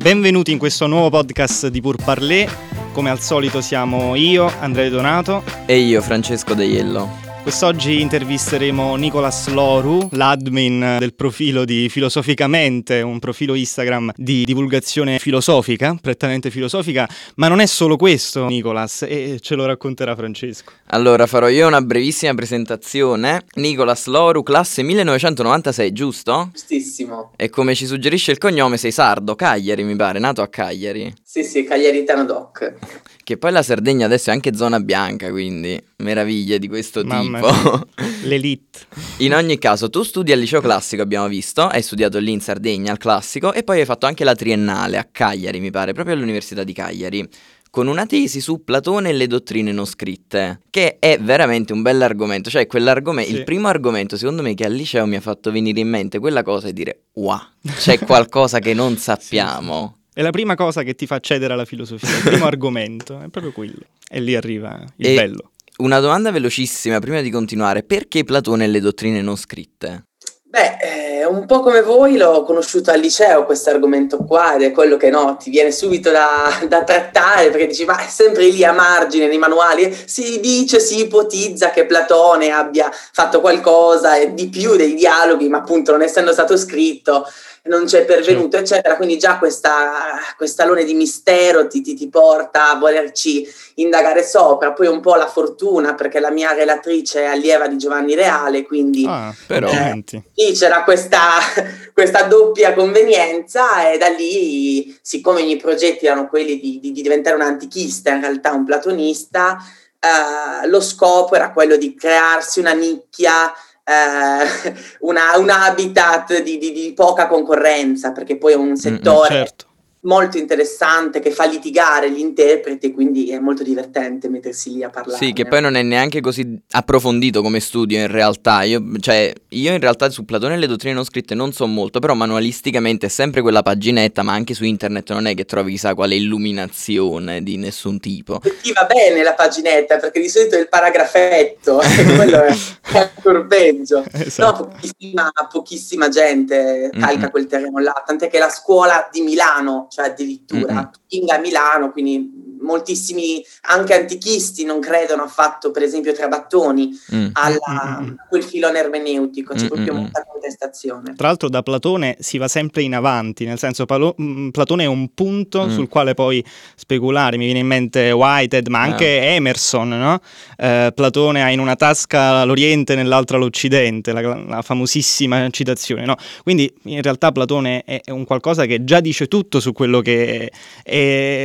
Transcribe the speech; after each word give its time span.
Benvenuti 0.00 0.50
in 0.50 0.56
questo 0.56 0.86
nuovo 0.86 1.10
podcast 1.10 1.66
di 1.66 1.82
Pur 1.82 2.02
Parler. 2.02 2.50
Come 2.94 3.10
al 3.10 3.20
solito 3.20 3.60
siamo 3.60 4.14
io, 4.14 4.50
Andrea 4.58 4.88
Donato. 4.88 5.44
E 5.66 5.76
io, 5.76 6.00
Francesco 6.00 6.54
De 6.54 6.64
Iello. 6.64 7.29
Quest'oggi 7.42 8.00
intervisteremo 8.00 8.94
Nicolas 8.96 9.48
Loru, 9.48 10.08
l'admin 10.12 10.96
del 10.98 11.14
profilo 11.14 11.64
di 11.64 11.88
Filosoficamente, 11.88 13.00
un 13.00 13.18
profilo 13.18 13.54
Instagram 13.54 14.12
di 14.14 14.44
divulgazione 14.44 15.18
filosofica, 15.18 15.96
prettamente 16.00 16.50
filosofica, 16.50 17.08
ma 17.36 17.48
non 17.48 17.60
è 17.60 17.66
solo 17.66 17.96
questo, 17.96 18.46
Nicolas, 18.46 19.02
e 19.02 19.38
ce 19.40 19.54
lo 19.54 19.64
racconterà 19.64 20.14
Francesco. 20.14 20.70
Allora 20.88 21.26
farò 21.26 21.48
io 21.48 21.66
una 21.66 21.80
brevissima 21.80 22.34
presentazione. 22.34 23.42
Nicolas 23.54 24.06
Loru, 24.06 24.42
classe 24.42 24.82
1996, 24.82 25.92
giusto? 25.92 26.50
Giustissimo. 26.52 27.32
E 27.36 27.48
come 27.48 27.74
ci 27.74 27.86
suggerisce 27.86 28.30
il 28.32 28.38
cognome 28.38 28.76
sei 28.76 28.92
sardo, 28.92 29.34
Cagliari 29.34 29.82
mi 29.82 29.96
pare, 29.96 30.18
nato 30.18 30.42
a 30.42 30.48
Cagliari. 30.48 31.12
Sì, 31.24 31.42
sì, 31.42 31.64
Cagliaritano 31.64 32.24
Doc. 32.24 32.74
Che 33.22 33.36
poi 33.36 33.52
la 33.52 33.62
Sardegna 33.62 34.06
adesso 34.06 34.30
è 34.30 34.32
anche 34.32 34.56
zona 34.56 34.80
bianca, 34.80 35.30
quindi 35.30 35.80
meraviglie 35.98 36.58
di 36.58 36.66
questo 36.66 37.04
Mamma 37.04 37.22
tipo. 37.22 37.29
Mia, 37.38 37.86
L'elite. 38.24 38.78
In 39.18 39.34
ogni 39.34 39.58
caso, 39.58 39.88
tu 39.90 40.02
studi 40.02 40.32
al 40.32 40.38
liceo 40.38 40.60
classico, 40.60 41.02
abbiamo 41.02 41.28
visto, 41.28 41.62
hai 41.62 41.82
studiato 41.82 42.18
lì 42.18 42.32
in 42.32 42.40
Sardegna 42.40 42.90
al 42.92 42.98
classico 42.98 43.52
e 43.52 43.62
poi 43.62 43.80
hai 43.80 43.84
fatto 43.86 44.06
anche 44.06 44.24
la 44.24 44.34
triennale 44.34 44.98
a 44.98 45.08
Cagliari, 45.10 45.60
mi 45.60 45.70
pare, 45.70 45.92
proprio 45.92 46.14
all'Università 46.14 46.64
di 46.64 46.72
Cagliari, 46.72 47.26
con 47.70 47.86
una 47.86 48.04
tesi 48.04 48.40
su 48.40 48.64
Platone 48.64 49.10
e 49.10 49.12
le 49.12 49.26
dottrine 49.28 49.70
non 49.70 49.86
scritte, 49.86 50.62
che 50.70 50.98
è 50.98 51.18
veramente 51.20 51.72
un 51.72 51.82
bell'argomento, 51.82 52.50
cioè 52.50 52.66
quell'argomento, 52.66 53.30
Sì. 53.30 53.36
il 53.38 53.44
primo 53.44 53.68
argomento 53.68 54.16
secondo 54.16 54.42
me 54.42 54.54
che 54.54 54.64
al 54.64 54.72
liceo 54.72 55.06
mi 55.06 55.14
ha 55.16 55.20
fatto 55.20 55.52
venire 55.52 55.78
in 55.78 55.88
mente 55.88 56.18
quella 56.18 56.42
cosa 56.42 56.66
e 56.68 56.72
dire 56.72 57.02
wow, 57.14 57.38
c'è 57.78 57.98
qualcosa 58.00 58.58
che 58.58 58.74
non 58.74 58.96
sappiamo. 58.98 59.98
È 60.12 60.22
la 60.22 60.30
prima 60.30 60.56
cosa 60.56 60.82
che 60.82 60.96
ti 60.96 61.06
fa 61.06 61.14
accedere 61.14 61.52
alla 61.52 61.64
filosofia, 61.64 62.08
il 62.14 62.22
primo 62.24 62.44
argomento, 62.46 63.20
è 63.20 63.28
proprio 63.28 63.52
quello. 63.52 63.84
E 64.10 64.20
lì 64.20 64.34
arriva 64.34 64.84
il 64.96 65.06
E- 65.06 65.14
bello. 65.14 65.50
Una 65.80 65.98
domanda 65.98 66.30
velocissima 66.30 66.98
prima 66.98 67.22
di 67.22 67.30
continuare, 67.30 67.82
perché 67.82 68.22
Platone 68.22 68.64
e 68.64 68.68
le 68.68 68.80
dottrine 68.80 69.22
non 69.22 69.36
scritte? 69.36 70.08
Beh, 70.42 70.76
eh, 70.78 71.24
un 71.24 71.46
po' 71.46 71.60
come 71.60 71.80
voi 71.80 72.18
l'ho 72.18 72.42
conosciuto 72.42 72.90
al 72.90 73.00
liceo 73.00 73.46
questo 73.46 73.70
argomento 73.70 74.18
qua 74.18 74.56
ed 74.56 74.62
è 74.62 74.72
quello 74.72 74.98
che 74.98 75.08
no, 75.08 75.38
ti 75.38 75.48
viene 75.48 75.70
subito 75.70 76.10
da, 76.10 76.50
da 76.68 76.84
trattare 76.84 77.50
perché 77.50 77.68
dici 77.68 77.84
ma 77.86 77.98
è 77.98 78.08
sempre 78.08 78.48
lì 78.48 78.62
a 78.62 78.72
margine 78.72 79.26
nei 79.26 79.38
manuali 79.38 79.96
si 80.04 80.40
dice, 80.40 80.80
si 80.80 81.00
ipotizza 81.00 81.70
che 81.70 81.86
Platone 81.86 82.50
abbia 82.50 82.90
fatto 82.90 83.40
qualcosa 83.40 84.16
e 84.16 84.34
di 84.34 84.48
più 84.48 84.76
dei 84.76 84.94
dialoghi 84.94 85.48
ma 85.48 85.58
appunto 85.58 85.92
non 85.92 86.02
essendo 86.02 86.32
stato 86.32 86.56
scritto 86.56 87.24
non 87.70 87.84
c'è 87.86 88.04
pervenuto 88.04 88.56
eccetera. 88.58 88.96
Quindi 88.96 89.16
già 89.16 89.38
questa, 89.38 90.18
quest'alone 90.36 90.84
di 90.84 90.92
mistero 90.94 91.66
ti, 91.68 91.80
ti, 91.80 91.94
ti 91.94 92.08
porta 92.08 92.70
a 92.70 92.74
volerci 92.76 93.46
indagare 93.76 94.22
sopra. 94.24 94.72
Poi 94.72 94.88
un 94.88 95.00
po' 95.00 95.14
la 95.14 95.28
fortuna 95.28 95.94
perché 95.94 96.20
la 96.20 96.30
mia 96.30 96.52
relatrice 96.52 97.22
è 97.22 97.26
allieva 97.26 97.66
di 97.68 97.78
Giovanni 97.78 98.14
Reale 98.14 98.66
quindi 98.66 99.04
Ah, 99.08 99.32
però- 99.46 99.68
complimenti. 99.68 100.22
lì 100.34 100.52
c'era 100.52 100.82
questa, 100.82 101.20
questa 101.94 102.22
doppia 102.24 102.74
convenienza 102.74 103.90
e 103.90 103.96
da 103.98 104.08
lì, 104.08 104.98
siccome 105.00 105.40
i 105.40 105.44
miei 105.44 105.56
progetti 105.56 106.06
erano 106.06 106.28
quelli 106.28 106.58
di, 106.58 106.78
di- 106.80 106.92
di 106.92 107.02
diventare 107.02 107.36
un 107.36 107.42
antichista, 107.42 108.10
in 108.10 108.20
realtà 108.20 108.52
un 108.52 108.64
platonista, 108.64 109.56
eh, 109.98 110.66
lo 110.68 110.80
scopo 110.80 111.34
era 111.34 111.52
quello 111.52 111.76
di 111.76 111.94
crearsi 111.94 112.58
una 112.58 112.72
nicchia, 112.72 113.52
eh, 113.90 114.74
una- 115.00 115.36
un 115.36 115.50
habitat 115.50 116.42
di, 116.42 116.58
di- 116.58 116.72
di 116.72 116.92
poca 116.94 117.26
concorrenza, 117.26 118.12
perché 118.12 118.36
poi 118.36 118.52
è 118.52 118.56
un 118.56 118.76
settore 118.76 119.28
certo. 119.34 119.66
Molto 120.02 120.38
interessante 120.38 121.20
che 121.20 121.30
fa 121.30 121.46
litigare 121.46 122.10
gli 122.10 122.20
interpreti, 122.20 122.92
quindi 122.92 123.30
è 123.30 123.38
molto 123.38 123.62
divertente 123.62 124.28
mettersi 124.28 124.72
lì 124.72 124.82
a 124.82 124.88
parlare. 124.88 125.18
Sì, 125.18 125.32
che 125.32 125.46
poi 125.46 125.60
non 125.60 125.74
è 125.74 125.82
neanche 125.82 126.20
così 126.20 126.58
approfondito 126.70 127.42
come 127.42 127.60
studio 127.60 127.98
in 127.98 128.06
realtà. 128.06 128.62
Io, 128.62 128.82
cioè, 128.98 129.32
io 129.48 129.72
in 129.72 129.80
realtà 129.80 130.08
su 130.08 130.24
Platone 130.24 130.54
e 130.54 130.58
le 130.58 130.66
dottrine 130.66 130.94
non 130.94 131.04
scritte 131.04 131.34
non 131.34 131.52
so 131.52 131.66
molto, 131.66 131.98
però 131.98 132.14
manualisticamente 132.14 133.06
è 133.06 133.08
sempre 133.08 133.42
quella 133.42 133.62
paginetta, 133.62 134.22
ma 134.22 134.32
anche 134.32 134.54
su 134.54 134.64
internet 134.64 135.12
non 135.12 135.26
è 135.26 135.34
che 135.34 135.44
trovi 135.44 135.72
chissà 135.72 135.94
quale 135.94 136.14
illuminazione 136.14 137.42
di 137.42 137.56
nessun 137.56 138.00
tipo. 138.00 138.40
Ti 138.40 138.72
va 138.72 138.84
bene 138.84 139.22
la 139.22 139.34
paginetta 139.34 139.98
perché 139.98 140.20
di 140.20 140.28
solito 140.28 140.56
è 140.56 140.60
il 140.60 140.68
paragrafetto, 140.68 141.80
quello 142.16 142.42
è 142.42 142.56
ancora 142.96 143.44
peggio. 143.44 144.04
Esatto. 144.10 144.62
No, 144.62 144.68
pochissima, 144.70 145.30
pochissima 145.50 146.08
gente 146.08 146.90
calca 146.92 147.18
Mm-mm. 147.18 147.30
quel 147.30 147.46
terreno 147.46 147.78
là, 147.80 148.02
tant'è 148.06 148.28
che 148.28 148.38
la 148.38 148.48
scuola 148.48 149.08
di 149.12 149.20
Milano, 149.20 149.88
cioè 149.90 150.06
addirittura, 150.06 150.72
Mm-mm. 150.72 150.90
Inga 151.08 151.34
a 151.34 151.38
Milano, 151.38 151.90
quindi 151.90 152.39
moltissimi 152.60 153.44
anche 153.62 153.94
antichisti 153.94 154.64
non 154.64 154.80
credono 154.80 155.22
affatto, 155.22 155.70
per 155.70 155.82
esempio 155.82 156.12
Trabattoni, 156.12 156.90
Mm. 157.14 157.28
alla- 157.32 157.58
a 157.62 158.14
quel 158.28 158.42
filone 158.42 158.78
ermeneutico, 158.78 159.54
c'è 159.54 159.66
proprio 159.66 159.92
Mm-mm. 159.92 160.02
molta 160.02 160.24
contestazione. 160.30 161.14
Tra 161.16 161.28
l'altro 161.28 161.48
da 161.48 161.62
Platone 161.62 162.16
si 162.20 162.38
va 162.38 162.48
sempre 162.48 162.82
in 162.82 162.94
avanti, 162.94 163.44
nel 163.44 163.58
senso 163.58 163.86
Palo- 163.86 164.14
Platone 164.50 164.84
è 164.84 164.86
un 164.86 165.12
punto 165.14 165.66
Mm. 165.66 165.70
sul 165.70 165.88
quale 165.88 166.14
poi 166.14 166.44
speculare, 166.74 167.36
mi 167.36 167.44
viene 167.44 167.60
in 167.60 167.66
mente 167.66 168.10
Whitehead, 168.10 168.68
ma 168.68 168.80
anche 168.80 169.20
Emerson, 169.34 169.88
no? 169.88 170.20
Eh, 170.56 170.92
Platone 170.94 171.42
ha 171.42 171.50
in 171.50 171.60
una 171.60 171.76
tasca 171.76 172.44
l'Oriente 172.44 172.94
nell'altra 172.94 173.36
l'Occidente, 173.38 174.12
la, 174.12 174.20
la 174.20 174.62
famosissima 174.62 175.48
citazione, 175.50 176.04
no? 176.04 176.16
Quindi 176.42 176.72
in 176.84 177.02
realtà 177.02 177.32
Platone 177.32 177.82
è, 177.84 178.00
è 178.04 178.10
un 178.10 178.24
qualcosa 178.24 178.66
che 178.66 178.84
già 178.84 179.00
dice 179.00 179.26
tutto 179.28 179.60
su 179.60 179.72
quello 179.72 180.00
che 180.00 180.48
è, 180.82 180.90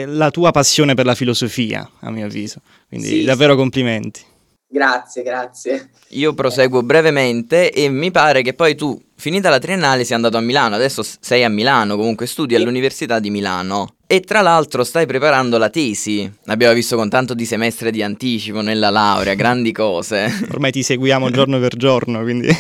è 0.04 0.06
la 0.08 0.32
tua 0.32 0.52
passione 0.52 0.94
per 0.94 1.05
la 1.06 1.16
filosofia, 1.16 1.90
a 2.02 2.10
mio 2.12 2.26
avviso. 2.26 2.62
Quindi 2.88 3.08
Sì, 3.08 3.24
davvero 3.24 3.56
complimenti. 3.56 4.22
Grazie, 4.68 5.22
grazie. 5.24 5.90
Io 6.10 6.34
proseguo 6.34 6.84
brevemente 6.84 7.72
e 7.72 7.88
mi 7.88 8.12
pare 8.12 8.42
che 8.42 8.54
poi 8.54 8.76
tu, 8.76 9.00
finita 9.16 9.50
la 9.50 9.60
triennale, 9.60 10.04
sei 10.04 10.16
andato 10.16 10.36
a 10.38 10.42
Milano. 10.42 10.76
Adesso 10.76 11.02
sei 11.20 11.44
a 11.46 11.50
Milano, 11.50 11.96
comunque 11.96 12.26
studi 12.26 12.56
Sì. 12.56 12.62
all'Università 12.62 13.20
di 13.20 13.30
Milano. 13.30 13.96
E 14.08 14.20
tra 14.22 14.42
l'altro 14.42 14.84
stai 14.84 15.06
preparando 15.06 15.58
la 15.58 15.70
tesi. 15.70 16.30
L'abbiamo 16.44 16.74
visto 16.74 16.96
con 16.98 17.10
tanto 17.10 17.34
di 17.34 17.46
semestre 17.46 17.90
di 17.92 18.04
anticipo 18.04 18.62
nella 18.62 18.90
laurea, 18.90 19.34
grandi 19.36 19.72
cose. 19.72 20.30
Ormai 20.52 20.72
ti 20.72 20.84
seguiamo 20.84 21.30
giorno 21.30 21.58
per 21.60 21.76
giorno, 21.78 22.22
quindi... 22.22 22.48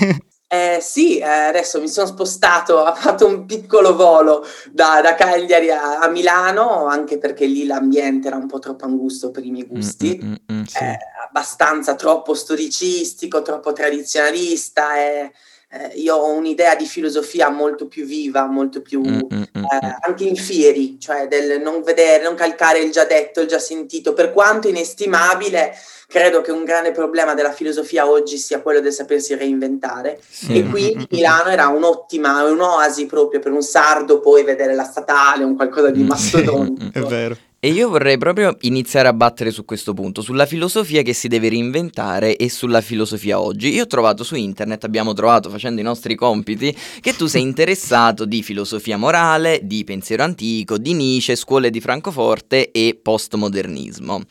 Eh, 0.48 0.78
sì, 0.80 1.18
eh, 1.18 1.24
adesso 1.24 1.82
mi 1.82 1.88
sono 1.88 2.06
spostato, 2.06 2.76
ho 2.76 2.94
fatto 2.94 3.26
un 3.26 3.46
piccolo 3.46 3.96
volo 3.96 4.46
da, 4.72 5.02
da 5.02 5.16
Cagliari 5.16 5.72
a, 5.72 6.00
a 6.00 6.08
Milano, 6.10 6.86
anche 6.86 7.18
perché 7.18 7.46
lì 7.46 7.66
l'ambiente 7.66 8.28
era 8.28 8.36
un 8.38 8.46
po' 8.46 8.60
troppo 8.60 8.86
angusto 8.86 9.32
per 9.32 9.44
i 9.44 9.50
miei 9.50 9.66
gusti, 9.66 10.20
Mm, 10.24 10.28
mm, 10.28 10.34
mm, 10.54 10.60
mm. 10.60 10.64
Sì. 10.64 10.78
eh, 10.78 10.98
abbastanza 11.28 11.96
troppo 11.96 12.36
storicistico, 12.36 13.42
troppo 13.42 13.74
tradizionalista 13.74 14.96
e 14.98 15.32
eh, 15.72 15.94
io 15.96 16.16
ho 16.16 16.32
un'idea 16.32 16.76
di 16.76 16.86
filosofia 16.86 17.50
molto 17.50 17.88
più 17.88 18.06
viva, 18.06 18.46
molto 18.46 18.82
più... 18.82 19.02
Mm, 19.02 19.20
mm, 19.34 19.44
mm, 19.58 19.64
eh, 19.64 19.98
anche 20.02 20.24
in 20.24 20.36
fieri, 20.36 20.98
cioè 21.00 21.28
del 21.28 21.60
non 21.62 21.82
vedere, 21.84 22.24
non 22.24 22.36
calcare 22.36 22.80
il 22.80 22.92
già 22.92 23.06
detto, 23.06 23.42
il 23.42 23.48
già 23.48 23.60
sentito, 23.60 24.14
per 24.14 24.32
quanto 24.32 24.68
inestimabile, 24.68 25.74
credo 26.08 26.42
che 26.42 26.52
un 26.52 26.64
grande 26.64 26.92
problema 26.92 27.34
della 27.34 27.52
filosofia 27.52 28.08
oggi 28.10 28.38
sia 28.38 28.62
quello 28.62 28.80
del 28.80 28.94
sapersi 28.94 29.34
reinventare 29.36 30.20
Sì. 30.28 30.60
e 30.60 30.64
quindi 30.70 31.08
Milano 31.12 31.50
era 31.50 31.68
un'ottima, 31.68 32.44
un'oasi 32.44 33.06
proprio 33.08 33.40
per 33.40 33.52
un 33.52 33.64
sardo 33.64 34.20
poi 34.20 34.44
vedere 34.44 34.76
la 34.76 34.84
statale, 34.84 35.44
un 35.44 35.56
qualcosa 35.56 35.90
di 35.90 36.04
Mm. 36.04 36.08
mastodontico. 36.08 36.92
È 37.00 37.02
vero. 37.02 37.38
E 37.66 37.70
io 37.70 37.90
vorrei 37.90 38.20
proprio 38.20 38.56
iniziare 38.62 39.08
a 39.08 39.14
battere 39.14 39.50
su 39.50 39.66
questo 39.66 39.96
punto, 39.96 40.22
sulla 40.22 40.46
filosofia 40.46 41.02
che 41.02 41.14
si 41.14 41.28
deve 41.28 41.50
reinventare 41.50 42.36
e 42.36 42.48
sulla 42.48 42.80
filosofia 42.80 43.42
oggi. 43.42 43.74
Io 43.74 43.86
ho 43.86 43.88
trovato 43.88 44.24
su 44.24 44.36
internet, 44.36 44.84
abbiamo 44.84 45.14
trovato 45.14 45.50
facendo 45.50 45.82
i 45.82 45.84
nostri 45.84 46.14
compiti, 46.14 46.78
che 47.02 47.16
tu 47.16 47.26
sei 47.26 47.42
interessato 47.42 48.26
di 48.26 48.44
filosofia 48.44 48.98
morale, 48.98 49.62
di 49.64 49.84
pensiero 49.84 50.22
antico, 50.22 50.78
di 50.78 50.94
Nietzsche, 50.94 51.36
scuole 51.36 51.72
di 51.72 51.82
Francoforte 51.82 52.70
e 52.70 53.00
postmodernismo. 53.02 54.22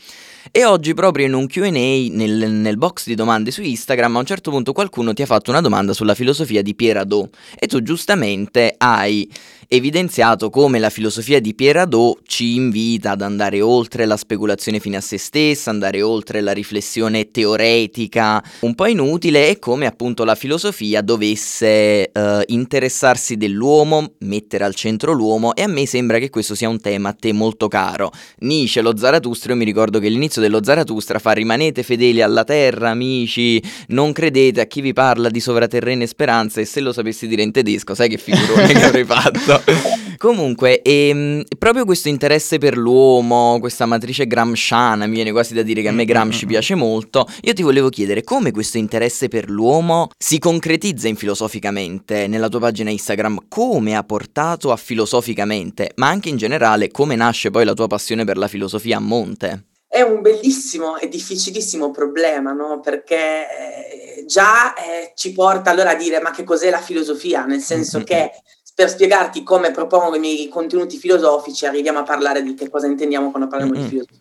E 0.53 0.65
oggi 0.65 0.95
proprio 0.95 1.27
in 1.27 1.33
un 1.33 1.49
Q&A 1.49 1.71
nel, 1.71 2.51
nel 2.53 2.77
box 2.77 3.07
di 3.07 3.17
domande 3.17 3.51
su 3.51 3.63
Instagram 3.63 4.15
a 4.15 4.19
un 4.21 4.27
certo 4.27 4.53
punto 4.53 4.73
qualcuno 4.73 5.13
ti 5.13 5.23
ha 5.23 5.27
fatto 5.27 5.51
una 5.51 5.61
domanda 5.61 5.93
sulla 5.93 6.15
filosofia 6.15 6.63
di 6.63 6.77
Pierre 6.77 7.01
Hadot 7.01 7.35
e 7.59 7.67
tu 7.67 7.83
giustamente 7.83 8.75
hai 8.77 9.29
evidenziato 9.69 10.51
come 10.51 10.79
la 10.79 10.91
filosofia 10.91 11.41
di 11.41 11.55
Pierre 11.55 11.81
Hadot 11.81 12.21
ci 12.27 12.55
invita 12.55 13.13
ad 13.13 13.23
andare 13.23 13.61
oltre 13.61 14.07
la 14.07 14.17
speculazione 14.17 14.81
fine 14.81 14.97
a 14.97 15.01
se 15.01 15.19
stessa, 15.19 15.71
andare 15.71 16.03
oltre 16.03 16.41
la 16.41 16.53
riflessione 16.53 17.31
teoretica 17.31 18.43
un 18.61 18.75
po' 18.75 18.87
inutile 18.87 19.49
e 19.49 19.59
come 19.59 19.87
appunto 19.87 20.25
la 20.25 20.35
filosofia 20.35 21.01
dovesse 21.01 22.11
uh, 22.13 22.41
interessarsi 22.47 23.37
dell'uomo, 23.37 24.13
mettere 24.21 24.65
al 24.65 24.75
centro 24.75 25.13
l'uomo 25.13 25.55
e 25.55 25.63
a 25.63 25.69
me 25.69 25.87
sembra 25.87 26.19
che 26.19 26.31
questo 26.31 26.55
sia 26.55 26.69
un 26.69 26.81
tema 26.81 27.11
a 27.11 27.17
te 27.19 27.33
molto 27.33 27.69
caro. 27.69 28.11
Nietzsche, 28.39 28.81
lo 28.81 28.97
Zaratustra, 28.97 29.53
io 29.53 29.59
mi 29.59 29.65
ricordo 29.65 29.99
che 29.99 30.09
l'inizio 30.09 30.41
dello 30.41 30.63
Zaratustra 30.63 31.19
fa 31.19 31.33
rimanete 31.33 31.83
fedeli 31.83 32.23
alla 32.23 32.45
terra, 32.45 32.91
amici, 32.91 33.63
non 33.89 34.13
credete 34.13 34.61
a 34.61 34.67
chi 34.67 34.81
vi 34.81 34.93
parla 34.93 35.29
di 35.29 35.41
sovraterrene 35.41 36.07
speranze 36.07 36.63
e 36.63 36.65
se 36.65 36.81
lo 36.81 36.93
sapessi 36.93 37.27
dire 37.27 37.43
in 37.43 37.53
tedesco, 37.53 37.95
sai 37.95 38.09
che 38.09 38.19
figurone 38.19 38.73
che 38.73 38.85
avrei 38.85 39.05
fatto. 39.07 39.54
Comunque, 40.19 40.81
ehm, 40.81 41.45
proprio 41.59 41.85
questo 41.85 42.09
interesse 42.09 42.59
per 42.59 42.77
l'uomo, 42.77 43.59
questa 43.61 43.85
matrice 43.85 44.27
gramsciana, 44.27 45.07
mi 45.07 45.15
viene 45.15 45.33
quasi 45.33 45.55
da 45.55 45.63
dire 45.63 45.83
che 45.83 45.89
a 45.89 45.93
me 45.93 46.05
Gramsci 46.05 46.47
piace 46.47 46.75
molto, 46.75 47.27
io 47.43 47.53
ti 47.53 47.63
volevo 47.63 47.89
chiedere 47.89 48.23
come 48.23 48.51
questo 48.51 48.79
interesse 48.79 49.29
per 49.29 49.51
l'uomo 49.51 50.11
si 50.17 50.39
concretizza 50.39 51.09
in 51.09 51.17
filosoficamente 51.17 52.27
nella 52.27 52.49
tua 52.49 52.61
pagina 52.61 52.91
Instagram, 52.91 53.49
come 53.49 53.97
ha 53.97 54.05
portato 54.05 54.73
a 54.73 54.77
filosoficamente, 54.77 55.93
ma 55.97 56.09
anche 56.09 56.29
in 56.29 56.37
generale 56.37 56.91
come 56.91 57.17
nasce 57.17 57.51
poi 57.51 57.65
la 57.65 57.75
tua 57.75 57.87
passione 57.87 58.25
per 58.25 58.39
la 58.39 58.49
filosofia 58.49 58.97
a 58.97 59.01
monte. 59.01 59.65
È 59.87 60.01
un 60.01 60.23
bellissimo 60.23 60.97
e 60.99 61.09
difficilissimo 61.09 61.91
problema, 61.91 62.53
no? 62.53 62.81
Perché 62.81 63.15
eh, 63.17 64.25
già 64.27 64.75
eh, 64.75 65.13
ci 65.15 65.33
porta 65.33 65.71
allora 65.71 65.91
a 65.91 65.95
dire 65.95 66.21
ma 66.21 66.31
che 66.33 66.43
cos'è 66.43 66.69
la 66.69 66.81
filosofia? 66.81 67.45
Nel 67.45 67.61
senso 67.61 68.03
che 68.03 68.31
per 68.75 68.91
spiegarti 68.91 69.43
come 69.45 69.71
propongo 69.71 70.17
i 70.17 70.21
miei 70.21 70.49
contenuti 70.49 70.99
filosofici 70.99 71.65
arriviamo 71.65 72.01
a 72.01 72.03
parlare 72.03 72.43
di 72.43 72.55
che 72.55 72.69
cosa 72.69 72.87
intendiamo 72.87 73.31
quando 73.31 73.49
parliamo 73.49 73.75
di 73.75 73.89
filosofia. 73.89 74.19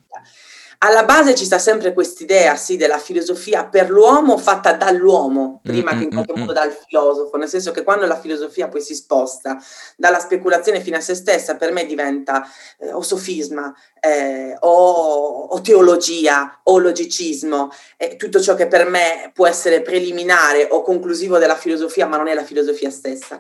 Alla 0.86 1.06
base 1.06 1.34
ci 1.34 1.46
sta 1.46 1.60
sempre 1.60 1.94
quest'idea, 1.94 2.58
sì, 2.58 2.76
della 2.76 2.98
filosofia 2.98 3.64
per 3.64 3.90
l'uomo 3.90 4.38
fatta 4.38 4.74
dall'uomo, 4.74 5.62
prima 5.64 5.92
mm-hmm. 5.92 5.98
che 5.98 6.04
in 6.04 6.12
qualche 6.12 6.34
modo 6.36 6.52
dal 6.52 6.74
filosofo, 6.74 7.38
nel 7.38 7.48
senso 7.48 7.72
che 7.72 7.84
quando 7.84 8.06
la 8.06 8.20
filosofia 8.20 8.68
poi 8.68 8.82
si 8.82 8.94
sposta 8.94 9.58
dalla 9.96 10.20
speculazione 10.20 10.82
fino 10.82 10.98
a 10.98 11.00
se 11.00 11.16
stessa, 11.16 11.56
per 11.56 11.72
me 11.72 11.86
diventa 11.86 12.46
eh, 12.80 12.92
o 12.92 13.02
sofisma, 13.02 13.74
eh, 13.98 14.58
o, 14.60 15.46
o, 15.46 15.62
teologia, 15.62 16.60
o 16.64 16.78
logicismo, 16.80 17.72
eh, 17.96 18.18
tutto 18.18 18.42
ciò 18.42 18.54
che 18.54 18.68
per 18.68 18.86
me 18.86 19.32
può 19.34 19.48
essere 19.48 19.82
preliminare 19.82 20.68
o 20.70 20.82
conclusivo 20.82 21.38
della 21.38 21.56
filosofia, 21.56 22.08
ma 22.08 22.18
non 22.18 22.28
è 22.28 22.34
la 22.34 22.44
filosofia 22.44 22.90
stessa 22.90 23.40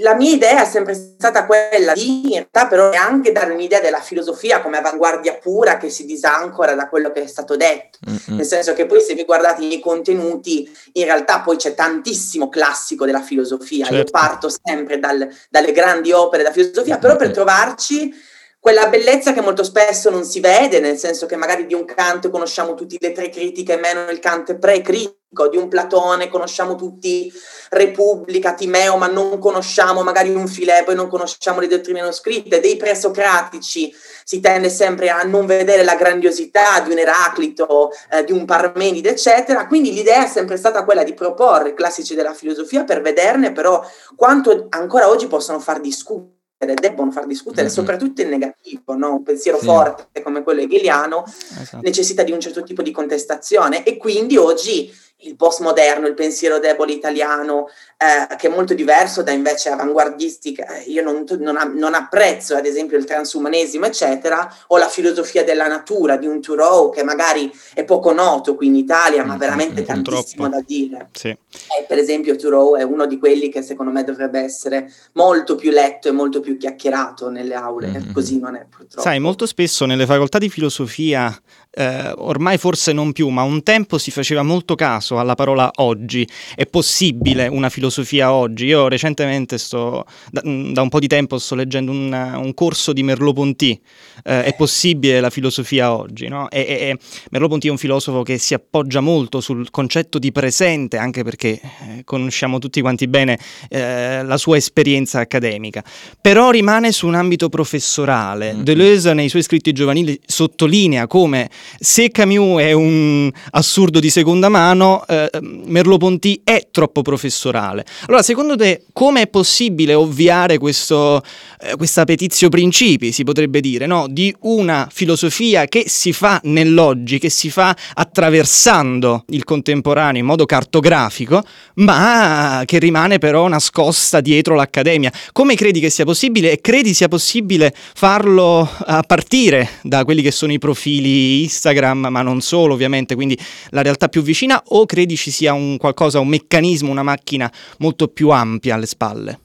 la 0.00 0.14
mia 0.14 0.32
idea 0.32 0.62
è 0.62 0.66
sempre 0.66 0.94
stata 0.94 1.46
quella 1.46 1.92
di 1.92 2.26
in 2.26 2.32
realtà 2.32 2.66
però 2.66 2.90
anche 2.90 3.32
dare 3.32 3.52
un'idea 3.52 3.80
della 3.80 4.00
filosofia 4.00 4.60
come 4.60 4.78
avanguardia 4.78 5.38
pura 5.38 5.76
che 5.76 5.88
si 5.88 6.04
disancora 6.04 6.74
da 6.74 6.88
quello 6.88 7.10
che 7.10 7.22
è 7.22 7.26
stato 7.26 7.56
detto, 7.56 7.98
mm-hmm. 8.08 8.36
nel 8.36 8.46
senso 8.46 8.74
che 8.74 8.86
poi 8.86 9.00
se 9.00 9.14
vi 9.14 9.24
guardate 9.24 9.64
i 9.64 9.80
contenuti 9.80 10.70
in 10.92 11.04
realtà 11.04 11.40
poi 11.40 11.56
c'è 11.56 11.74
tantissimo 11.74 12.48
classico 12.48 13.06
della 13.06 13.22
filosofia, 13.22 13.84
certo. 13.84 13.96
io 13.96 14.04
parto 14.10 14.48
sempre 14.50 14.98
dal, 14.98 15.28
dalle 15.48 15.72
grandi 15.72 16.12
opere 16.12 16.42
della 16.42 16.54
filosofia, 16.54 16.98
però 16.98 17.16
per 17.16 17.30
trovarci 17.30 18.12
quella 18.60 18.88
bellezza 18.88 19.32
che 19.32 19.40
molto 19.40 19.62
spesso 19.62 20.10
non 20.10 20.24
si 20.24 20.40
vede, 20.40 20.80
nel 20.80 20.98
senso 20.98 21.26
che 21.26 21.36
magari 21.36 21.66
di 21.66 21.74
un 21.74 21.84
Kant 21.84 22.28
conosciamo 22.28 22.74
tutte 22.74 22.96
le 23.00 23.12
tre 23.12 23.30
critiche, 23.30 23.76
meno 23.76 24.10
il 24.10 24.18
Kant 24.18 24.56
pre-critico, 24.56 25.17
di 25.50 25.56
un 25.58 25.68
Platone 25.68 26.28
conosciamo 26.28 26.74
tutti 26.74 27.30
Repubblica, 27.70 28.54
Timeo, 28.54 28.96
ma 28.96 29.08
non 29.08 29.38
conosciamo 29.38 30.02
magari 30.02 30.34
un 30.34 30.48
Filippo 30.48 30.90
e 30.90 30.94
non 30.94 31.08
conosciamo 31.08 31.60
le 31.60 31.66
dottrine 31.66 32.00
non 32.00 32.12
scritte, 32.12 32.60
dei 32.60 32.76
presocratici 32.76 33.94
si 34.24 34.40
tende 34.40 34.70
sempre 34.70 35.10
a 35.10 35.22
non 35.22 35.44
vedere 35.44 35.84
la 35.84 35.96
grandiosità 35.96 36.80
di 36.80 36.92
un 36.92 36.98
Eraclito, 36.98 37.90
eh, 38.10 38.24
di 38.24 38.32
un 38.32 38.46
Parmenide, 38.46 39.10
eccetera, 39.10 39.66
quindi 39.66 39.92
l'idea 39.92 40.24
è 40.24 40.28
sempre 40.28 40.56
stata 40.56 40.84
quella 40.84 41.02
di 41.02 41.12
proporre 41.12 41.70
i 41.70 41.74
classici 41.74 42.14
della 42.14 42.32
filosofia 42.32 42.84
per 42.84 43.02
vederne 43.02 43.52
però 43.52 43.84
quanto 44.16 44.66
ancora 44.70 45.08
oggi 45.08 45.26
possono 45.26 45.60
far 45.60 45.80
discutere 45.80 46.36
debbono 46.58 47.12
far 47.12 47.26
discutere, 47.26 47.66
mm-hmm. 47.66 47.72
soprattutto 47.72 48.20
in 48.20 48.30
negativo, 48.30 48.96
no? 48.96 49.12
un 49.12 49.22
pensiero 49.22 49.58
sì. 49.58 49.66
forte 49.66 50.22
come 50.22 50.42
quello 50.42 50.60
hegeliano 50.60 51.24
esatto. 51.24 51.78
necessita 51.82 52.24
di 52.24 52.32
un 52.32 52.40
certo 52.40 52.64
tipo 52.64 52.82
di 52.82 52.90
contestazione 52.90 53.84
e 53.84 53.96
quindi 53.96 54.36
oggi 54.36 54.92
il 55.22 55.34
postmoderno, 55.34 56.06
il 56.06 56.14
pensiero 56.14 56.60
debole 56.60 56.92
italiano, 56.92 57.68
eh, 57.96 58.36
che 58.36 58.46
è 58.46 58.50
molto 58.50 58.74
diverso 58.74 59.22
da 59.22 59.32
invece 59.32 59.70
avanguardistica. 59.70 60.78
Io 60.86 61.02
non, 61.02 61.24
non, 61.40 61.72
non, 61.74 61.94
apprezzo, 61.94 62.54
ad 62.54 62.66
esempio, 62.66 62.96
il 62.96 63.04
transumanesimo, 63.04 63.86
eccetera, 63.86 64.54
o 64.68 64.76
la 64.76 64.88
filosofia 64.88 65.42
della 65.42 65.66
natura 65.66 66.16
di 66.16 66.26
un 66.26 66.40
Thoreau, 66.40 66.90
che 66.90 67.02
magari 67.02 67.50
è 67.74 67.84
poco 67.84 68.12
noto 68.12 68.54
qui 68.54 68.68
in 68.68 68.76
Italia, 68.76 69.24
ma 69.24 69.34
mm, 69.34 69.38
veramente 69.38 69.82
mm, 69.82 69.84
tantissimo 69.84 70.48
da 70.48 70.60
dire. 70.64 71.08
Sì. 71.12 71.28
E, 71.28 71.84
per 71.88 71.98
esempio, 71.98 72.36
Thoreau 72.36 72.76
è 72.76 72.82
uno 72.82 73.06
di 73.06 73.18
quelli 73.18 73.48
che 73.48 73.62
secondo 73.62 73.90
me 73.90 74.04
dovrebbe 74.04 74.38
essere 74.38 74.92
molto 75.14 75.56
più 75.56 75.72
letto 75.72 76.06
e 76.06 76.12
molto 76.12 76.38
più 76.38 76.56
chiacchierato 76.56 77.28
nelle 77.28 77.54
aule, 77.54 77.88
mm-hmm. 77.88 78.12
così 78.12 78.38
non 78.38 78.54
è 78.54 78.64
purtroppo. 78.68 79.02
Sai, 79.02 79.18
molto 79.18 79.46
spesso 79.46 79.84
nelle 79.84 80.06
facoltà 80.06 80.38
di 80.38 80.48
filosofia 80.48 81.36
eh, 81.70 82.12
ormai 82.16 82.58
forse 82.58 82.92
non 82.92 83.12
più, 83.12 83.28
ma 83.28 83.42
un 83.42 83.62
tempo 83.62 83.98
si 83.98 84.10
faceva 84.10 84.42
molto 84.42 84.74
caso 84.74 85.18
alla 85.18 85.34
parola 85.34 85.70
oggi. 85.76 86.26
È 86.54 86.66
possibile 86.66 87.46
una 87.46 87.68
filosofia 87.68 88.32
oggi? 88.32 88.66
Io 88.66 88.88
recentemente 88.88 89.58
sto, 89.58 90.04
da, 90.30 90.42
mm, 90.46 90.72
da 90.72 90.82
un 90.82 90.88
po' 90.88 90.98
di 90.98 91.06
tempo 91.06 91.38
sto 91.38 91.54
leggendo 91.54 91.92
un, 91.92 92.12
un 92.12 92.54
corso 92.54 92.92
di 92.92 93.02
Merleau-Ponty. 93.02 93.80
Eh, 94.24 94.44
è 94.44 94.54
possibile 94.56 95.20
la 95.20 95.30
filosofia 95.30 95.94
oggi? 95.94 96.28
No? 96.28 96.50
E, 96.50 96.60
e, 96.60 96.98
Merleau-Ponty 97.30 97.68
è 97.68 97.70
un 97.70 97.78
filosofo 97.78 98.22
che 98.22 98.38
si 98.38 98.54
appoggia 98.54 99.00
molto 99.00 99.40
sul 99.40 99.70
concetto 99.70 100.18
di 100.18 100.32
presente, 100.32 100.96
anche 100.96 101.22
perché 101.22 101.60
eh, 101.60 102.02
conosciamo 102.04 102.58
tutti 102.58 102.80
quanti 102.80 103.06
bene 103.06 103.38
eh, 103.68 104.24
la 104.24 104.36
sua 104.36 104.56
esperienza 104.56 105.20
accademica. 105.20 105.84
Però 106.20 106.50
rimane 106.50 106.92
su 106.92 107.06
un 107.06 107.14
ambito 107.14 107.48
professorale. 107.48 108.54
Mm-hmm. 108.54 108.62
Deleuze 108.62 109.12
nei 109.12 109.28
suoi 109.28 109.42
scritti 109.42 109.72
giovanili 109.72 110.18
sottolinea 110.24 111.06
come 111.06 111.48
se 111.78 112.10
Camus 112.10 112.60
è 112.60 112.72
un 112.72 113.30
assurdo 113.50 114.00
di 114.00 114.10
seconda 114.10 114.48
mano, 114.48 115.04
eh, 115.06 115.30
Merleau-Ponty 115.40 116.42
è 116.44 116.68
troppo 116.70 117.02
professorale. 117.02 117.84
Allora, 118.06 118.22
secondo 118.22 118.56
te, 118.56 118.84
come 118.92 119.22
è 119.22 119.26
possibile 119.28 119.94
ovviare 119.94 120.58
questo, 120.58 121.22
eh, 121.60 121.76
questa 121.76 122.04
petizio 122.04 122.48
principi, 122.48 123.12
si 123.12 123.24
potrebbe 123.24 123.60
dire, 123.60 123.86
no? 123.86 124.06
di 124.08 124.34
una 124.40 124.88
filosofia 124.90 125.66
che 125.66 125.84
si 125.86 126.12
fa 126.12 126.40
nell'oggi, 126.44 127.18
che 127.18 127.30
si 127.30 127.50
fa 127.50 127.74
attraversando 127.94 129.24
il 129.28 129.44
contemporaneo 129.44 130.20
in 130.20 130.26
modo 130.26 130.46
cartografico, 130.46 131.42
ma 131.74 132.62
che 132.64 132.78
rimane 132.78 133.18
però 133.18 133.48
nascosta 133.48 134.20
dietro 134.20 134.54
l'accademia? 134.54 135.12
Come 135.32 135.54
credi 135.54 135.80
che 135.80 135.90
sia 135.90 136.04
possibile 136.04 136.52
e 136.52 136.60
credi 136.60 136.94
sia 136.94 137.08
possibile 137.08 137.74
farlo 137.74 138.68
a 138.78 139.02
partire 139.02 139.68
da 139.82 140.04
quelli 140.04 140.22
che 140.22 140.30
sono 140.30 140.52
i 140.52 140.58
profili 140.58 141.47
Instagram, 141.48 142.08
ma 142.10 142.22
non 142.22 142.40
solo 142.40 142.74
ovviamente, 142.74 143.14
quindi 143.14 143.38
la 143.70 143.82
realtà 143.82 144.08
più 144.08 144.22
vicina, 144.22 144.62
o 144.68 144.84
credi 144.84 145.16
ci 145.16 145.30
sia 145.30 145.52
un 145.52 145.76
qualcosa, 145.78 146.20
un 146.20 146.28
meccanismo, 146.28 146.90
una 146.90 147.02
macchina 147.02 147.50
molto 147.78 148.08
più 148.08 148.28
ampia 148.28 148.74
alle 148.74 148.86
spalle? 148.86 149.40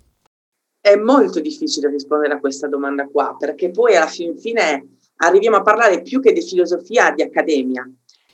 È 0.81 0.95
molto 0.95 1.39
difficile 1.39 1.89
rispondere 1.89 2.33
a 2.33 2.39
questa 2.39 2.67
domanda 2.67 3.07
qua, 3.07 3.35
perché 3.39 3.71
poi 3.71 3.95
alla 3.95 4.07
fin 4.07 4.37
fine 4.37 4.97
arriviamo 5.17 5.57
a 5.57 5.61
parlare 5.61 6.01
più 6.01 6.19
che 6.19 6.33
di 6.33 6.41
filosofia 6.41 7.11
di 7.11 7.21
accademia, 7.21 7.89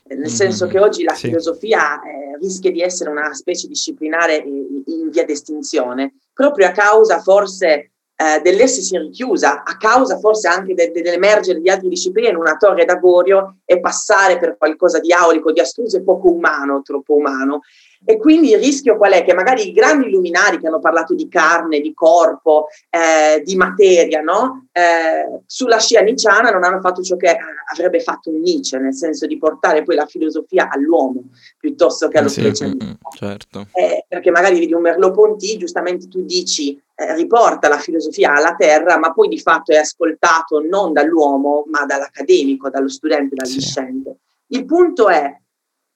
nel 0.08 0.18
mm-hmm. 0.18 0.28
senso 0.28 0.66
che 0.66 0.80
oggi 0.80 1.04
la 1.04 1.14
sì. 1.14 1.28
filosofia 1.28 2.02
eh, 2.02 2.38
rischia 2.42 2.72
di 2.72 2.82
essere 2.82 3.12
una 3.12 3.32
specie 3.34 3.68
disciplinare 3.68 4.38
in, 4.38 4.82
in 4.86 5.10
via 5.12 5.26
d'estinzione, 5.26 6.16
proprio 6.34 6.68
a 6.68 6.72
causa 6.72 7.22
forse 7.22 7.92
eh, 8.22 8.42
dell'essersi 8.42 8.98
richiusa 8.98 9.64
a 9.64 9.78
causa 9.78 10.20
forse 10.20 10.50
anche 10.50 10.74
de- 10.74 10.92
dell'emergere 10.92 11.62
di 11.62 11.70
altre 11.70 11.88
discipline 11.88 12.28
in 12.28 12.36
una 12.36 12.58
torre 12.58 12.84
d'avorio 12.84 13.60
e 13.64 13.80
passare 13.80 14.38
per 14.38 14.58
qualcosa 14.58 15.00
di 15.00 15.14
aulico, 15.14 15.54
di 15.54 15.62
astruso 15.62 15.96
e 15.96 16.04
poco 16.04 16.30
umano, 16.30 16.82
troppo 16.82 17.16
umano. 17.16 17.62
E 18.06 18.18
quindi 18.18 18.51
il 18.51 18.60
rischio 18.60 18.98
qual 18.98 19.12
è? 19.12 19.24
Che 19.24 19.34
magari 19.34 19.68
i 19.68 19.72
grandi 19.72 20.10
luminari 20.10 20.58
che 20.58 20.68
hanno 20.68 20.79
parlato 20.79 21.13
di 21.13 21.27
carne, 21.27 21.82
di 21.82 21.94
corpo, 21.94 22.68
eh, 22.89 23.41
di 23.44 23.56
materia, 23.56 24.22
no? 24.22 24.68
eh, 24.72 25.41
sulla 25.46 25.79
scia 25.79 26.01
nicciana 26.01 26.50
non 26.50 26.63
hanno 26.63 26.79
fatto 26.79 27.01
ciò 27.01 27.15
che 27.18 27.38
avrebbe 27.72 28.00
fatto 28.00 28.29
un 28.29 28.39
Nietzsche, 28.39 28.77
nel 28.77 28.94
senso 28.94 29.25
di 29.27 29.38
portare 29.38 29.84
poi 29.84 29.96
la 29.96 30.06
filosofia 30.06 30.70
all'uomo 30.72 31.24
piuttosto 31.58 32.08
che 32.08 32.18
allo 32.18 32.27
eh 32.27 32.56
sì. 32.56 32.65
Mm, 32.65 32.72
mm, 32.84 32.91
certo. 33.15 33.68
eh, 33.74 34.06
perché 34.08 34.32
magari 34.32 34.60
vedi 34.60 34.74
un 34.74 34.82
Merleau-Ponty, 34.82 35.58
giustamente 35.58 36.08
tu 36.08 36.24
dici 36.24 36.82
eh, 36.96 37.15
riporta 37.15 37.68
la 37.68 37.77
filosofia 37.77 38.34
alla 38.34 38.56
terra, 38.56 38.98
ma 38.98 39.12
poi 39.12 39.27
di 39.27 39.39
fatto 39.39 39.72
è 39.72 39.77
ascoltato 39.77 40.62
non 40.62 40.94
dall'uomo, 40.94 41.65
ma 41.68 41.86
dall'accademico, 41.86 42.70
dallo 42.70 42.89
studente, 42.89 43.36
dal 43.36 43.48
sì. 43.48 43.56
discente. 43.56 44.18
Il 44.48 44.65
punto 44.65 45.10
è 45.10 45.34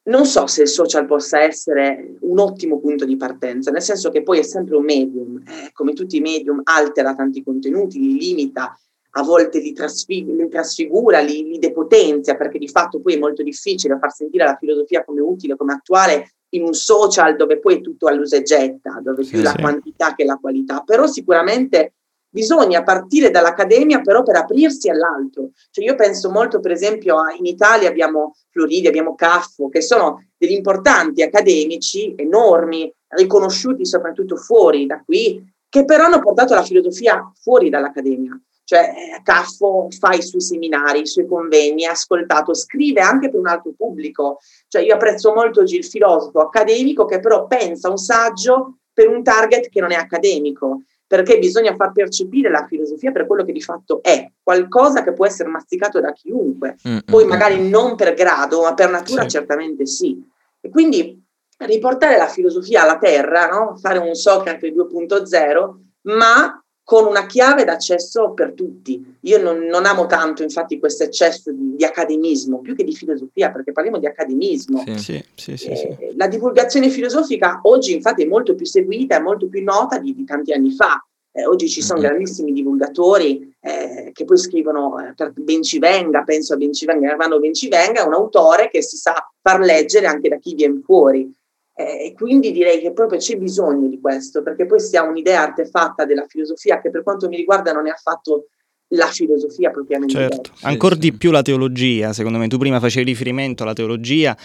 non 0.06 0.26
so 0.26 0.48
se 0.48 0.64
il 0.64 0.68
social 0.68 1.06
possa 1.06 1.42
essere 1.42 2.16
un 2.22 2.40
ottimo 2.40 2.80
punto 2.80 3.06
di 3.06 3.16
partenza, 3.16 3.72
nel 3.72 3.82
senso 3.82 4.10
che 4.10 4.24
poi 4.24 4.40
è 4.40 4.44
sempre 4.44 4.76
un 4.76 4.84
medium, 4.84 5.42
eh, 5.46 5.72
come 5.72 5.94
tutti 5.94 6.18
i 6.18 6.22
medium 6.22 6.62
altera 6.64 7.16
tanti 7.16 7.42
contenuti, 7.44 8.00
li 8.00 8.18
limita, 8.18 8.78
a 9.16 9.24
volte 9.24 9.60
li, 9.60 9.74
trasfig- 9.74 10.28
li 10.28 10.50
trasfigura, 10.50 11.20
li, 11.20 11.44
li, 11.44 11.60
depotenzia, 11.60 12.36
perché 12.36 12.58
di 12.58 12.68
fatto 12.68 13.00
poi 13.00 13.14
è 13.14 13.20
molto 13.20 13.44
difficile 13.44 13.98
far 14.00 14.12
sentire 14.12 14.44
la 14.44 14.58
filosofia 14.60 15.04
come 15.06 15.22
utile, 15.22 15.56
come 15.56 15.74
attuale 15.74 16.34
in 16.50 16.64
un 16.64 16.74
social 16.74 17.36
dove 17.36 17.60
poi 17.60 17.76
è 17.76 17.82
tutto 17.82 18.08
all'usa 18.08 18.38
e 18.38 18.42
getta, 18.42 19.00
dove 19.04 19.24
sì, 19.24 19.30
più 19.32 19.40
sì. 19.40 19.46
la 19.46 19.56
quantità 19.60 20.16
che 20.16 20.26
la 20.26 20.38
qualità. 20.40 20.82
Però 20.82 21.06
sicuramente 21.08 21.94
bisogna 22.34 22.82
partire 22.82 23.30
dall'accademia 23.30 24.02
però 24.02 24.24
per 24.24 24.38
aprirsi 24.38 24.90
all'altro. 24.90 25.52
Cioè 25.70 25.86
io 25.86 25.96
penso 25.96 26.32
molto 26.32 26.60
per 26.60 26.72
esempio 26.72 27.20
a, 27.20 27.32
in 27.38 27.46
Italia 27.46 27.88
abbiamo 27.88 28.36
Floridi, 28.50 28.88
abbiamo 28.88 29.14
Caffo, 29.14 29.70
che 29.70 29.82
sono 29.82 30.26
degli 30.36 30.54
importanti 30.54 31.22
accademici 31.22 32.16
enormi, 32.18 32.92
riconosciuti 33.10 33.86
soprattutto 33.86 34.36
fuori 34.36 34.88
da 34.88 35.02
qui, 35.06 35.44
che 35.70 35.86
però 35.86 36.06
hanno 36.06 36.20
portato 36.20 36.56
la 36.56 36.64
filosofia 36.64 37.32
fuori 37.40 37.70
dall'accademia. 37.70 38.40
Cioè 38.64 39.22
Caffo 39.22 39.90
fa 39.92 40.14
i 40.14 40.24
suoi 40.24 40.42
seminari, 40.42 41.02
i 41.02 41.08
suoi 41.08 41.28
convegni, 41.28 41.86
ha 41.86 41.92
ascoltato, 41.92 42.56
scrive 42.56 43.02
anche 43.02 43.30
per 43.30 43.40
un 43.40 43.48
altro 43.48 43.74
pubblico. 43.78 44.40
Cioè 44.68 44.82
io 44.82 44.96
apprezzo 44.96 45.34
molto 45.34 45.62
il 45.62 45.86
filosofo 45.86 46.40
accademico 46.40 47.06
che 47.06 47.20
però 47.20 47.46
pensa 47.46 47.92
un 47.92 47.98
saggio 47.98 48.80
per 48.92 49.08
un 49.08 49.22
target 49.22 49.70
che 49.70 49.82
non 49.82 49.92
è 49.92 49.96
accademico 49.96 50.82
perché 51.14 51.38
bisogna 51.38 51.76
far 51.76 51.92
percepire 51.92 52.50
la 52.50 52.66
filosofia 52.68 53.12
per 53.12 53.28
quello 53.28 53.46
che 53.46 53.52
di 53.52 53.62
fatto 53.62 54.02
è, 54.02 54.32
qualcosa 54.42 55.04
che 55.04 55.14
può 55.14 55.28
essere 55.28 55.48
masticato 55.48 56.00
da 56.00 56.12
chiunque, 56.12 56.76
mm-hmm. 56.88 56.98
poi 57.06 57.26
magari 57.26 57.70
non 57.70 57.96
per 57.96 58.16
grado, 58.16 58.64
ma 58.64 58.74
per 58.74 58.90
natura 58.90 59.22
sì. 59.22 59.30
certamente 59.30 59.86
sì. 59.86 60.20
E 60.60 60.72
quindi 60.72 61.24
riportare 61.60 62.18
la 62.18 62.26
filosofia 62.26 62.82
alla 62.82 62.98
terra, 62.98 63.46
no? 63.46 63.78
fare 63.80 64.00
un 64.00 64.16
Socrate 64.16 64.74
2.0, 64.74 65.74
ma 66.16 66.63
con 66.84 67.06
una 67.06 67.26
chiave 67.26 67.64
d'accesso 67.64 68.32
per 68.34 68.54
tutti. 68.54 69.18
Io 69.22 69.42
non, 69.42 69.60
non 69.66 69.86
amo 69.86 70.06
tanto 70.06 70.44
infatti 70.44 70.80
questo 70.80 71.04
eccesso 71.04 71.52
di, 71.52 71.76
di, 71.76 71.84
academismo, 71.86 72.60
più 72.60 72.76
che 72.76 72.84
di 72.84 72.94
filosofia, 72.94 73.52
perché 73.52 73.72
parliamo 73.72 74.00
di 74.00 74.06
academismo. 74.06 74.84
Sì, 74.98 75.24
sì, 75.36 75.58
sì, 75.58 75.70
eh, 75.70 76.14
la 76.16 76.28
divulgazione 76.28 76.90
filosofica 76.90 77.62
oggi 77.64 77.94
infatti 77.94 78.24
è 78.24 78.28
molto 78.28 78.54
più 78.54 78.66
seguita, 78.66 79.16
è 79.16 79.22
molto 79.22 79.48
più 79.48 79.64
nota 79.64 79.98
di, 79.98 80.14
di 80.14 80.26
tanti 80.26 80.52
anni 80.52 80.72
fa. 80.72 81.04
Eh, 81.36 81.46
oggi 81.46 81.68
ci 81.68 81.82
sono 81.82 82.00
grandissimi 82.00 82.52
divulgatori 82.52 83.56
eh, 83.60 84.12
che 84.14 84.24
poi 84.24 84.38
scrivono 84.38 85.00
eh, 85.00 85.14
per 85.16 85.32
Bencivenga, 85.34 86.22
penso 86.24 86.54
a 86.54 86.58
Bencivenga, 86.58 87.10
Armando 87.10 87.40
Bencivenga, 87.40 88.06
un 88.06 88.14
autore 88.14 88.70
che 88.70 88.84
si 88.84 88.98
sa 88.98 89.28
far 89.42 89.62
leggere 89.62 90.06
anche 90.06 90.30
da 90.30 90.38
chi 90.38 90.54
viene 90.54 90.82
fuori. 90.84 91.34
Eh, 91.76 92.06
e 92.06 92.14
quindi 92.14 92.52
direi 92.52 92.80
che 92.80 92.94
proprio 92.94 93.18
c'è 93.18 93.36
bisogno 93.36 93.88
di 93.88 94.00
questo, 94.00 94.44
perché 94.44 94.68
poi 94.68 94.80
si 94.80 94.96
ha 94.96 95.04
un'idea 95.04 95.42
artefatta 95.42 96.06
della 96.06 96.26
filosofia 96.28 96.80
che 96.80 96.92
per 96.92 97.02
quanto 97.02 97.28
mi 97.28 97.36
riguarda 97.36 97.72
non 97.74 97.88
è 97.88 97.90
affatto 97.90 98.50
la 98.94 99.08
filosofia 99.08 99.72
propriamente 99.72 100.14
certo. 100.14 100.52
Ancora 100.62 100.96
sì, 100.96 101.02
di 101.02 101.14
più 101.14 101.32
la 101.32 101.42
teologia, 101.42 102.14
secondo 102.14 102.38
me. 102.38 102.48
Tu 102.48 102.58
prima 102.58 102.80
facevi 102.80 103.06
riferimento 103.06 103.64
alla 103.64 103.74
teologia 103.74 104.36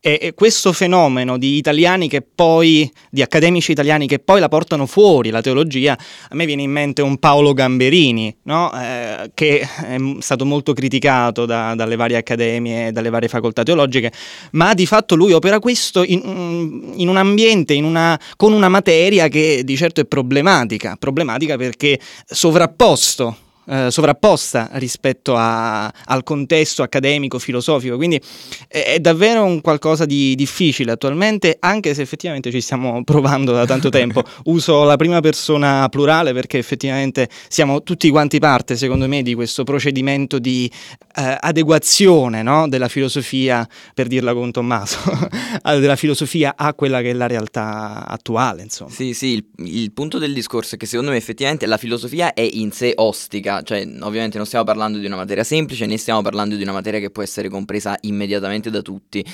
e, 0.00 0.18
e, 0.20 0.34
questo 0.34 0.72
fenomeno 0.72 1.38
di 1.38 1.56
italiani 1.56 2.08
che 2.08 2.22
poi, 2.22 2.90
di 3.10 3.22
accademici 3.22 3.72
italiani 3.72 4.06
che 4.06 4.18
poi 4.18 4.40
la 4.40 4.48
portano 4.48 4.86
fuori, 4.86 5.30
la 5.30 5.40
teologia, 5.40 5.92
a 5.92 6.34
me 6.34 6.46
viene 6.46 6.62
in 6.62 6.70
mente 6.70 7.02
un 7.02 7.18
Paolo 7.18 7.52
Gamberini, 7.52 8.34
no? 8.44 8.70
eh, 8.80 9.30
che 9.34 9.60
è 9.60 9.96
stato 10.20 10.44
molto 10.44 10.72
criticato 10.72 11.46
da, 11.46 11.74
dalle 11.74 11.96
varie 11.96 12.16
accademie, 12.16 12.92
dalle 12.92 13.10
varie 13.10 13.28
facoltà 13.28 13.62
teologiche, 13.62 14.12
ma 14.52 14.74
di 14.74 14.86
fatto 14.86 15.14
lui 15.14 15.32
opera 15.32 15.58
questo 15.58 16.02
in, 16.02 16.92
in 16.94 17.08
un 17.08 17.16
ambiente, 17.16 17.74
in 17.74 17.84
una, 17.84 18.18
con 18.36 18.52
una 18.52 18.68
materia 18.68 19.28
che 19.28 19.62
di 19.64 19.76
certo 19.76 20.00
è 20.00 20.04
problematica, 20.04 20.96
problematica 20.98 21.56
perché 21.56 21.98
sovrapposto 22.24 23.36
eh, 23.68 23.90
sovrapposta 23.90 24.70
rispetto 24.72 25.34
a, 25.36 25.86
al 25.86 26.22
contesto 26.22 26.82
accademico, 26.82 27.38
filosofico, 27.38 27.96
quindi 27.96 28.20
è, 28.66 28.94
è, 28.94 28.98
davvero 28.98 29.44
un 29.44 29.60
qualcosa 29.60 30.06
di 30.06 30.34
difficile 30.34 30.92
attualmente, 30.92 31.56
anche 31.60 31.92
se 31.92 32.00
effettivamente 32.02 32.50
ci 32.50 32.62
stiamo 32.62 33.04
provando 33.04 33.52
da 33.52 33.66
tanto 33.66 33.90
tempo. 33.90 34.24
Uso 34.44 34.84
la 34.84 34.96
prima 34.96 35.20
persona 35.20 35.86
plurale 35.90 36.32
perché 36.32 36.56
effettivamente 36.56 37.28
siamo 37.48 37.82
tutti 37.82 38.08
quanti 38.08 38.38
parte, 38.38 38.76
secondo 38.76 39.06
me, 39.06 39.22
di 39.22 39.34
questo 39.34 39.64
procedimento 39.64 40.38
di 40.38 40.70
eh, 41.16 41.36
adeguazione 41.38 42.42
no? 42.42 42.68
della 42.68 42.88
filosofia, 42.88 43.68
per 43.92 44.06
dirla 44.06 44.32
con 44.32 44.50
Tommaso, 44.50 44.98
della 45.62 45.96
filosofia 45.96 46.54
a 46.56 46.72
quella 46.72 47.02
che 47.02 47.10
è 47.10 47.12
la 47.12 47.26
realtà 47.26 48.06
attuale. 48.06 48.62
Insomma. 48.62 48.90
Sì, 48.90 49.12
sì, 49.12 49.34
il, 49.34 49.44
il 49.66 49.92
punto 49.92 50.18
del 50.18 50.32
discorso 50.32 50.76
è 50.76 50.78
che 50.78 50.86
secondo 50.86 51.10
me 51.10 51.18
effettivamente 51.18 51.66
la 51.66 51.76
filosofia 51.76 52.32
è 52.32 52.48
in 52.50 52.72
sé 52.72 52.92
ostica 52.96 53.57
cioè 53.62 53.86
ovviamente 54.00 54.36
non 54.36 54.46
stiamo 54.46 54.64
parlando 54.64 54.98
di 54.98 55.06
una 55.06 55.16
materia 55.16 55.44
semplice 55.44 55.86
né 55.86 55.96
stiamo 55.96 56.22
parlando 56.22 56.56
di 56.56 56.62
una 56.62 56.72
materia 56.72 57.00
che 57.00 57.10
può 57.10 57.22
essere 57.22 57.48
compresa 57.48 57.96
immediatamente 58.02 58.70
da 58.70 58.82
tutti, 58.82 59.24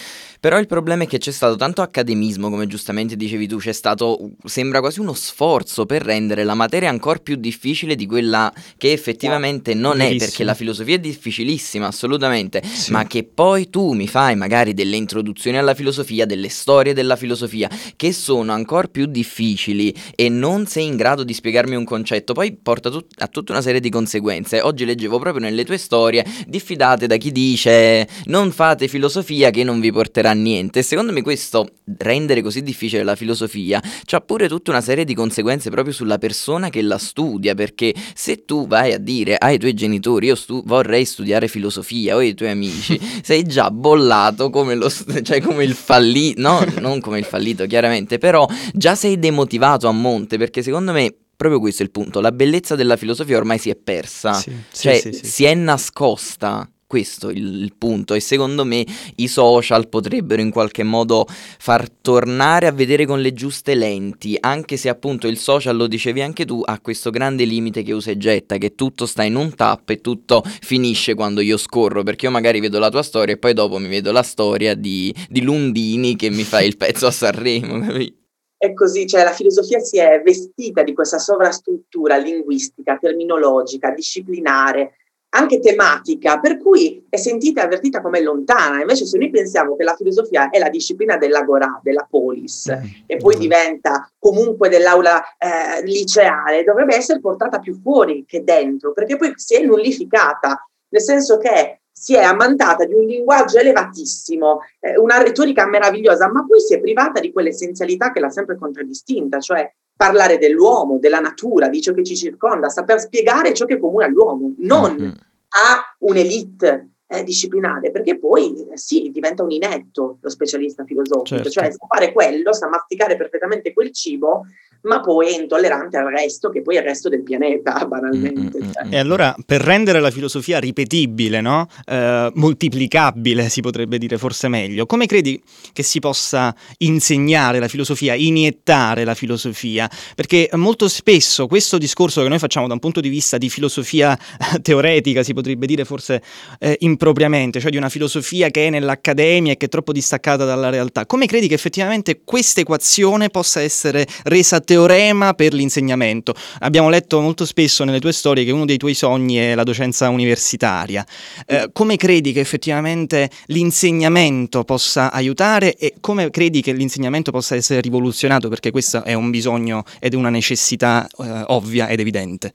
però 0.41 0.59
il 0.59 0.67
problema 0.67 1.05
è 1.05 1.07
che 1.07 1.19
c'è 1.19 1.31
stato 1.31 1.57
tanto 1.57 1.83
accademismo, 1.83 2.51
come 2.51 2.67
giustamente 2.67 3.17
dicevi 3.17 3.47
tu, 3.47 3.59
c'è 3.59 3.73
stato, 3.73 4.31
sembra 4.45 4.81
quasi 4.81 5.01
uno 5.01 5.13
sforzo 5.13 5.87
per 5.87 6.03
rendere 6.03 6.45
la 6.45 6.55
materia 6.55 6.89
ancora 6.89 7.19
più 7.19 7.37
difficile 7.37 7.95
di 7.95 8.07
quella 8.07 8.53
che 8.77 8.93
effettivamente 8.93 9.75
non 9.75 10.01
è, 10.01 10.17
perché 10.17 10.45
la 10.45 10.55
filosofia 10.55 10.97
è 10.97 10.99
difficilissima, 10.99 11.87
assolutamente, 11.87 12.63
sì. 12.65 12.93
ma 12.93 13.07
che 13.07 13.25
poi 13.25 13.71
tu 13.71 13.93
mi 13.93 14.09
fai 14.09 14.37
magari 14.37 14.75
delle 14.75 14.97
introduzioni 14.97 15.59
alla 15.59 15.75
filosofia, 15.75 16.27
delle 16.27 16.49
storie 16.49 16.95
della 16.95 17.17
filosofia, 17.17 17.69
che 17.97 18.13
sono 18.13 18.53
ancora 18.53 18.89
più 18.89 19.07
difficili 19.07 19.95
e 20.15 20.29
non 20.29 20.67
sei 20.67 20.87
in 20.87 20.97
grado 20.97 21.25
di 21.25 21.35
spiegarmi 21.35 21.75
un 21.75 21.85
concetto, 21.85 22.33
poi 22.33 22.57
porta 22.57 22.91
tut- 22.91 23.21
a 23.21 23.29
tutta 23.29 23.53
una 23.53 23.63
serie 23.63 23.81
di 23.81 23.91
conseguenze 23.91 24.14
conseguenze. 24.15 24.61
Oggi 24.61 24.85
leggevo 24.85 25.19
proprio 25.19 25.43
nelle 25.43 25.65
tue 25.65 25.79
storie, 25.79 26.25
diffidate 26.47 27.07
da 27.07 27.17
chi 27.17 27.33
dice 27.33 28.07
non 28.27 28.53
fate 28.53 28.89
filosofia 28.89 29.51
che 29.51 29.65
non 29.65 29.81
vi 29.81 29.91
porterà 29.91 30.31
a 30.31 30.35
niente. 30.35 30.83
secondo 30.83 31.13
me 31.13 31.23
questo 31.23 31.69
rendere 31.99 32.43
così 32.43 32.63
difficile 32.63 33.03
la 33.03 33.15
filosofia 33.15 33.83
ha 34.11 34.21
pure 34.21 34.49
tutta 34.49 34.71
una 34.71 34.81
serie 34.81 35.05
di 35.05 35.15
conseguenze 35.15 35.71
proprio 35.71 35.93
sulla 35.93 36.19
persona 36.19 36.71
che 36.71 36.83
la 36.83 36.99
studia, 36.99 37.55
perché 37.55 37.93
se 38.15 38.45
tu 38.45 38.67
vai 38.67 38.93
a 38.93 38.99
dire 38.99 39.37
ai 39.37 39.59
tuoi 39.59 39.75
genitori 39.75 40.27
io 40.27 40.35
stu- 40.37 40.63
vorrei 40.65 41.05
studiare 41.05 41.49
filosofia 41.49 42.15
o 42.15 42.19
ai 42.19 42.35
tuoi 42.35 42.51
amici, 42.51 43.01
sei 43.23 43.43
già 43.45 43.71
bollato 43.71 44.51
come, 44.51 44.75
lo, 44.75 44.89
cioè 45.23 45.41
come 45.41 45.65
il 45.65 45.75
fallito, 45.75 46.41
no, 46.41 46.65
non 46.81 47.01
come 47.01 47.19
il 47.19 47.25
fallito 47.25 47.67
chiaramente, 47.67 48.19
però 48.19 48.47
già 48.73 48.95
sei 48.95 49.19
demotivato 49.19 49.89
a 49.89 49.93
monte, 49.93 50.39
perché 50.39 50.63
secondo 50.63 50.93
me 50.93 51.15
proprio 51.37 51.61
questo 51.61 51.83
è 51.83 51.85
il 51.85 51.91
punto. 51.91 52.21
La 52.21 52.33
bellezza 52.33 52.75
della 52.75 52.97
filosofia 52.97 53.37
ormai 53.37 53.59
si 53.59 53.71
è 53.71 53.77
persa, 53.77 54.33
sì, 54.35 54.53
cioè 54.73 54.99
sì, 54.99 55.13
sì, 55.13 55.27
si 55.27 55.45
è 55.45 55.55
nascosta. 55.55 56.69
Questo 56.87 57.31
è 57.31 57.33
il, 57.33 57.63
il 57.63 57.75
punto 57.77 58.15
e 58.15 58.21
secondo 58.21 58.65
me 58.65 58.85
i 59.17 59.27
social 59.27 59.89
potrebbero 59.89 60.41
in 60.41 60.51
qualche 60.53 60.85
modo 60.85 61.27
far 61.27 61.89
tornare 61.91 62.69
a 62.69 62.73
vedere 62.73 63.05
con 63.05 63.21
le 63.21 63.33
giuste 63.33 63.75
lenti, 63.75 64.37
anche 64.39 64.77
se 64.77 64.89
appunto 64.89 65.27
il 65.27 65.39
social, 65.39 65.77
lo 65.77 65.89
dicevi 65.89 66.21
anche 66.23 66.45
tu, 66.45 66.61
ha 66.65 66.79
questo 66.79 67.11
grande 67.11 67.47
limite 67.47 67.83
che 67.83 67.93
usa 67.93 68.13
e 68.13 68.17
getta, 68.17 68.59
che 68.59 68.77
tutto 68.77 69.07
sta 69.07 69.25
in 69.25 69.35
un 69.35 69.55
tap 69.55 69.91
e 69.91 70.01
tutto 70.01 70.45
finisce 70.61 71.15
quando 71.15 71.41
io 71.41 71.57
scorro, 71.57 72.05
perché 72.05 72.27
io 72.27 72.31
magari 72.31 72.61
vedo 72.61 72.79
la 72.79 72.91
tua 72.91 73.03
storia 73.03 73.35
e 73.35 73.39
poi 73.39 73.55
dopo 73.55 73.79
mi 73.79 73.89
vedo 73.89 74.13
la 74.13 74.23
storia 74.23 74.75
di, 74.75 75.13
di 75.29 75.41
Lundini 75.41 76.15
che 76.15 76.31
mi 76.31 76.45
fa 76.45 76.63
il 76.63 76.77
pezzo 76.77 77.09
a 77.09 77.11
Sanremo, 77.11 77.81
capito? 77.81 78.24
È 78.65 78.73
così, 78.73 79.07
cioè 79.07 79.25
la 79.25 79.33
filosofia 79.33 79.79
si 79.79 79.99
è 79.99 80.21
vestita 80.23 80.83
di 80.83 80.95
questa 80.95 81.19
sovrastruttura 81.19 82.17
linguistica, 82.17 82.99
terminologica, 83.01 83.91
disciplinare, 83.91 84.97
anche 85.35 85.59
tematica, 85.59 86.39
per 86.39 86.59
cui 86.59 87.05
è 87.09 87.17
sentita 87.17 87.61
e 87.61 87.65
avvertita 87.65 88.01
come 88.01 88.21
lontana. 88.21 88.81
Invece 88.81 89.05
se 89.05 89.19
noi 89.19 89.31
pensiamo 89.31 89.77
che 89.77 89.85
la 89.85 89.97
filosofia 89.97 90.49
è 90.49 90.59
la 90.59 90.69
disciplina 90.69 91.17
dell'agorà, 91.17 91.81
della 91.83 92.07
polis, 92.09 92.71
mm. 92.73 92.85
e 93.07 93.17
poi 93.17 93.37
mm. 93.37 93.41
diventa 93.41 94.11
comunque 94.19 94.69
dell'aula 94.69 95.23
eh, 95.37 95.85
liceale, 95.85 96.63
dovrebbe 96.63 96.95
essere 96.95 97.21
portata 97.21 97.59
più 97.59 97.75
fuori 97.75 98.25
che 98.27 98.45
dentro, 98.45 98.93
perché 98.93 99.17
poi 99.17 99.33
si 99.35 99.55
è 99.57 99.65
nullificata, 99.65 100.67
nel 100.89 101.03
senso 101.03 101.37
che 101.39 101.81
si 101.97 102.17
è 102.17 102.23
ammantata 102.23 102.85
di 102.85 102.93
un 102.93 103.05
linguaggio 103.05 103.59
elevatissimo, 103.59 104.61
eh, 104.81 104.99
una 104.99 105.23
retorica 105.23 105.65
meravigliosa, 105.67 106.29
ma 106.31 106.45
poi 106.45 106.61
si 106.61 106.75
è 106.75 106.81
privata 106.81 107.21
di 107.21 107.33
quell'essenzialità 107.33 108.11
che 108.11 108.19
l'ha 108.19 108.31
sempre 108.31 108.59
contraddistinta, 108.59 109.39
cioè 109.39 109.73
parlare 109.97 110.39
dell'uomo, 110.39 110.99
della 110.99 111.21
natura, 111.21 111.69
di 111.69 111.81
ciò 111.81 111.95
che 111.95 112.03
ci 112.03 112.17
circonda, 112.17 112.69
saper 112.69 112.99
spiegare 112.99 113.55
ciò 113.55 113.65
che 113.65 113.75
è 113.75 113.79
comune 113.79 114.07
all'uomo, 114.07 114.55
non 114.59 114.97
mm-hmm. 114.97 115.09
a 115.09 115.97
un'elite 115.99 116.94
eh, 117.07 117.23
disciplinare, 117.23 117.91
perché 117.91 118.19
poi 118.19 118.67
eh, 118.73 118.77
sì, 118.77 119.11
diventa 119.13 119.43
un 119.43 119.51
inetto 119.51 120.19
lo 120.21 120.31
specialista 120.31 120.85
filosofico, 120.85 121.25
Certo. 121.25 121.51
cioè 121.51 121.71
sa 121.71 121.87
fare 121.89 122.13
quello, 122.13 122.53
sa 122.53 122.69
masticare 122.69 123.17
perfettamente 123.17 123.73
quel 123.73 123.93
cibo, 123.93 124.47
ma 124.85 125.01
poi 125.01 125.29
è 125.29 125.41
intollerante 125.41 125.97
al 125.97 126.11
resto, 126.11 126.51
che 126.51 126.63
poi 126.63 126.77
è 126.77 126.79
il 126.81 126.85
resto 126.85 127.09
del 127.09 127.23
pianeta, 127.23 127.85
banalmente. 127.87 128.59
Mm, 128.59 128.65
mm, 128.65 128.73
cioè. 128.73 128.87
mm. 128.87 128.93
E 128.93 128.99
allora, 128.99 129.35
per 129.45 129.61
rendere 129.61 130.01
la 130.01 130.11
filosofia 130.11 130.59
ripetibile, 130.59 131.41
no? 131.41 131.67
Eh, 131.87 132.31
moltiplicabile, 132.35 133.49
si 133.49 133.61
potrebbe 133.61 133.99
dire 133.99 134.19
forse 134.19 134.49
meglio, 134.49 134.87
come 134.87 135.07
credi 135.07 135.43
che 135.73 135.83
si 135.83 136.01
possa 136.01 136.55
insegnare 136.79 137.59
la 137.59 137.69
filosofia, 137.69 138.15
iniettare 138.15 139.05
la 139.05 139.15
filosofia? 139.15 139.89
Perché 140.15 140.49
molto 140.55 140.89
spesso 140.89 141.47
questo 141.47 141.79
discorso 141.79 142.23
che 142.23 142.29
noi 142.29 142.39
facciamo 142.39 142.67
da 142.67 142.75
un 142.75 142.81
punto 142.81 143.01
di 143.01 143.09
vista 143.09 143.39
di 143.39 143.49
filosofia 143.49 144.19
teoretica, 144.63 145.23
si 145.23 145.33
potrebbe 145.33 145.67
dire 145.67 145.85
forse 145.85 146.23
eh, 146.59 146.77
impropriamente, 146.95 147.61
cioè 147.61 147.71
di 147.71 147.77
una 147.77 147.89
filosofia 147.89 148.49
che 148.49 148.69
è 148.69 148.71
nell'accademia 148.71 149.53
e 149.53 149.57
che 149.57 149.67
è 149.67 149.69
troppo 149.69 149.93
distaccata 149.93 150.45
dalla 150.45 150.71
realtà, 150.71 151.07
come 151.07 151.27
credi 151.27 151.49
che 151.49 151.55
effettivamente 151.55 152.21
questa 152.25 152.61
equazione 152.61 153.29
possa 153.29 153.61
essere 153.61 154.07
resa 154.25 154.61
teorema 154.61 155.35
per 155.35 155.53
l'insegnamento? 155.53 156.35
Abbiamo 156.61 156.89
letto 156.89 157.21
molto 157.21 157.45
spesso 157.45 157.85
nelle 157.85 158.01
tue 158.01 158.13
storie 158.13 158.45
che 158.45 158.53
uno 158.53 158.65
dei 158.65 158.77
tuoi 158.77 158.95
sogni 158.95 159.37
è 159.37 159.55
la 159.55 159.65
docenza 159.65 160.09
universitaria. 160.09 161.05
Eh, 161.47 161.71
come 161.73 161.97
credi 161.97 162.33
che 162.33 162.41
effettivamente 162.41 163.29
l'insegnamento 163.47 164.65
possa 164.65 165.13
aiutare 165.13 165.75
e 165.75 165.95
come 166.01 166.31
credi 166.31 166.63
che 166.63 166.73
l'insegnamento 166.73 167.31
possa 167.33 167.57
essere 167.57 167.81
rivoluzionato? 167.81 168.49
Perché 168.49 168.71
questo 168.71 169.03
è 169.03 169.15
un 169.15 169.31
bisogno 169.31 169.83
ed 169.99 170.15
una 170.15 170.31
necessità 170.31 171.07
eh, 171.07 171.45
ovvia 171.49 171.89
ed 171.89 172.01
evidente. 172.01 172.53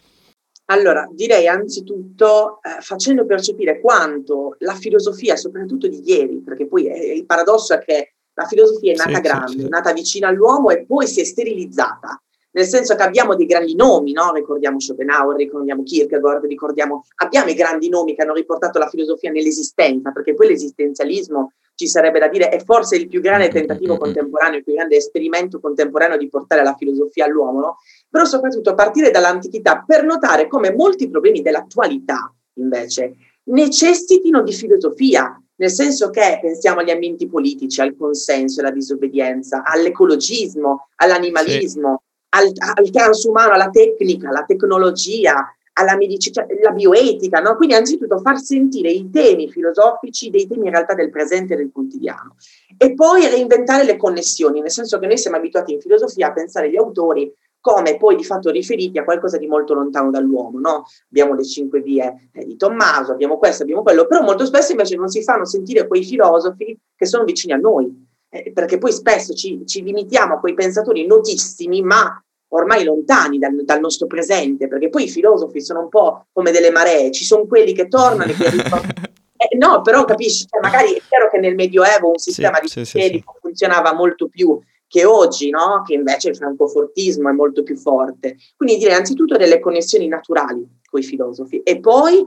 Allora, 0.71 1.07
direi 1.11 1.47
anzitutto 1.47 2.59
eh, 2.61 2.81
facendo 2.81 3.25
percepire 3.25 3.79
quanto 3.79 4.55
la 4.59 4.75
filosofia, 4.75 5.35
soprattutto 5.35 5.87
di 5.87 6.01
ieri, 6.05 6.41
perché 6.41 6.67
poi 6.67 6.87
eh, 6.87 7.13
il 7.13 7.25
paradosso 7.25 7.73
è 7.73 7.79
che 7.79 8.13
la 8.33 8.45
filosofia 8.45 8.93
è 8.93 8.95
nata 8.95 9.09
Sì, 9.09 9.15
sì, 9.15 9.21
grande, 9.21 9.51
sì. 9.51 9.65
è 9.65 9.67
nata 9.67 9.93
vicina 9.93 10.27
all'uomo 10.27 10.69
e 10.69 10.85
poi 10.85 11.07
si 11.07 11.21
è 11.21 11.23
sterilizzata. 11.23 12.21
Nel 12.51 12.65
senso 12.65 12.95
che 12.95 13.03
abbiamo 13.03 13.35
dei 13.35 13.45
grandi 13.45 13.75
nomi, 13.75 14.11
no? 14.11 14.31
ricordiamo 14.31 14.79
Schopenhauer, 14.79 15.35
ricordiamo 15.35 15.83
Kierkegaard, 15.83 16.45
ricordiamo, 16.45 17.05
abbiamo 17.17 17.49
i 17.49 17.53
grandi 17.53 17.89
nomi 17.89 18.15
che 18.15 18.21
hanno 18.21 18.33
riportato 18.33 18.79
la 18.79 18.89
filosofia 18.89 19.31
nell'esistenza, 19.31 20.11
perché 20.11 20.33
poi 20.33 20.47
l'esistenzialismo 20.47 21.53
ci 21.79 21.87
sarebbe 21.87 22.19
da 22.19 22.27
dire 22.27 22.49
è 22.49 22.61
forse 22.61 22.97
il 22.97 23.07
più 23.07 23.21
grande 23.21 23.47
tentativo 23.47 23.95
contemporaneo, 23.95 24.57
il 24.57 24.65
più 24.65 24.73
grande 24.73 24.97
esperimento 24.97 25.61
contemporaneo 25.61 26.17
di 26.17 26.27
portare 26.27 26.61
la 26.61 26.75
filosofia 26.77 27.23
all'uomo, 27.23 27.61
no? 27.61 27.77
però 28.09 28.25
soprattutto 28.25 28.71
a 28.71 28.73
partire 28.73 29.11
dall'antichità 29.11 29.85
per 29.87 30.03
notare 30.03 30.49
come 30.49 30.73
molti 30.73 31.09
problemi 31.09 31.41
dell'attualità 31.41 32.35
invece 32.55 33.15
necessitino 33.45 34.43
di 34.43 34.51
filosofia, 34.51 35.41
nel 35.55 35.69
senso 35.71 36.09
che 36.09 36.39
pensiamo 36.41 36.81
agli 36.81 36.89
ambienti 36.89 37.29
politici, 37.29 37.79
al 37.79 37.95
consenso, 37.95 38.59
alla 38.59 38.71
disobbedienza, 38.71 39.63
all'ecologismo, 39.63 40.89
all'animalismo, 40.95 42.03
al, 42.35 42.51
al 42.75 42.89
transumano, 42.89 43.53
alla 43.53 43.69
tecnica, 43.69 44.27
alla 44.27 44.43
tecnologia, 44.43 45.33
alla 45.79 45.95
medicina, 45.95 46.45
alla 46.45 46.71
bioetica, 46.71 47.39
no? 47.39 47.55
quindi 47.55 47.73
anzitutto 47.73 48.19
far 48.19 48.37
sentire 48.37 48.89
i 48.89 49.09
temi 49.09 49.49
filosofici 49.49 50.29
dei 50.29 50.45
temi 50.47 50.65
in 50.65 50.71
realtà 50.71 50.93
del 50.93 51.09
presente 51.09 51.53
e 51.53 51.57
del 51.57 51.71
quotidiano 51.71 52.35
e 52.77 52.93
poi 52.93 53.27
reinventare 53.27 53.83
le 53.83 53.97
connessioni, 53.97 54.59
nel 54.59 54.71
senso 54.71 54.99
che 54.99 55.07
noi 55.07 55.17
siamo 55.17 55.37
abituati 55.37 55.73
in 55.73 55.79
filosofia 55.79 56.27
a 56.27 56.33
pensare 56.33 56.67
agli 56.67 56.77
autori 56.77 57.33
come 57.61 57.97
poi 57.97 58.15
di 58.15 58.23
fatto 58.23 58.49
riferiti 58.51 58.97
a 58.97 59.03
qualcosa 59.03 59.37
di 59.37 59.47
molto 59.47 59.73
lontano 59.73 60.09
dall'uomo, 60.09 60.59
no? 60.59 60.85
Abbiamo 61.09 61.33
le 61.33 61.43
cinque 61.43 61.81
vie 61.81 62.29
eh, 62.31 62.45
di 62.45 62.55
Tommaso, 62.55 63.11
abbiamo 63.11 63.37
questo, 63.37 63.63
abbiamo 63.63 63.83
quello, 63.83 64.07
però 64.07 64.21
molto 64.21 64.45
spesso 64.45 64.71
invece 64.71 64.95
non 64.95 65.09
si 65.09 65.21
fanno 65.23 65.45
sentire 65.45 65.87
quei 65.87 66.03
filosofi 66.03 66.77
che 66.95 67.05
sono 67.05 67.25
vicini 67.25 67.53
a 67.53 67.57
noi, 67.57 68.07
eh, 68.29 68.51
perché 68.53 68.77
poi 68.77 68.93
spesso 68.93 69.33
ci, 69.33 69.63
ci 69.65 69.83
limitiamo 69.83 70.35
a 70.35 70.39
quei 70.39 70.53
pensatori 70.53 71.05
notissimi, 71.05 71.81
ma 71.81 72.23
ormai 72.49 72.83
lontani 72.83 73.37
dal, 73.37 73.63
dal, 73.63 73.79
nostro 73.79 74.07
presente, 74.07 74.67
perché 74.67 74.89
poi 74.89 75.03
i 75.03 75.09
filosofi 75.09 75.61
sono 75.61 75.81
un 75.81 75.89
po' 75.89 76.27
come 76.31 76.51
delle 76.51 76.71
maree, 76.71 77.11
ci 77.11 77.23
sono 77.23 77.45
quelli 77.45 77.73
che 77.73 77.87
tornano 77.87 78.31
e 78.31 78.35
che 78.35 78.45
eh, 79.37 79.57
no, 79.57 79.81
però 79.81 80.05
capisci, 80.05 80.45
cioè, 80.47 80.61
magari 80.61 80.93
è 80.93 81.01
chiaro 81.07 81.29
che 81.29 81.39
nel 81.39 81.55
Medioevo 81.55 82.09
un 82.09 82.17
sistema 82.17 82.57
sì, 82.57 82.61
di 82.61 82.85
sì, 82.85 82.99
sì, 82.99 83.23
funzionava 83.39 83.93
molto 83.93 84.27
più 84.27 84.59
che 84.87 85.05
oggi, 85.05 85.51
no? 85.51 85.83
che 85.85 85.93
invece 85.93 86.29
il 86.29 86.35
francofortismo 86.35 87.29
è 87.29 87.33
molto 87.33 87.61
più 87.61 87.77
forte. 87.77 88.37
Quindi 88.57 88.77
direi 88.77 88.95
anzitutto 88.95 89.37
delle 89.37 89.59
connessioni 89.59 90.07
naturali 90.07 90.67
con 90.89 90.99
i 90.99 91.03
filosofi 91.03 91.61
e 91.61 91.79
poi 91.79 92.25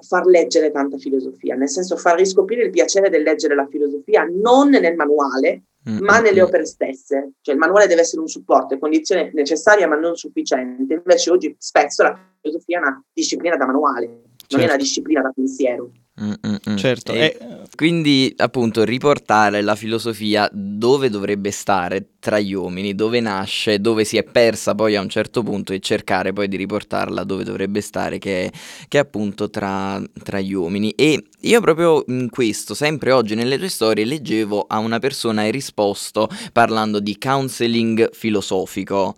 far 0.00 0.26
leggere 0.26 0.70
tanta 0.70 0.96
filosofia, 0.96 1.54
nel 1.54 1.68
senso 1.68 1.96
far 1.96 2.16
riscoprire 2.16 2.64
il 2.64 2.70
piacere 2.70 3.10
del 3.10 3.22
leggere 3.22 3.54
la 3.54 3.66
filosofia 3.66 4.26
non 4.30 4.70
nel 4.70 4.96
manuale, 4.96 5.64
mm-hmm. 5.88 6.04
ma 6.04 6.20
nelle 6.20 6.42
opere 6.42 6.64
stesse. 6.64 7.32
Cioè 7.40 7.54
il 7.54 7.60
manuale 7.60 7.86
deve 7.86 8.00
essere 8.00 8.22
un 8.22 8.28
supporto, 8.28 8.74
è 8.74 8.78
condizione 8.78 9.30
necessaria 9.34 9.86
ma 9.86 9.96
non 9.96 10.16
sufficiente. 10.16 10.94
Invece 10.94 11.30
oggi 11.30 11.54
spesso 11.58 12.02
la 12.02 12.18
filosofia 12.40 12.78
è 12.78 12.80
una 12.80 13.04
disciplina 13.12 13.56
da 13.56 13.66
manuale, 13.66 14.06
non 14.06 14.24
certo. 14.46 14.64
è 14.64 14.68
una 14.68 14.76
disciplina 14.76 15.20
da 15.20 15.32
pensiero. 15.34 15.90
Mm-mm. 16.20 16.76
Certo. 16.76 17.12
E 17.12 17.36
quindi 17.74 18.32
appunto 18.36 18.84
riportare 18.84 19.62
la 19.62 19.74
filosofia 19.74 20.48
dove 20.52 21.10
dovrebbe 21.10 21.50
stare 21.50 22.10
tra 22.20 22.38
gli 22.38 22.52
uomini, 22.52 22.94
dove 22.94 23.18
nasce, 23.18 23.80
dove 23.80 24.04
si 24.04 24.16
è 24.16 24.22
persa 24.22 24.76
poi 24.76 24.94
a 24.94 25.00
un 25.00 25.08
certo 25.08 25.42
punto 25.42 25.72
e 25.72 25.80
cercare 25.80 26.32
poi 26.32 26.46
di 26.46 26.56
riportarla 26.56 27.24
dove 27.24 27.42
dovrebbe 27.42 27.80
stare, 27.80 28.18
che 28.18 28.44
è, 28.44 28.50
che 28.86 28.98
è 28.98 29.00
appunto 29.00 29.50
tra, 29.50 30.00
tra 30.22 30.38
gli 30.38 30.52
uomini. 30.52 30.90
E 30.92 31.30
io 31.40 31.60
proprio 31.60 32.04
in 32.06 32.30
questo, 32.30 32.74
sempre 32.74 33.10
oggi 33.10 33.34
nelle 33.34 33.58
tue 33.58 33.68
storie, 33.68 34.04
leggevo 34.04 34.66
a 34.68 34.78
una 34.78 35.00
persona 35.00 35.40
hai 35.40 35.50
risposto 35.50 36.28
parlando 36.52 37.00
di 37.00 37.18
counseling 37.18 38.14
filosofico. 38.14 39.16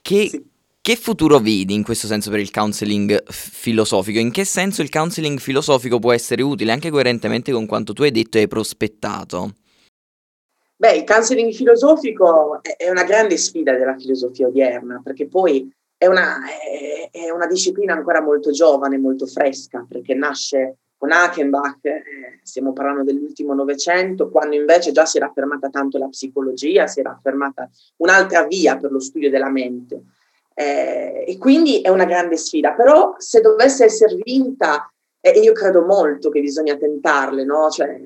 Che... 0.00 0.28
Sì. 0.28 0.52
Che 0.86 0.96
futuro 0.96 1.38
vedi 1.38 1.72
in 1.72 1.82
questo 1.82 2.06
senso 2.06 2.28
per 2.28 2.40
il 2.40 2.50
counseling 2.50 3.22
filosofico? 3.30 4.18
In 4.18 4.30
che 4.30 4.44
senso 4.44 4.82
il 4.82 4.90
counseling 4.90 5.38
filosofico 5.38 5.98
può 5.98 6.12
essere 6.12 6.42
utile 6.42 6.72
anche 6.72 6.90
coerentemente 6.90 7.52
con 7.52 7.64
quanto 7.64 7.94
tu 7.94 8.02
hai 8.02 8.10
detto 8.10 8.36
e 8.36 8.42
hai 8.42 8.48
prospettato? 8.48 9.54
Beh, 10.76 10.96
il 10.96 11.04
counseling 11.04 11.54
filosofico 11.54 12.60
è 12.62 12.90
una 12.90 13.04
grande 13.04 13.38
sfida 13.38 13.74
della 13.74 13.96
filosofia 13.96 14.48
odierna, 14.48 15.00
perché 15.02 15.26
poi 15.26 15.72
è 15.96 16.06
una, 16.06 16.40
è, 16.44 17.08
è 17.10 17.30
una 17.30 17.46
disciplina 17.46 17.94
ancora 17.94 18.20
molto 18.20 18.50
giovane, 18.50 18.98
molto 18.98 19.24
fresca, 19.24 19.86
perché 19.88 20.12
nasce 20.12 20.80
con 20.98 21.12
Hackenbach, 21.12 21.82
eh, 21.82 22.04
stiamo 22.42 22.74
parlando 22.74 23.04
dell'ultimo 23.04 23.54
Novecento, 23.54 24.28
quando 24.28 24.54
invece 24.54 24.92
già 24.92 25.06
si 25.06 25.16
era 25.16 25.28
affermata 25.28 25.70
tanto 25.70 25.96
la 25.96 26.08
psicologia, 26.08 26.86
si 26.86 27.00
era 27.00 27.12
affermata 27.12 27.70
un'altra 27.96 28.46
via 28.46 28.76
per 28.76 28.92
lo 28.92 29.00
studio 29.00 29.30
della 29.30 29.48
mente. 29.48 30.02
Eh, 30.56 31.24
e 31.26 31.38
quindi 31.38 31.80
è 31.80 31.88
una 31.88 32.04
grande 32.04 32.36
sfida, 32.36 32.72
però 32.72 33.14
se 33.18 33.40
dovesse 33.40 33.84
essere 33.84 34.16
vinta, 34.22 34.88
eh, 35.20 35.40
io 35.40 35.52
credo 35.52 35.84
molto 35.84 36.30
che 36.30 36.40
bisogna 36.40 36.76
tentarle, 36.76 37.44
no? 37.44 37.68
Cioè, 37.70 38.00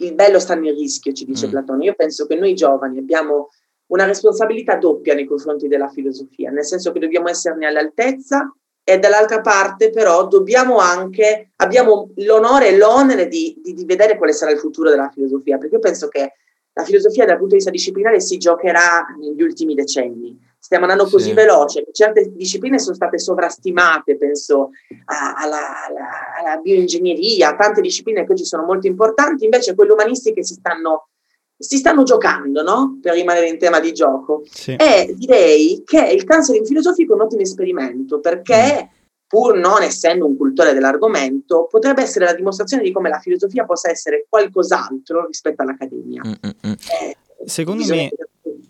il 0.00 0.14
bello 0.14 0.38
sta 0.38 0.54
nel 0.54 0.74
rischio, 0.74 1.12
ci 1.12 1.24
dice 1.24 1.46
mm. 1.46 1.50
Platone. 1.50 1.84
Io 1.84 1.94
penso 1.94 2.26
che 2.26 2.34
noi 2.34 2.54
giovani 2.54 2.98
abbiamo 2.98 3.48
una 3.86 4.04
responsabilità 4.04 4.76
doppia 4.76 5.14
nei 5.14 5.24
confronti 5.24 5.68
della 5.68 5.88
filosofia, 5.88 6.50
nel 6.50 6.64
senso 6.64 6.92
che 6.92 6.98
dobbiamo 6.98 7.28
esserne 7.28 7.66
all'altezza 7.66 8.52
e 8.84 8.98
dall'altra 8.98 9.40
parte 9.40 9.90
però 9.90 10.26
dobbiamo 10.26 10.78
anche, 10.78 11.52
abbiamo 11.56 12.10
l'onore 12.16 12.68
e 12.68 12.76
l'onere 12.76 13.28
di, 13.28 13.60
di, 13.62 13.74
di 13.74 13.84
vedere 13.84 14.16
quale 14.16 14.32
sarà 14.32 14.50
il 14.50 14.58
futuro 14.58 14.90
della 14.90 15.10
filosofia, 15.10 15.58
perché 15.58 15.74
io 15.74 15.80
penso 15.80 16.08
che 16.08 16.32
la 16.72 16.84
filosofia 16.84 17.24
dal 17.24 17.36
punto 17.36 17.50
di 17.50 17.56
vista 17.56 17.70
disciplinare 17.70 18.20
si 18.20 18.36
giocherà 18.36 19.06
negli 19.20 19.42
ultimi 19.42 19.74
decenni. 19.74 20.38
Stiamo 20.60 20.86
andando 20.86 21.08
così 21.08 21.28
sì. 21.28 21.34
veloce 21.34 21.86
certe 21.92 22.32
discipline 22.34 22.78
sono 22.78 22.94
state 22.94 23.18
sovrastimate, 23.18 24.18
penso 24.18 24.70
alla, 25.04 25.86
alla, 25.86 26.08
alla, 26.38 26.56
bioingegneria, 26.58 27.54
tante 27.56 27.80
discipline 27.80 28.26
che 28.26 28.32
oggi 28.32 28.44
sono 28.44 28.64
molto 28.64 28.86
importanti, 28.86 29.44
invece 29.44 29.74
quelle 29.74 29.92
umanistiche 29.92 30.44
si 30.44 30.54
stanno, 30.54 31.08
si 31.56 31.78
stanno 31.78 32.02
giocando, 32.02 32.62
no? 32.62 32.98
Per 33.00 33.14
rimanere 33.14 33.48
in 33.48 33.58
tema 33.58 33.80
di 33.80 33.92
gioco. 33.92 34.42
Sì. 34.50 34.74
E 34.74 35.14
direi 35.16 35.82
che 35.84 36.08
il 36.08 36.24
counseling 36.24 36.66
filosofico 36.66 37.12
è 37.12 37.14
un 37.16 37.22
ottimo 37.22 37.42
esperimento 37.42 38.20
perché... 38.20 38.90
Mm 38.92 38.96
pur 39.28 39.58
non 39.58 39.82
essendo 39.82 40.24
un 40.24 40.38
cultore 40.38 40.72
dell'argomento, 40.72 41.66
potrebbe 41.70 42.00
essere 42.00 42.24
la 42.24 42.32
dimostrazione 42.32 42.82
di 42.82 42.90
come 42.90 43.10
la 43.10 43.18
filosofia 43.18 43.66
possa 43.66 43.90
essere 43.90 44.24
qualcos'altro 44.26 45.26
rispetto 45.26 45.60
all'accademia. 45.60 46.22
Mm-hmm. 46.24 46.72
Eh, 47.02 47.16
Secondo 47.44 47.84
me... 47.86 48.10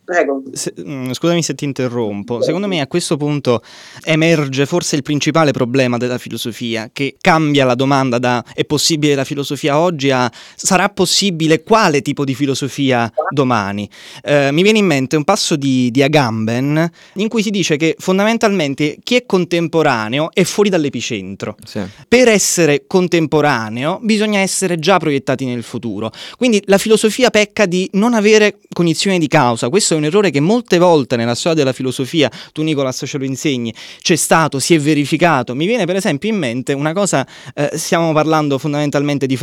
Prego. 0.09 0.43
Se, 0.53 0.73
mm, 0.81 1.11
scusami 1.11 1.43
se 1.43 1.55
ti 1.55 1.67
interrompo. 1.67 2.41
Secondo 2.41 2.67
me 2.67 2.81
a 2.81 2.87
questo 2.87 3.19
punto 3.19 3.63
emerge 4.05 4.65
forse 4.65 4.97
il 4.97 5.03
principale 5.03 5.51
problema 5.51 5.99
della 5.99 6.17
filosofia, 6.17 6.89
che 6.91 7.17
cambia 7.21 7.67
la 7.67 7.75
domanda 7.75 8.19
da 8.19 8.43
è 8.55 8.65
possibile 8.65 9.15
la 9.15 9.25
filosofia 9.25 9.79
oggi 9.79 10.11
a 10.11 10.33
sarà 10.55 10.89
possibile 10.89 11.63
quale 11.63 12.01
tipo 12.01 12.25
di 12.25 12.35
filosofia 12.35 13.13
domani. 13.29 13.87
Eh, 14.23 14.51
mi 14.51 14.63
viene 14.63 14.79
in 14.79 14.87
mente 14.87 15.15
un 15.15 15.25
passo 15.25 15.57
di, 15.57 15.91
di 15.91 16.03
Agamben 16.03 16.91
in 17.17 17.29
cui 17.29 17.43
si 17.43 17.51
dice 17.51 17.77
che 17.77 17.95
fondamentalmente 17.99 18.97
chi 19.03 19.15
è 19.15 19.27
contemporaneo 19.27 20.31
è 20.33 20.45
fuori 20.45 20.71
dall'epicentro. 20.71 21.55
Sì. 21.67 21.83
Per 22.09 22.29
essere 22.29 22.85
contemporaneo 22.87 23.99
bisogna 24.01 24.41
essere 24.41 24.79
già 24.79 24.97
proiettati 24.97 25.45
nel 25.45 25.63
futuro. 25.63 26.11
Quindi 26.39 26.63
la 26.65 26.79
filosofia 26.79 27.29
pecca 27.29 27.67
di 27.67 27.91
non 27.93 28.15
avere 28.15 28.61
cognizione 28.73 29.19
di 29.19 29.29
causa. 29.29 29.69
Questo 29.69 29.93
è 29.95 29.98
un 29.99 30.05
errore 30.05 30.31
che 30.31 30.41
molte 30.41 30.79
volte 30.79 31.17
nella 31.17 31.35
storia 31.35 31.59
della 31.59 31.73
filosofia, 31.73 32.31
tu 32.53 32.63
Nicolas 32.63 33.03
ce 33.07 33.19
lo 33.19 33.25
insegni, 33.25 33.75
c'è 34.01 34.17
stato, 34.17 34.59
si 34.59 34.75
è 34.75 34.81
verificato. 34.81 35.55
Mi 35.55 35.67
viene 35.67 35.85
per 35.85 35.97
esempio 35.97 36.29
in 36.29 36.37
mente 36.37 36.73
una 36.73 36.93
cosa, 36.93 37.27
eh, 37.55 37.71
stiamo 37.75 38.13
parlando 38.13 38.59
fondamentalmente 38.59 39.27
di, 39.27 39.39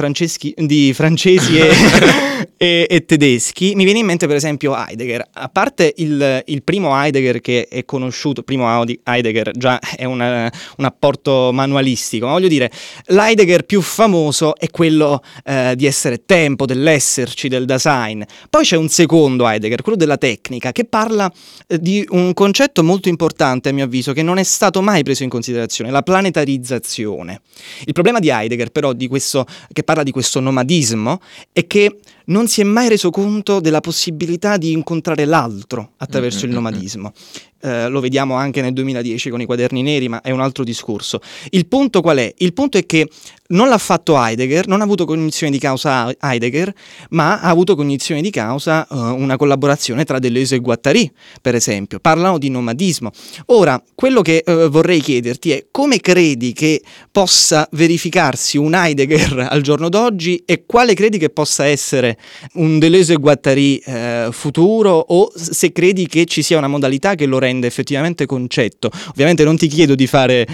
di 0.55 0.93
francesi 0.93 1.57
e, 1.57 1.69
e, 2.57 2.87
e, 2.89 3.05
tedeschi, 3.05 3.75
mi 3.75 3.83
viene 3.83 3.99
in 3.99 4.05
mente 4.05 4.27
per 4.27 4.35
esempio 4.35 4.75
Heidegger. 4.75 5.27
A 5.33 5.49
parte 5.49 5.93
il, 5.97 6.43
il 6.45 6.63
primo 6.63 6.99
Heidegger 6.99 7.41
che 7.41 7.67
è 7.69 7.85
conosciuto, 7.85 8.43
primo 8.43 8.83
Heidegger 9.03 9.51
già 9.51 9.79
è 9.79 10.05
una, 10.05 10.51
un 10.77 10.85
apporto 10.85 11.51
manualistico, 11.53 12.25
ma 12.25 12.33
voglio 12.33 12.47
dire, 12.47 12.71
l'Heidegger 13.07 13.63
più 13.63 13.81
famoso 13.81 14.55
è 14.55 14.69
quello 14.69 15.21
eh, 15.43 15.73
di 15.75 15.85
essere 15.85 16.23
tempo, 16.25 16.65
dell'esserci, 16.65 17.47
del 17.47 17.65
design. 17.65 18.21
Poi 18.49 18.63
c'è 18.63 18.77
un 18.77 18.89
secondo 18.89 19.47
Heidegger, 19.47 19.81
quello 19.81 19.97
della 19.97 20.17
tecnica 20.17 20.44
tecnica 20.45 20.71
che 20.71 20.85
parla 20.85 21.31
eh, 21.67 21.79
di 21.79 22.05
un 22.09 22.33
concetto 22.33 22.83
molto 22.83 23.09
importante 23.09 23.69
a 23.69 23.73
mio 23.73 23.85
avviso 23.85 24.13
che 24.13 24.21
non 24.21 24.37
è 24.37 24.43
stato 24.43 24.81
mai 24.81 25.03
preso 25.03 25.23
in 25.23 25.29
considerazione, 25.29 25.89
la 25.89 26.03
planetarizzazione. 26.03 27.41
Il 27.85 27.93
problema 27.93 28.19
di 28.19 28.29
Heidegger 28.29 28.69
però 28.69 28.93
di 28.93 29.07
questo, 29.07 29.45
che 29.71 29.83
parla 29.83 30.03
di 30.03 30.11
questo 30.11 30.39
nomadismo 30.39 31.19
è 31.51 31.65
che 31.65 31.97
non 32.25 32.47
si 32.47 32.61
è 32.61 32.63
mai 32.63 32.89
reso 32.89 33.09
conto 33.09 33.59
della 33.59 33.81
possibilità 33.81 34.57
di 34.57 34.71
incontrare 34.71 35.25
l'altro 35.25 35.91
attraverso 35.97 36.39
mm-hmm. 36.39 36.49
il 36.49 36.53
nomadismo. 36.53 37.13
Eh, 37.61 37.87
lo 37.87 37.99
vediamo 37.99 38.35
anche 38.35 38.61
nel 38.61 38.73
2010 38.73 39.29
con 39.29 39.41
i 39.41 39.45
quaderni 39.45 39.81
neri, 39.81 40.07
ma 40.07 40.21
è 40.21 40.31
un 40.31 40.39
altro 40.39 40.63
discorso. 40.63 41.19
Il 41.49 41.67
punto 41.67 42.01
qual 42.01 42.17
è? 42.17 42.33
Il 42.37 42.53
punto 42.53 42.77
è 42.77 42.85
che 42.85 43.09
non 43.47 43.69
l'ha 43.69 43.77
fatto 43.77 44.17
Heidegger, 44.17 44.67
non 44.67 44.81
ha 44.81 44.83
avuto 44.83 45.05
cognizione 45.05 45.51
di 45.51 45.59
causa 45.59 46.11
Heidegger, 46.19 46.73
ma 47.09 47.39
ha 47.41 47.49
avuto 47.49 47.75
cognizione 47.75 48.21
di 48.21 48.31
causa 48.31 48.87
uh, 48.89 48.95
una 48.95 49.37
collaborazione 49.37 50.03
tra 50.03 50.17
Deleuze 50.17 50.55
e 50.55 50.59
Guattari, 50.59 51.11
per 51.41 51.53
esempio. 51.53 51.99
Parlano 51.99 52.39
di 52.39 52.49
nomadismo. 52.49 53.11
Ora, 53.47 53.81
quello 53.93 54.21
che 54.21 54.43
uh, 54.45 54.69
vorrei 54.69 54.99
chiederti 54.99 55.51
è 55.51 55.65
come 55.69 55.99
credi 55.99 56.53
che 56.53 56.81
possa 57.11 57.67
verificarsi 57.73 58.57
un 58.57 58.73
Heidegger 58.73 59.47
al 59.49 59.61
giorno 59.61 59.89
d'oggi 59.89 60.41
e 60.45 60.63
quale 60.65 60.95
credi 60.95 61.19
che 61.19 61.29
possa 61.29 61.65
essere 61.65 62.17
un 62.53 62.79
Deleuze 62.79 63.13
e 63.13 63.17
Guattari 63.17 63.81
uh, 63.85 64.31
futuro 64.31 64.97
o 65.07 65.31
se 65.35 65.71
credi 65.71 66.07
che 66.07 66.25
ci 66.25 66.41
sia 66.41 66.57
una 66.57 66.67
modalità 66.67 67.13
che 67.13 67.27
lo 67.27 67.37
rende 67.37 67.67
effettivamente 67.67 68.25
concetto. 68.25 68.89
Ovviamente 69.09 69.43
non 69.43 69.55
ti 69.55 69.67
chiedo 69.67 69.93
di 69.93 70.07
fare 70.07 70.47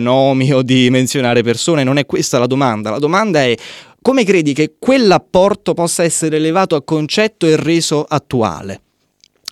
nomi 0.00 0.52
o 0.52 0.62
di 0.62 0.88
menzionare 0.90 1.42
persone, 1.42 1.84
non 1.84 1.98
è 1.98 2.05
questa 2.06 2.38
la 2.38 2.46
domanda. 2.46 2.90
La 2.90 2.98
domanda 2.98 3.42
è 3.42 3.54
come 4.00 4.24
credi 4.24 4.54
che 4.54 4.76
quell'apporto 4.78 5.74
possa 5.74 6.04
essere 6.04 6.36
elevato 6.36 6.76
a 6.76 6.82
concetto 6.82 7.46
e 7.46 7.56
reso 7.56 8.04
attuale? 8.04 8.82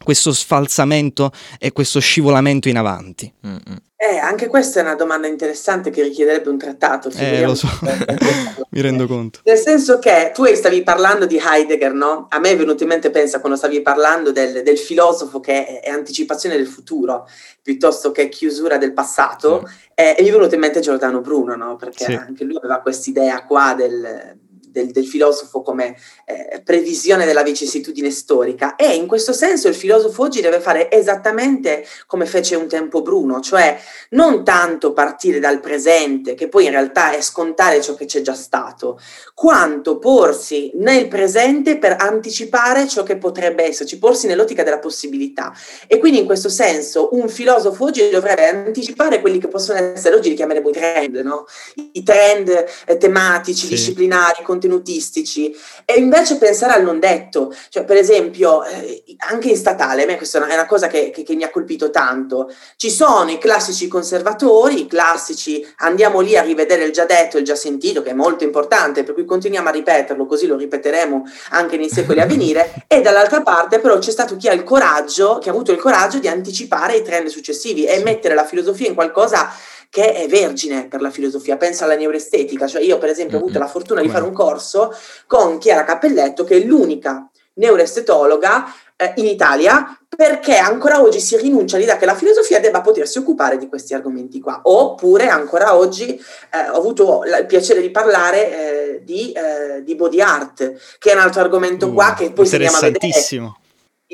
Questo 0.05 0.33
sfalsamento 0.33 1.33
e 1.59 1.73
questo 1.73 1.99
scivolamento 1.99 2.69
in 2.69 2.77
avanti. 2.77 3.33
Mm-hmm. 3.47 3.77
Eh, 4.07 4.19
anche 4.19 4.49
questa 4.49 4.81
è 4.81 4.83
una 4.83 4.97
domanda 4.97 5.27
interessante 5.29 5.89
che 5.89 6.03
richiederebbe 6.03 6.51
un 6.51 6.59
trattato. 6.59 7.11
Eh, 7.17 7.43
lo 7.43 7.55
so, 7.55 7.69
mi 8.69 8.81
rendo 8.83 9.07
conto. 9.07 9.41
Nel 9.45 9.57
senso 9.57 9.99
che 9.99 10.31
tu 10.35 10.45
stavi 10.45 10.83
parlando 10.83 11.25
di 11.25 11.41
Heidegger, 11.43 11.95
no? 11.95 12.27
A 12.29 12.39
me 12.39 12.51
è 12.51 12.57
venuto 12.57 12.83
in 12.83 12.91
mente, 12.91 13.11
pensa, 13.11 13.41
quando 13.41 13.57
stavi 13.57 13.81
parlando 13.81 14.31
del, 14.31 14.63
del 14.63 14.77
filosofo 14.77 15.41
che 15.41 15.81
è, 15.81 15.89
anticipazione 15.89 16.57
del 16.57 16.67
futuro, 16.67 17.27
piuttosto 17.63 18.11
che 18.11 18.29
chiusura 18.29 18.77
del 18.77 18.93
passato, 18.93 19.67
sì. 19.67 19.75
eh, 19.95 20.17
e 20.19 20.23
mi 20.23 20.29
è 20.29 20.33
venuto 20.33 20.55
in 20.55 20.61
mente 20.61 20.81
Giordano 20.81 21.23
Bruno, 21.23 21.57
no? 21.57 21.77
Perché 21.77 22.05
sì. 22.05 22.13
anche 22.13 22.45
lui 22.45 22.57
aveva 22.57 22.81
quest'idea 22.81 23.43
qua 23.47 23.73
del 23.75 24.37
del, 24.75 24.91
del 24.91 25.07
filosofo 25.07 25.63
come 25.63 25.97
eh, 26.27 26.61
previsione 26.65 27.25
della 27.25 27.45
vicissitudine 27.45 28.11
storica 28.11 28.75
e 28.75 28.95
in 28.95 29.07
questo 29.07 29.33
senso 29.33 29.69
il 29.69 29.75
filosofo 29.75 30.23
oggi 30.23 30.41
deve 30.41 30.59
fare 30.59 30.91
esattamente 30.91 31.87
come 32.07 32.27
fece 32.27 32.57
un 32.57 32.67
tempo 32.67 33.01
Bruno, 33.01 33.41
cioè 33.41 33.79
non 34.11 34.43
tanto 34.45 34.93
partire 34.93 35.39
dal 35.39 35.61
presente, 35.61 36.35
che 36.35 36.49
poi 36.49 36.65
in 36.65 36.73
realtà 36.73 37.13
è 37.13 37.21
scontare 37.21 37.81
ciò 37.81 37.95
che 37.95 38.07
c'è 38.07 38.21
già 38.21 38.35
stato, 38.35 38.99
quanto 39.33 39.99
porsi 39.99 40.73
nel 40.75 41.07
presente 41.07 41.79
per 41.79 41.97
anticipare 42.01 42.89
ciò 42.89 43.05
che 43.05 43.17
potrebbe 43.17 43.63
esserci, 43.63 43.99
porsi 43.99 44.27
nell'ottica 44.27 44.65
della 44.65 44.81
possibilità. 44.81 45.53
E 45.87 45.99
quindi 45.99 46.19
in 46.19 46.27
questo 46.27 46.49
senso 46.49 47.11
un 47.13 47.29
filosofo 47.29 47.85
oggi 47.85 48.11
dovrebbe 48.11 48.49
anticipare 48.49 49.21
quelli 49.21 49.39
che 49.39 49.49
possono 49.49 49.79
essere, 49.79 50.17
oggi 50.17 50.31
li 50.31 50.35
chiameremo 50.35 50.69
i 50.69 50.73
trend, 50.73 51.17
no? 51.19 51.47
i 51.93 52.03
trend 52.03 52.65
eh, 52.87 52.97
tematici, 52.97 53.67
sì. 53.67 53.69
disciplinari, 53.69 54.43
contenutistici 54.65 55.55
e 55.85 55.99
invece 55.99 56.39
pensare 56.39 56.73
al 56.75 56.83
non 56.83 56.99
detto, 56.99 57.55
cioè 57.69 57.85
per 57.85 57.97
esempio 57.97 58.65
eh, 58.65 59.05
anche 59.19 59.51
in 59.51 59.57
statale, 59.57 60.05
a 60.05 60.07
me 60.07 60.17
questa 60.17 60.47
è 60.47 60.53
una 60.55 60.67
cosa 60.67 60.87
che, 60.87 61.11
che, 61.11 61.23
che, 61.23 61.35
mi 61.35 61.45
ha 61.45 61.51
colpito 61.51 61.91
tanto, 61.91 62.53
ci 62.77 62.91
sono 62.91 63.31
i 63.31 63.39
classici 63.39 63.89
conservatori, 63.89 64.83
i 64.83 64.87
classici 64.87 65.67
andiamo 65.79 66.21
lì 66.21 66.37
a 66.37 66.43
rivedere 66.43 66.85
il 66.85 66.93
già 66.93 67.05
detto, 67.05 67.39
il 67.39 67.45
già 67.45 67.55
sentito, 67.55 68.03
che 68.03 68.11
è 68.11 68.15
molto 68.15 68.45
importante, 68.45 69.05
per 69.05 69.15
cui 69.15 69.25
continuiamo 69.25 69.69
a 69.69 69.73
ripeterlo, 69.73 70.27
così 70.27 70.47
lo 70.47 70.57
ripeteremo 70.57 71.23
anche 71.51 71.77
nei 71.77 71.91
secoli 71.91 72.21
a 72.21 72.27
venire, 72.27 72.85
e 72.89 73.01
dall'altra 73.01 73.43
parte 73.43 73.79
però 73.79 73.99
c'è 73.99 74.11
stato 74.11 74.37
chi 74.37 74.49
ha 74.49 74.53
il 74.53 74.65
coraggio, 74.65 75.39
che 75.39 75.51
ha 75.51 75.53
avuto 75.53 75.73
il 75.73 75.79
coraggio 75.79 76.19
di 76.19 76.29
anticipare 76.29 76.97
i 76.97 77.03
trend 77.03 77.29
successivi 77.29 77.85
e 77.85 78.03
mettere 78.03 78.35
la 78.35 78.45
filosofia 78.45 78.89
in 78.89 78.95
qualcosa 78.95 79.51
che 79.95 80.13
è 80.13 80.27
vergine 80.27 80.89
per 80.89 81.01
la 81.01 81.09
filosofia, 81.09 81.57
pensa 81.57 81.85
alla 81.85 81.95
neuroestetica, 81.95 82.67
cioè 82.67 82.83
io 82.83 82.99
per 82.99 83.11
esempio 83.11 83.37
ho 83.37 83.41
avuto 83.43 83.61
la 83.61 83.69
fortuna 83.69 84.01
di 84.01 84.09
fare 84.09 84.25
un 84.25 84.33
corso 84.33 84.93
con 85.29 85.59
Chiara 85.59 85.85
Cappelletto 85.85 86.43
che 86.43 86.57
è 86.57 86.65
l'unica 86.65 87.31
neuroestetologa 87.53 88.75
eh, 88.97 89.13
in 89.19 89.27
Italia 89.27 89.97
perché 90.09 90.57
ancora 90.57 91.01
oggi 91.01 91.21
si 91.21 91.37
rinuncia 91.37 91.77
all'idea 91.77 91.97
che 91.97 92.07
la 92.07 92.17
filosofia 92.17 92.59
debba 92.59 92.81
potersi 92.81 93.19
occupare 93.19 93.57
di 93.57 93.69
questi 93.69 93.95
argomenti 93.95 94.41
qua. 94.41 94.63
Oppure 94.65 95.29
ancora 95.29 95.77
oggi 95.77 96.09
eh, 96.09 96.71
ho 96.73 96.77
avuto 96.77 97.23
il 97.23 97.47
piacere 97.47 97.81
di 97.81 97.93
parlare 97.93 98.97
eh, 98.97 99.05
di, 99.05 99.31
eh, 99.31 99.85
di, 99.85 99.95
body 99.95 100.21
art, 100.21 100.73
che 100.99 101.13
è 101.13 101.15
un 101.15 101.21
altro 101.21 101.41
argomento 101.41 101.87
uh, 101.87 101.95
qua 101.95 102.15
che 102.19 102.33
poi 102.33 102.47
si 102.47 102.59
chiama 102.59 102.81
vedere 102.81 103.13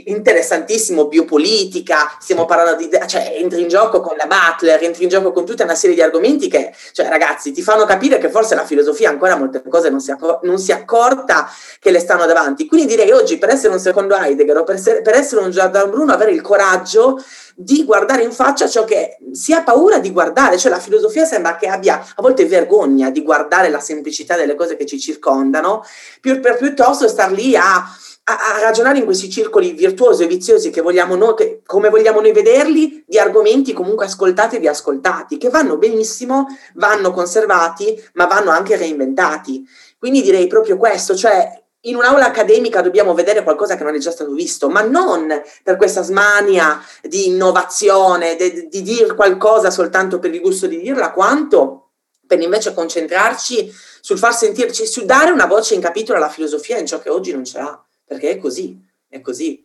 interessantissimo, 0.06 1.06
biopolitica, 1.06 2.16
stiamo 2.18 2.44
parlando 2.44 2.76
di, 2.76 2.88
cioè 3.06 3.34
entri 3.36 3.62
in 3.62 3.68
gioco 3.68 4.00
con 4.00 4.16
la 4.16 4.26
Butler, 4.26 4.82
entri 4.82 5.04
in 5.04 5.08
gioco 5.08 5.32
con 5.32 5.44
tutta 5.44 5.64
una 5.64 5.74
serie 5.74 5.96
di 5.96 6.02
argomenti 6.02 6.48
che, 6.48 6.72
cioè 6.92 7.08
ragazzi, 7.08 7.52
ti 7.52 7.62
fanno 7.62 7.84
capire 7.84 8.18
che 8.18 8.30
forse 8.30 8.54
la 8.54 8.64
filosofia 8.64 9.10
ancora 9.10 9.36
molte 9.36 9.62
cose 9.68 9.90
non 9.90 10.00
si, 10.00 10.10
accor- 10.10 10.40
non 10.42 10.58
si 10.58 10.72
accorta 10.72 11.50
che 11.78 11.90
le 11.90 11.98
stanno 11.98 12.26
davanti. 12.26 12.66
Quindi 12.66 12.86
direi 12.86 13.10
oggi 13.10 13.38
per 13.38 13.50
essere 13.50 13.72
un 13.72 13.80
secondo 13.80 14.16
Heidegger 14.16 14.58
o 14.58 14.64
per, 14.64 14.76
essere, 14.76 15.02
per 15.02 15.14
essere 15.14 15.42
un 15.42 15.50
Giordano 15.50 15.90
Bruno 15.90 16.12
avere 16.12 16.32
il 16.32 16.40
coraggio 16.40 17.22
di 17.54 17.84
guardare 17.84 18.22
in 18.22 18.32
faccia 18.32 18.66
ciò 18.66 18.84
che 18.84 19.18
si 19.32 19.52
ha 19.52 19.62
paura 19.62 19.98
di 19.98 20.10
guardare, 20.12 20.56
cioè 20.56 20.70
la 20.70 20.78
filosofia 20.78 21.26
sembra 21.26 21.56
che 21.56 21.66
abbia 21.66 22.00
a 22.00 22.22
volte 22.22 22.46
vergogna 22.46 23.10
di 23.10 23.22
guardare 23.22 23.68
la 23.68 23.80
semplicità 23.80 24.34
delle 24.34 24.54
cose 24.54 24.76
che 24.76 24.86
ci 24.86 24.98
circondano, 24.98 25.84
più, 26.20 26.40
per 26.40 26.56
piuttosto 26.56 27.06
star 27.06 27.32
lì 27.32 27.54
a 27.56 27.84
a, 28.24 28.56
a, 28.56 28.60
ragionare 28.60 28.98
in 28.98 29.04
questi 29.04 29.30
circoli 29.30 29.72
virtuosi 29.72 30.22
e 30.22 30.26
viziosi 30.26 30.70
che 30.70 30.80
vogliamo 30.80 31.16
noi, 31.16 31.34
che, 31.34 31.62
come 31.64 31.88
vogliamo 31.88 32.20
noi 32.20 32.32
vederli, 32.32 33.02
di 33.06 33.18
argomenti 33.18 33.72
comunque 33.72 34.04
ascoltati 34.04 34.56
e 34.56 34.58
riascoltati, 34.60 35.38
che 35.38 35.48
vanno 35.48 35.78
benissimo, 35.78 36.46
vanno 36.74 37.12
conservati, 37.12 38.00
ma 38.14 38.26
vanno 38.26 38.50
anche 38.50 38.76
reinventati. 38.76 39.66
Quindi 39.98 40.22
direi 40.22 40.46
proprio 40.46 40.76
questo, 40.76 41.14
cioè 41.16 41.60
in 41.84 41.96
un'aula 41.96 42.26
accademica 42.26 42.82
dobbiamo 42.82 43.14
vedere 43.14 43.42
qualcosa 43.42 43.76
che 43.76 43.84
non 43.84 43.94
è 43.94 43.98
già 43.98 44.10
stato 44.10 44.32
visto, 44.32 44.68
ma 44.68 44.82
non 44.82 45.28
per 45.62 45.76
questa 45.76 46.02
smania 46.02 46.80
di 47.02 47.28
innovazione, 47.28 48.36
di, 48.36 48.68
di 48.68 48.82
dire 48.82 49.14
qualcosa 49.14 49.70
soltanto 49.70 50.18
per 50.18 50.32
il 50.32 50.40
gusto 50.40 50.66
di 50.66 50.78
dirla, 50.80 51.10
quanto 51.12 51.86
per 52.26 52.40
invece 52.40 52.74
concentrarci 52.74 53.72
sul 54.00 54.18
far 54.18 54.34
sentirci, 54.34 54.86
su 54.86 55.04
dare 55.04 55.30
una 55.30 55.46
voce 55.46 55.74
in 55.74 55.80
capitolo 55.80 56.18
alla 56.18 56.28
filosofia 56.28 56.78
in 56.78 56.86
ciò 56.86 57.00
che 57.00 57.10
oggi 57.10 57.32
non 57.32 57.44
ce 57.44 57.58
l'ha 57.58 57.84
perché 58.10 58.32
è 58.32 58.38
così. 58.38 58.76
è 59.08 59.20
così. 59.20 59.64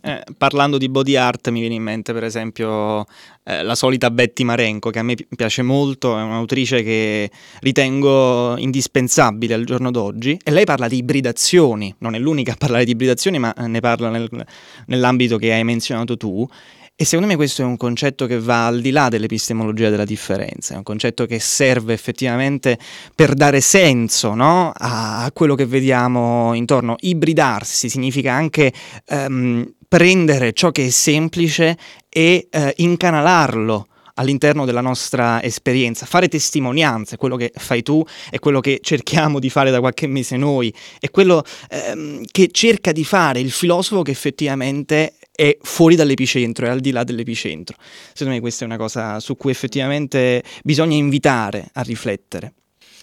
Eh, 0.00 0.24
parlando 0.38 0.78
di 0.78 0.88
body 0.88 1.14
art 1.14 1.50
mi 1.50 1.60
viene 1.60 1.74
in 1.74 1.82
mente 1.82 2.14
per 2.14 2.24
esempio 2.24 3.04
eh, 3.44 3.62
la 3.62 3.74
solita 3.74 4.10
Betty 4.10 4.44
Marenco 4.44 4.88
che 4.88 4.98
a 4.98 5.02
me 5.02 5.14
piace 5.36 5.60
molto, 5.60 6.16
è 6.16 6.22
un'autrice 6.22 6.82
che 6.82 7.30
ritengo 7.60 8.56
indispensabile 8.56 9.52
al 9.52 9.64
giorno 9.64 9.90
d'oggi 9.90 10.38
e 10.42 10.50
lei 10.50 10.64
parla 10.64 10.88
di 10.88 10.96
ibridazioni, 10.96 11.94
non 11.98 12.14
è 12.14 12.18
l'unica 12.18 12.52
a 12.52 12.56
parlare 12.56 12.86
di 12.86 12.92
ibridazioni 12.92 13.38
ma 13.38 13.52
ne 13.58 13.80
parla 13.80 14.08
nel, 14.08 14.30
nell'ambito 14.86 15.36
che 15.36 15.52
hai 15.52 15.64
menzionato 15.64 16.16
tu 16.16 16.48
e 16.94 17.04
secondo 17.04 17.26
me 17.26 17.36
questo 17.36 17.62
è 17.62 17.64
un 17.64 17.76
concetto 17.76 18.26
che 18.26 18.38
va 18.38 18.66
al 18.66 18.80
di 18.80 18.90
là 18.90 19.08
dell'epistemologia 19.08 19.90
della 19.90 20.04
differenza, 20.04 20.74
è 20.74 20.76
un 20.76 20.82
concetto 20.82 21.26
che 21.26 21.40
serve 21.40 21.94
effettivamente 21.94 22.78
per 23.14 23.34
dare 23.34 23.60
senso 23.60 24.34
no? 24.34 24.72
a, 24.76 25.28
quello 25.32 25.54
che 25.54 25.66
vediamo 25.66 26.54
intorno. 26.54 26.96
Ibridarsi 27.00 27.88
significa 27.88 28.32
anche 28.32 28.72
um, 29.08 29.68
prendere 29.88 30.52
ciò 30.52 30.70
che 30.70 30.86
è 30.86 30.90
semplice 30.90 31.76
e 32.08 32.48
uh, 32.52 32.70
incanalarlo 32.76 33.88
all'interno 34.14 34.64
della 34.64 34.80
nostra 34.80 35.42
esperienza, 35.42 36.06
fare 36.06 36.28
testimonianze, 36.28 37.16
quello 37.16 37.36
che 37.36 37.50
fai 37.54 37.82
tu 37.82 38.04
è 38.30 38.38
quello 38.38 38.60
che 38.60 38.80
cerchiamo 38.82 39.38
di 39.38 39.50
fare 39.50 39.70
da 39.70 39.80
qualche 39.80 40.06
mese 40.06 40.36
noi, 40.36 40.72
è 41.00 41.10
quello 41.10 41.42
ehm, 41.70 42.22
che 42.30 42.50
cerca 42.52 42.92
di 42.92 43.04
fare 43.04 43.40
il 43.40 43.50
filosofo 43.50 44.02
che 44.02 44.10
effettivamente 44.10 45.14
è 45.42 45.58
fuori 45.60 45.96
dall'epicentro, 45.96 46.66
è 46.66 46.68
al 46.68 46.78
di 46.78 46.92
là 46.92 47.02
dell'epicentro. 47.02 47.76
Secondo 48.12 48.34
me 48.34 48.40
questa 48.40 48.62
è 48.62 48.66
una 48.68 48.76
cosa 48.76 49.18
su 49.18 49.36
cui 49.36 49.50
effettivamente 49.50 50.44
bisogna 50.62 50.94
invitare 50.94 51.68
a 51.72 51.82
riflettere. 51.82 52.54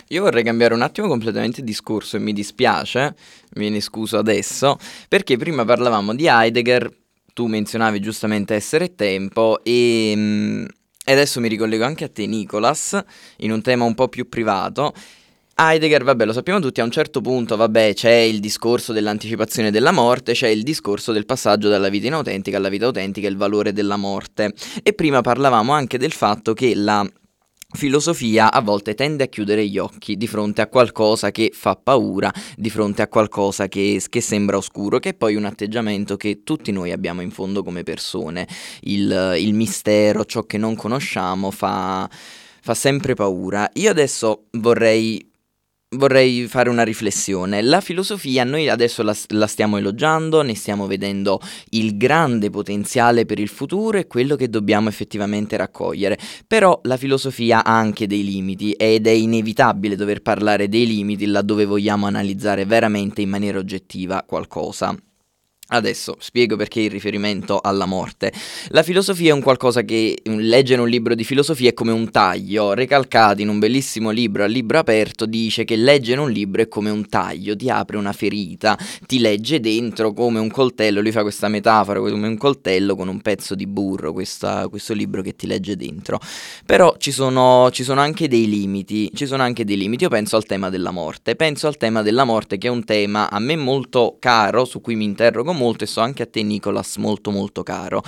Io 0.08 0.22
vorrei 0.24 0.44
cambiare 0.44 0.74
un 0.74 0.82
attimo 0.82 1.10
completamente 1.10 1.60
il 1.60 1.66
discorso 1.66 2.16
e 2.16 2.20
mi 2.20 2.32
dispiace, 2.32 3.14
me 3.56 3.70
ne 3.70 3.82
scuso 3.82 4.18
adesso, 4.18 4.78
perché 5.10 5.36
prima 5.36 5.66
parlavamo 5.66 6.16
di 6.16 6.28
Heidegger, 6.28 6.90
tu 7.34 7.48
menzionavi 7.48 8.00
giustamente 8.00 8.56
essere 8.56 8.96
tempo 8.96 9.62
e, 9.62 10.14
mm, 10.16 10.66
e 11.06 11.12
adesso 11.12 11.42
mi 11.42 11.50
ricollego 11.50 11.84
anche 11.84 12.06
a 12.06 12.10
te 12.10 12.26
Nicolas, 12.26 12.98
in 13.40 13.52
un 13.52 13.62
tema 13.62 13.84
un 13.84 13.96
po' 13.96 14.08
più 14.08 14.30
privato 14.30 14.94
Heidegger, 15.62 16.06
vabbè, 16.06 16.24
lo 16.24 16.32
sappiamo 16.32 16.62
tutti, 16.62 16.80
a 16.80 16.86
un 16.86 16.92
certo 16.92 17.20
punto, 17.20 17.58
vabbè, 17.58 17.94
c'è 17.94 18.14
il 18.14 18.40
discorso 18.40 18.94
dell'anticipazione 18.94 19.72
della 19.72 19.92
morte, 19.92 20.32
c'è 20.32 20.48
il 20.48 20.64
discorso 20.64 21.12
del 21.12 21.26
passaggio 21.26 21.68
dalla 21.68 21.90
vita 21.90 22.08
inautentica 22.08 22.56
alla 22.56 22.70
vita 22.70 22.86
autentica 22.86 23.28
il 23.28 23.36
valore 23.36 23.74
della 23.74 23.98
morte. 23.98 24.54
E 24.82 24.94
prima 24.94 25.20
parlavamo 25.20 25.74
anche 25.74 25.98
del 25.98 26.14
fatto 26.14 26.54
che 26.54 26.74
la 26.76 27.06
filosofia 27.76 28.54
a 28.54 28.62
volte 28.62 28.94
tende 28.94 29.26
a 29.26 29.28
chiudere 29.28 29.68
gli 29.68 29.78
occhi 29.78 30.16
di 30.16 30.28
fronte 30.28 30.62
a 30.62 30.68
qualcosa 30.68 31.30
che 31.32 31.52
fa 31.54 31.76
paura, 31.76 32.32
di 32.56 32.70
fronte 32.70 33.02
a 33.02 33.10
qualcosa 33.10 33.68
che, 33.68 34.02
che, 34.08 34.22
sembra 34.22 34.56
oscuro, 34.56 35.00
che 35.00 35.10
è 35.10 35.14
poi 35.14 35.36
un 35.36 35.44
atteggiamento 35.44 36.16
che 36.16 36.40
tutti 36.46 36.72
noi 36.72 36.94
abbiamo 36.94 37.20
in 37.20 37.32
fondo 37.32 37.64
come 37.64 37.84
persone. 37.84 38.48
Il, 38.84 39.36
il 39.38 39.54
mistero, 39.54 40.24
ciò 40.24 40.44
che 40.44 40.58
non 40.58 40.78
conosciamo, 40.78 41.52
fa, 41.52 42.10
fa 42.62 42.74
sempre 42.74 43.14
paura. 43.14 43.70
Io 43.74 43.92
adesso 43.92 44.46
vorrei 44.52 45.29
vorrei 45.96 46.48
fare 46.48 46.70
una 46.70 46.84
riflessione. 46.84 47.62
La 47.62 47.82
filosofia 47.82 48.44
noi 48.44 48.70
adesso 48.70 49.02
la, 49.02 49.16
la, 49.30 49.48
stiamo 49.48 49.78
elogiando, 49.78 50.42
ne 50.42 50.56
stiamo 50.56 50.88
vedendo 50.88 51.40
il 51.72 51.98
grande 51.98 52.50
potenziale 52.50 53.26
per 53.26 53.40
il 53.40 53.48
futuro 53.48 53.98
e 53.98 54.08
quello 54.08 54.36
che 54.36 54.50
dobbiamo 54.50 54.90
effettivamente 54.90 55.58
raccogliere. 55.58 56.18
Però 56.46 56.80
la 56.84 56.98
filosofia 56.98 57.64
ha 57.64 57.78
anche 57.78 58.08
dei 58.08 58.24
limiti 58.24 58.72
ed 58.74 59.08
è 59.08 59.12
inevitabile 59.12 59.96
dover 59.96 60.22
parlare 60.22 60.70
dei 60.70 60.86
limiti 60.86 61.26
laddove 61.26 61.66
vogliamo 61.66 62.06
analizzare 62.06 62.66
veramente 62.66 63.22
in 63.22 63.30
maniera 63.30 63.58
oggettiva 63.58 64.24
qualcosa. 64.28 64.96
Adesso 65.72 66.16
spiego 66.20 66.56
perché 66.56 66.82
il 66.82 66.90
riferimento 66.90 67.60
alla 67.62 67.86
morte. 67.86 68.34
La 68.70 68.82
filosofia 68.82 69.30
è 69.30 69.34
un 69.34 69.42
qualcosa 69.42 69.84
che 69.84 70.18
leggere 70.24 70.82
un 70.82 70.90
libro 70.90 71.14
di 71.14 71.24
filosofia 71.24 71.70
è 71.70 71.74
come 71.76 71.92
un 71.92 72.10
taglio. 72.10 72.74
Recalcati 72.74 73.44
in 73.44 73.50
un 73.50 73.60
bellissimo 73.60 74.10
libro 74.10 74.44
a 74.44 74.48
libro 74.48 74.80
aperto 74.80 75.28
dice 75.28 75.66
che 75.66 75.76
leggere 75.76 76.22
un 76.22 76.32
libro 76.32 76.64
è 76.64 76.68
come 76.68 76.90
un 76.90 77.08
taglio, 77.08 77.56
ti 77.56 77.70
apre 77.70 77.98
una 77.98 78.14
ferita, 78.14 78.76
ti 79.06 79.20
legge 79.20 79.60
dentro 79.60 80.12
come 80.12 80.40
un 80.40 80.50
coltello. 80.50 81.02
Lui 81.02 81.12
fa 81.12 81.22
questa 81.22 81.50
metafora 81.50 82.00
come 82.00 82.28
un 82.28 82.38
coltello 82.38 82.96
con 82.96 83.08
un 83.08 83.22
pezzo 83.22 83.54
di 83.54 83.68
burro, 83.68 84.12
questa, 84.12 84.68
questo 84.70 84.96
libro 84.96 85.22
che 85.22 85.36
ti 85.36 85.46
legge 85.46 85.76
dentro. 85.76 86.20
Però 86.66 86.96
ci 86.98 87.12
sono, 87.12 87.70
ci 87.72 87.84
sono 87.84 88.02
anche 88.02 88.28
dei 88.28 88.50
limiti. 88.50 89.12
Ci 89.14 89.28
sono 89.28 89.44
anche 89.44 89.64
dei 89.66 89.78
limiti. 89.78 90.06
Io 90.06 90.10
penso 90.10 90.36
al 90.36 90.46
tema 90.46 90.72
della 90.72 90.90
morte. 90.90 91.36
Penso 91.36 91.68
al 91.68 91.78
tema 91.78 92.02
della 92.02 92.24
morte 92.24 92.58
che 92.58 92.66
è 92.66 92.72
un 92.72 92.84
tema 92.84 93.30
a 93.30 93.38
me 93.38 93.56
molto 93.56 94.18
caro, 94.18 94.66
su 94.66 94.82
cui 94.82 94.96
mi 94.96 95.04
interrogo 95.04 95.52
molto 95.52 95.58
e 95.84 95.88
so 95.88 96.02
anche 96.02 96.24
a 96.24 96.26
te 96.26 96.42
Nicolas 96.44 96.98
molto 96.98 97.32
molto 97.32 97.64
caro. 97.64 98.02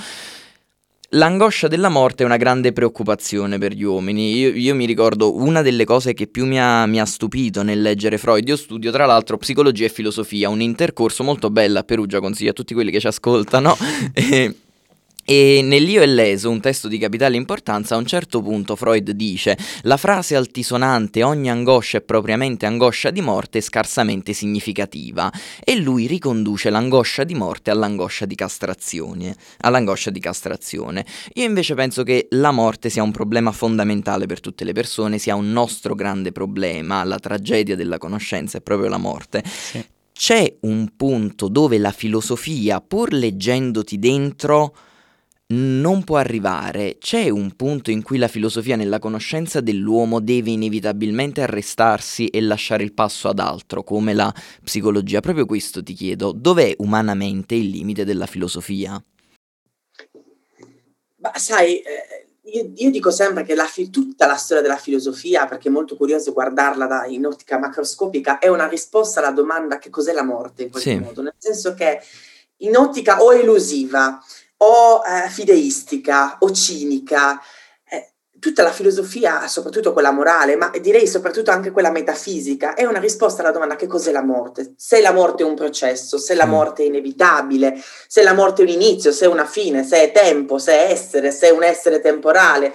L'angoscia 1.13 1.67
della 1.67 1.89
morte 1.89 2.23
è 2.23 2.25
una 2.25 2.37
grande 2.37 2.71
preoccupazione 2.71 3.57
per 3.57 3.73
gli 3.73 3.83
uomini. 3.83 4.33
Io, 4.33 4.49
io 4.53 4.73
mi 4.73 4.85
ricordo 4.85 5.35
una 5.35 5.61
delle 5.61 5.83
cose 5.83 6.13
che 6.13 6.27
più 6.27 6.45
mi 6.45 6.57
ha, 6.57 6.85
mi 6.85 7.01
ha, 7.01 7.05
stupito 7.05 7.63
nel 7.63 7.81
leggere 7.81 8.17
Freud. 8.17 8.47
Io 8.47 8.55
studio 8.55 8.91
tra 8.91 9.05
l'altro 9.05 9.37
psicologia 9.37 9.85
e 9.85 9.89
filosofia, 9.89 10.47
un 10.47 10.61
intercorso 10.61 11.25
molto 11.25 11.49
bello 11.49 11.79
a 11.79 11.83
Perugia, 11.83 12.21
consiglio 12.21 12.51
a 12.51 12.53
tutti 12.53 12.73
quelli 12.73 12.91
che 12.91 13.01
ci 13.01 13.07
ascoltano. 13.07 13.75
e 15.23 15.61
nell'Io 15.63 16.01
e 16.01 16.07
l'Eso, 16.07 16.49
un 16.49 16.59
testo 16.59 16.87
di 16.87 16.97
capitale 16.97 17.35
importanza, 17.35 17.95
a 17.95 17.97
un 17.97 18.05
certo 18.05 18.41
punto 18.41 18.75
Freud 18.75 19.11
dice 19.11 19.57
la 19.83 19.97
frase 19.97 20.35
altisonante 20.35 21.23
ogni 21.23 21.49
angoscia 21.49 21.99
è 21.99 22.01
propriamente 22.01 22.65
angoscia 22.65 23.11
di 23.11 23.21
morte 23.21 23.59
è 23.59 23.61
scarsamente 23.61 24.33
significativa 24.33 25.31
e 25.63 25.75
lui 25.77 26.07
riconduce 26.07 26.69
l'angoscia 26.69 27.23
di 27.23 27.35
morte 27.35 27.71
all'angoscia 27.71 28.25
di 28.25 28.35
castrazione, 28.35 29.35
all'angoscia 29.59 30.09
di 30.09 30.19
castrazione. 30.19 31.05
Io 31.33 31.45
invece 31.45 31.75
penso 31.75 32.03
che 32.03 32.27
la 32.31 32.51
morte 32.51 32.89
sia 32.89 33.03
un 33.03 33.11
problema 33.11 33.51
fondamentale 33.51 34.25
per 34.25 34.39
tutte 34.39 34.63
le 34.63 34.73
persone, 34.73 35.17
sia 35.17 35.35
un 35.35 35.51
nostro 35.51 35.95
grande 35.95 36.31
problema, 36.31 37.03
la 37.03 37.19
tragedia 37.19 37.75
della 37.75 37.97
conoscenza 37.97 38.57
è 38.57 38.61
proprio 38.61 38.89
la 38.89 38.97
morte. 38.97 39.43
Sì. 39.45 39.83
C'è 40.13 40.55
un 40.61 40.89
punto 40.95 41.47
dove 41.47 41.77
la 41.79 41.91
filosofia, 41.91 42.79
pur 42.79 43.11
leggendoti 43.11 43.97
dentro, 43.97 44.75
non 45.51 46.03
può 46.03 46.17
arrivare. 46.17 46.97
C'è 46.97 47.29
un 47.29 47.55
punto 47.55 47.91
in 47.91 48.01
cui 48.01 48.17
la 48.17 48.27
filosofia 48.27 48.75
nella 48.75 48.99
conoscenza 48.99 49.61
dell'uomo 49.61 50.19
deve 50.19 50.51
inevitabilmente 50.51 51.41
arrestarsi 51.41 52.27
e 52.27 52.41
lasciare 52.41 52.83
il 52.83 52.93
passo 52.93 53.27
ad 53.27 53.39
altro, 53.39 53.83
come 53.83 54.13
la 54.13 54.33
psicologia. 54.63 55.19
Proprio 55.19 55.45
questo 55.45 55.83
ti 55.83 55.93
chiedo, 55.93 56.31
dov'è 56.31 56.73
umanamente 56.77 57.55
il 57.55 57.69
limite 57.69 58.05
della 58.05 58.25
filosofia? 58.25 59.03
Ma 61.17 61.31
sai, 61.35 61.79
eh, 61.81 62.21
io, 62.45 62.71
io, 62.75 62.89
dico 62.89 63.11
sempre 63.11 63.43
che 63.43 63.53
la 63.53 63.69
tutta 63.91 64.25
la 64.25 64.35
storia 64.35 64.63
della 64.63 64.77
filosofia, 64.77 65.45
perché 65.45 65.67
è 65.67 65.71
molto 65.71 65.95
curioso 65.95 66.33
guardarla 66.33 66.87
da, 66.87 67.05
in 67.05 67.25
ottica 67.25 67.59
macroscopica, 67.59 68.39
è 68.39 68.47
una 68.47 68.67
risposta 68.67 69.19
alla 69.19 69.31
domanda 69.31 69.77
che 69.77 69.89
cos'è 69.89 70.13
la 70.13 70.23
morte 70.23 70.63
in 70.63 70.71
qualche 70.71 70.89
sì. 70.89 70.99
modo, 70.99 71.21
nel 71.21 71.35
senso 71.37 71.75
che 71.75 71.99
in 72.57 72.75
ottica 72.75 73.21
o 73.21 73.33
elusiva, 73.33 74.19
o 74.63 75.01
eh, 75.05 75.29
fideistica 75.29 76.37
o 76.39 76.51
cinica. 76.51 77.39
Eh, 77.87 78.13
tutta 78.39 78.63
la 78.63 78.71
filosofia, 78.71 79.47
soprattutto 79.47 79.93
quella 79.93 80.11
morale, 80.11 80.55
ma 80.55 80.71
direi 80.79 81.07
soprattutto 81.07 81.51
anche 81.51 81.71
quella 81.71 81.91
metafisica, 81.91 82.73
è 82.73 82.85
una 82.85 82.99
risposta 82.99 83.41
alla 83.41 83.51
domanda 83.51 83.75
che 83.75 83.87
cos'è 83.87 84.11
la 84.11 84.23
morte. 84.23 84.73
Se 84.77 85.01
la 85.01 85.11
morte 85.11 85.43
è 85.43 85.45
un 85.45 85.55
processo, 85.55 86.17
se 86.17 86.33
la 86.35 86.45
morte 86.45 86.83
è 86.83 86.85
inevitabile, 86.87 87.81
se 88.07 88.23
la 88.23 88.33
morte 88.33 88.61
è 88.61 88.65
un 88.65 88.71
inizio, 88.71 89.11
se 89.11 89.25
è 89.25 89.27
una 89.27 89.45
fine, 89.45 89.83
se 89.83 90.01
è 90.01 90.11
tempo, 90.11 90.57
se 90.57 90.73
è 90.73 90.91
essere, 90.91 91.31
se 91.31 91.47
è 91.47 91.51
un 91.51 91.63
essere 91.63 91.99
temporale. 91.99 92.73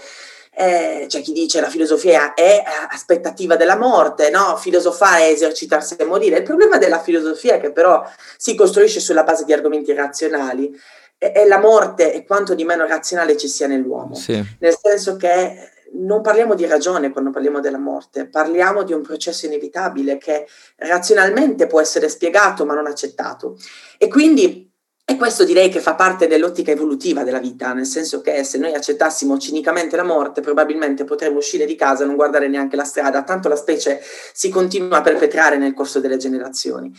Eh, 0.59 1.05
c'è 1.07 1.21
chi 1.21 1.33
dice 1.33 1.61
la 1.61 1.69
filosofia 1.69 2.33
è 2.33 2.63
aspettativa 2.89 3.57
della 3.57 3.77
morte, 3.77 4.31
no? 4.31 4.57
filosofare 4.57 5.29
è 5.29 5.33
esercitarsi 5.33 5.97
a 5.99 6.07
morire. 6.07 6.39
Il 6.39 6.45
problema 6.45 6.79
della 6.79 6.99
filosofia 6.99 7.57
è 7.57 7.61
che 7.61 7.73
però 7.73 8.03
si 8.39 8.55
costruisce 8.55 8.99
sulla 8.99 9.23
base 9.23 9.45
di 9.45 9.53
argomenti 9.53 9.93
razionali 9.93 10.75
è 11.19 11.47
la 11.47 11.59
morte 11.59 12.13
e 12.13 12.25
quanto 12.25 12.55
di 12.55 12.65
meno 12.65 12.87
razionale 12.87 13.37
ci 13.37 13.49
sia 13.49 13.67
nell'uomo. 13.67 14.15
Sì. 14.15 14.43
Nel 14.61 14.77
senso 14.81 15.17
che 15.17 15.71
non 15.93 16.21
parliamo 16.21 16.55
di 16.55 16.67
ragione 16.67 17.11
quando 17.11 17.31
parliamo 17.31 17.61
della 17.61 17.79
morte, 17.79 18.27
parliamo 18.27 18.83
di 18.83 18.93
un 18.93 19.03
processo 19.03 19.47
inevitabile 19.47 20.19
che 20.19 20.47
razionalmente 20.77 21.67
può 21.67 21.81
essere 21.81 22.09
spiegato 22.09 22.65
ma 22.65 22.75
non 22.75 22.87
accettato. 22.87 23.57
E 23.99 24.09
quindi 24.09 24.67
e 25.09 25.17
questo 25.17 25.45
direi 25.45 25.69
che 25.69 25.79
fa 25.79 25.95
parte 25.95 26.27
dell'ottica 26.27 26.73
evolutiva 26.73 27.23
della 27.23 27.39
vita, 27.39 27.73
nel 27.73 27.87
senso 27.87 28.21
che 28.21 28.43
se 28.43 28.59
noi 28.59 28.75
accettassimo 28.75 29.39
cinicamente 29.39 29.95
la 29.95 30.03
morte, 30.03 30.41
probabilmente 30.41 31.05
potremmo 31.05 31.39
uscire 31.39 31.65
di 31.65 31.77
casa 31.77 32.03
e 32.03 32.07
non 32.07 32.17
guardare 32.17 32.49
neanche 32.49 32.75
la 32.75 32.83
strada, 32.83 33.23
tanto 33.23 33.49
la 33.49 33.55
specie 33.55 34.01
si 34.33 34.49
continua 34.49 34.99
a 34.99 35.03
perpetrare 35.03 35.59
nel 35.59 35.75
corso 35.75 36.01
delle 36.01 36.17
generazioni. 36.17 36.93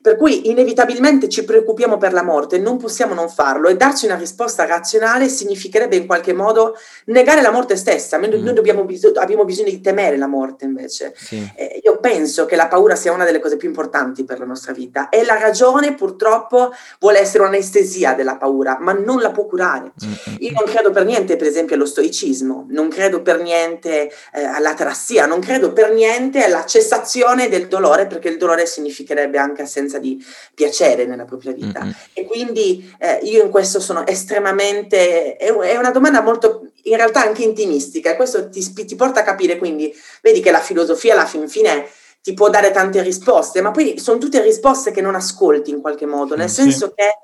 Per 0.00 0.16
cui 0.16 0.48
inevitabilmente 0.48 1.28
ci 1.28 1.44
preoccupiamo 1.44 1.96
per 1.96 2.12
la 2.12 2.22
morte, 2.22 2.58
non 2.58 2.76
possiamo 2.78 3.14
non 3.14 3.28
farlo 3.28 3.68
e 3.68 3.76
darci 3.76 4.06
una 4.06 4.16
risposta 4.16 4.64
razionale 4.64 5.28
significherebbe 5.28 5.96
in 5.96 6.06
qualche 6.06 6.32
modo 6.32 6.76
negare 7.06 7.42
la 7.42 7.50
morte 7.50 7.76
stessa. 7.76 8.16
Noi, 8.16 8.38
mm. 8.38 8.44
noi 8.44 8.54
dobbiamo, 8.54 8.86
abbiamo 9.14 9.44
bisogno 9.44 9.70
di 9.70 9.80
temere 9.80 10.16
la 10.16 10.26
morte 10.26 10.64
invece. 10.64 11.14
Sì. 11.16 11.50
Eh, 11.56 11.80
io 11.82 11.98
penso 11.98 12.44
che 12.44 12.56
la 12.56 12.68
paura 12.68 12.94
sia 12.94 13.12
una 13.12 13.24
delle 13.24 13.40
cose 13.40 13.56
più 13.56 13.68
importanti 13.68 14.24
per 14.24 14.38
la 14.38 14.44
nostra 14.44 14.72
vita 14.72 15.08
e 15.08 15.24
la 15.24 15.38
ragione 15.38 15.94
purtroppo 15.94 16.72
vuole 17.00 17.18
essere 17.18 17.42
un'anestesia 17.42 18.14
della 18.14 18.36
paura, 18.36 18.78
ma 18.80 18.92
non 18.92 19.20
la 19.20 19.30
può 19.30 19.46
curare. 19.46 19.92
Mm. 20.04 20.34
Io 20.38 20.52
non 20.52 20.64
credo 20.64 20.90
per 20.90 21.04
niente 21.04 21.36
per 21.36 21.46
esempio 21.46 21.74
allo 21.74 21.86
stoicismo, 21.86 22.66
non 22.70 22.88
credo 22.88 23.22
per 23.22 23.40
niente 23.40 24.10
eh, 24.32 24.44
all'atrassia, 24.44 25.26
non 25.26 25.40
credo 25.40 25.72
per 25.72 25.92
niente 25.92 26.44
alla 26.44 26.64
cessazione 26.64 27.48
del 27.48 27.66
dolore 27.68 28.06
perché 28.06 28.28
il 28.28 28.36
dolore 28.36 28.66
significherebbe 28.66 29.38
anche 29.38 29.62
assenza 29.62 29.87
assenza 29.88 29.98
di 29.98 30.22
piacere 30.54 31.06
nella 31.06 31.24
propria 31.24 31.52
vita. 31.52 31.80
Mm-hmm. 31.80 31.92
E 32.12 32.24
quindi 32.26 32.94
eh, 32.98 33.20
io 33.22 33.42
in 33.42 33.50
questo 33.50 33.80
sono 33.80 34.06
estremamente, 34.06 35.36
è, 35.36 35.52
è, 35.52 35.76
una 35.76 35.90
domanda 35.90 36.20
molto, 36.20 36.70
in 36.84 36.96
realtà 36.96 37.22
anche 37.22 37.42
intimistica, 37.42 38.12
e 38.12 38.16
questo 38.16 38.48
ti, 38.50 38.72
ti 38.84 38.94
porta 38.94 39.20
a 39.20 39.24
capire, 39.24 39.56
quindi 39.56 39.92
vedi 40.22 40.40
che 40.40 40.50
la 40.50 40.60
filosofia 40.60 41.14
alla 41.14 41.26
fin 41.26 41.48
fine 41.48 41.86
ti 42.20 42.34
può 42.34 42.50
dare 42.50 42.70
tante 42.70 43.02
risposte, 43.02 43.60
ma 43.62 43.70
poi 43.70 43.98
sono 43.98 44.18
tutte 44.18 44.42
risposte 44.42 44.90
che 44.90 45.00
non 45.00 45.14
ascolti 45.14 45.70
in 45.70 45.80
qualche 45.80 46.06
modo, 46.06 46.36
nel 46.36 46.50
sì. 46.50 46.62
senso 46.62 46.92
che 46.94 47.18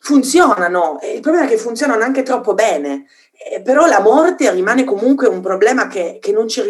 funzionano, 0.00 0.98
il 1.14 1.20
problema 1.20 1.46
è 1.46 1.48
che 1.48 1.58
funzionano 1.58 2.02
anche 2.02 2.22
troppo 2.22 2.54
bene, 2.54 3.06
eh, 3.50 3.60
però 3.60 3.86
la 3.86 4.00
morte 4.00 4.50
rimane 4.52 4.84
comunque 4.84 5.28
un 5.28 5.40
problema 5.40 5.86
che, 5.86 6.18
che 6.20 6.32
non, 6.32 6.48
ci, 6.48 6.62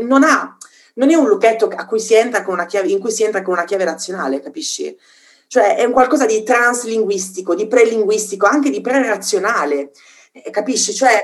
non 0.00 0.22
ha 0.22 0.56
non 0.96 1.10
è 1.10 1.14
un 1.14 1.26
lucchetto 1.26 1.68
cui 1.86 2.00
chiave, 2.66 2.88
in 2.88 2.98
cui 2.98 3.10
si 3.10 3.24
entra 3.24 3.42
con 3.42 3.54
una 3.54 3.64
chiave 3.64 3.84
razionale, 3.84 4.40
capisci? 4.40 4.96
Cioè 5.48 5.76
è 5.76 5.84
un 5.84 5.92
qualcosa 5.92 6.26
di 6.26 6.42
translinguistico, 6.42 7.54
di 7.54 7.66
prelinguistico, 7.66 8.46
anche 8.46 8.70
di 8.70 8.80
pre-razionale, 8.80 9.92
capisci? 10.50 10.94
Cioè 10.94 11.22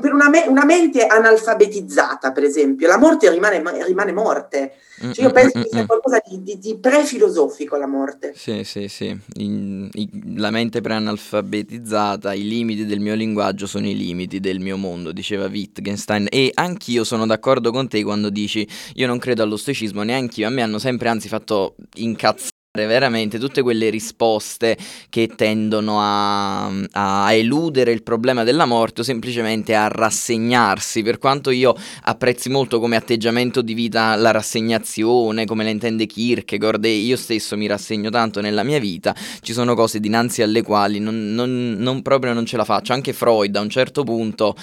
per 0.00 0.12
una, 0.12 0.28
me- 0.28 0.46
una, 0.46 0.64
mente 0.64 1.06
analfabetizzata, 1.06 2.32
per 2.32 2.44
esempio, 2.44 2.88
la 2.88 2.98
morte 2.98 3.30
rimane, 3.30 3.62
rimane 3.84 4.12
morte. 4.12 4.72
Cioè, 4.98 5.24
io 5.24 5.30
penso 5.30 5.60
che 5.60 5.68
sia 5.70 5.84
qualcosa 5.84 6.20
di, 6.26 6.42
di, 6.42 6.58
di 6.58 6.78
pre-filosofico 6.78 7.76
la 7.76 7.86
morte. 7.86 8.32
Sì, 8.34 8.64
sì, 8.64 8.88
sì. 8.88 9.16
In, 9.34 9.88
in, 9.92 10.34
la 10.36 10.50
mente 10.50 10.80
pre-analfabetizzata, 10.80 12.32
i 12.32 12.48
limiti 12.48 12.86
del 12.86 13.00
mio 13.00 13.14
linguaggio 13.14 13.66
sono 13.66 13.86
i 13.86 13.96
limiti 13.96 14.40
del 14.40 14.58
mio 14.58 14.78
mondo, 14.78 15.12
diceva 15.12 15.46
Wittgenstein. 15.46 16.26
E 16.30 16.50
anch'io 16.54 17.04
sono 17.04 17.26
d'accordo 17.26 17.70
con 17.70 17.88
te 17.88 18.02
quando 18.02 18.30
dici 18.30 18.66
io 18.94 19.06
non 19.06 19.18
credo 19.18 19.42
allo 19.42 19.56
stoicismo, 19.56 20.02
neanche 20.02 20.40
io. 20.40 20.46
A 20.46 20.50
me 20.50 20.62
hanno 20.62 20.78
sempre 20.78 21.08
anzi 21.10 21.28
fatto 21.28 21.76
incazzare 21.96 22.54
veramente 22.84 23.38
tutte 23.38 23.62
quelle 23.62 23.88
risposte 23.88 24.76
che 25.08 25.28
tendono 25.34 26.00
a, 26.00 26.66
a, 26.66 27.32
eludere 27.32 27.92
il 27.92 28.02
problema 28.02 28.44
della 28.44 28.66
morte 28.66 29.00
o 29.00 29.04
semplicemente 29.04 29.74
a 29.74 29.88
rassegnarsi, 29.88 31.02
per 31.02 31.16
quanto 31.18 31.48
io 31.48 31.74
apprezzi 32.02 32.50
molto 32.50 32.78
come 32.80 32.96
atteggiamento 32.96 33.62
di 33.62 33.72
vita 33.72 34.14
la 34.16 34.32
rassegnazione, 34.32 35.46
come 35.46 35.64
la 35.64 35.70
intende 35.70 36.04
Kierkegaard 36.04 36.84
e 36.84 36.90
io 36.90 37.16
stesso 37.16 37.56
mi 37.56 37.66
rassegno 37.66 38.10
tanto 38.10 38.42
nella 38.42 38.64
mia 38.64 38.78
vita, 38.78 39.14
ci 39.40 39.54
sono 39.54 39.74
cose 39.74 40.00
dinanzi 40.00 40.42
alle 40.42 40.62
quali 40.62 40.98
non, 40.98 41.32
non, 41.32 41.76
non 41.78 42.02
proprio 42.02 42.34
non 42.34 42.44
ce 42.44 42.58
la 42.58 42.64
faccio, 42.64 42.92
anche 42.92 43.14
Freud 43.14 43.56
a 43.56 43.60
un 43.60 43.70
certo 43.70 44.04
punto 44.04 44.54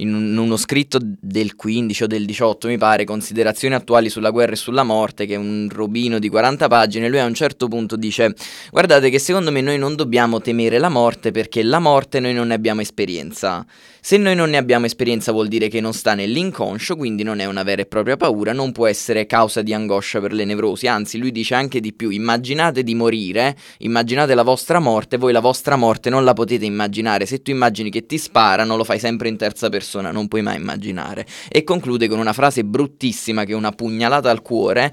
in 0.00 0.36
uno 0.38 0.56
scritto 0.56 0.98
del 1.00 1.56
15 1.56 2.04
o 2.04 2.06
del 2.06 2.24
18, 2.24 2.68
mi 2.68 2.78
pare, 2.78 3.04
Considerazioni 3.04 3.74
attuali 3.74 4.08
sulla 4.08 4.30
guerra 4.30 4.52
e 4.52 4.56
sulla 4.56 4.82
morte, 4.82 5.26
che 5.26 5.34
è 5.34 5.36
un 5.36 5.68
robino 5.70 6.18
di 6.18 6.28
40 6.28 6.68
pagine, 6.68 7.08
lui 7.08 7.18
a 7.18 7.24
un 7.24 7.34
certo 7.34 7.68
punto 7.68 7.96
dice 7.96 8.34
guardate 8.70 9.10
che 9.10 9.18
secondo 9.18 9.50
me 9.50 9.60
noi 9.60 9.78
non 9.78 9.94
dobbiamo 9.94 10.40
temere 10.40 10.78
la 10.78 10.88
morte 10.88 11.30
perché 11.30 11.62
la 11.62 11.78
morte 11.78 12.20
noi 12.20 12.34
non 12.34 12.48
ne 12.48 12.54
abbiamo 12.54 12.80
esperienza. 12.80 13.64
Se 14.02 14.16
noi 14.16 14.34
non 14.34 14.48
ne 14.48 14.56
abbiamo 14.56 14.86
esperienza 14.86 15.30
vuol 15.30 15.48
dire 15.48 15.68
che 15.68 15.82
non 15.82 15.92
sta 15.92 16.14
nell'inconscio, 16.14 16.96
quindi 16.96 17.22
non 17.22 17.38
è 17.38 17.44
una 17.44 17.62
vera 17.62 17.82
e 17.82 17.86
propria 17.86 18.16
paura, 18.16 18.54
non 18.54 18.72
può 18.72 18.86
essere 18.86 19.26
causa 19.26 19.60
di 19.60 19.74
angoscia 19.74 20.20
per 20.20 20.32
le 20.32 20.46
nevrosi, 20.46 20.86
anzi 20.86 21.18
lui 21.18 21.30
dice 21.30 21.54
anche 21.54 21.80
di 21.80 21.92
più, 21.92 22.08
immaginate 22.08 22.82
di 22.82 22.94
morire, 22.94 23.54
immaginate 23.78 24.34
la 24.34 24.42
vostra 24.42 24.78
morte, 24.78 25.18
voi 25.18 25.32
la 25.32 25.40
vostra 25.40 25.76
morte 25.76 26.08
non 26.08 26.24
la 26.24 26.32
potete 26.32 26.64
immaginare, 26.64 27.26
se 27.26 27.42
tu 27.42 27.50
immagini 27.50 27.90
che 27.90 28.06
ti 28.06 28.16
sparano 28.16 28.74
lo 28.74 28.84
fai 28.84 28.98
sempre 28.98 29.28
in 29.28 29.36
terza 29.36 29.68
persona, 29.68 30.10
non 30.10 30.28
puoi 30.28 30.40
mai 30.40 30.56
immaginare. 30.56 31.26
E 31.50 31.62
conclude 31.62 32.08
con 32.08 32.18
una 32.18 32.32
frase 32.32 32.64
bruttissima 32.64 33.44
che 33.44 33.52
è 33.52 33.54
una 33.54 33.72
pugnalata 33.72 34.30
al 34.30 34.40
cuore 34.40 34.90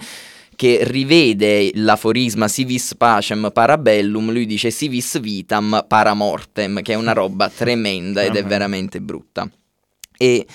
che 0.57 0.79
rivede 0.81 1.69
l'aforisma 1.75 2.47
civis 2.47 2.95
pacem 2.97 3.51
parabellum, 3.53 4.31
lui 4.31 4.47
dice 4.47 4.71
civis 4.71 5.19
vitam 5.19 5.85
paramortem, 5.87 6.81
che 6.81 6.93
è 6.93 6.95
una 6.95 7.13
roba 7.13 7.47
tremenda 7.47 8.23
ed 8.23 8.35
è 8.35 8.43
veramente 8.43 8.99
brutta. 8.99 9.47
E 10.17 10.47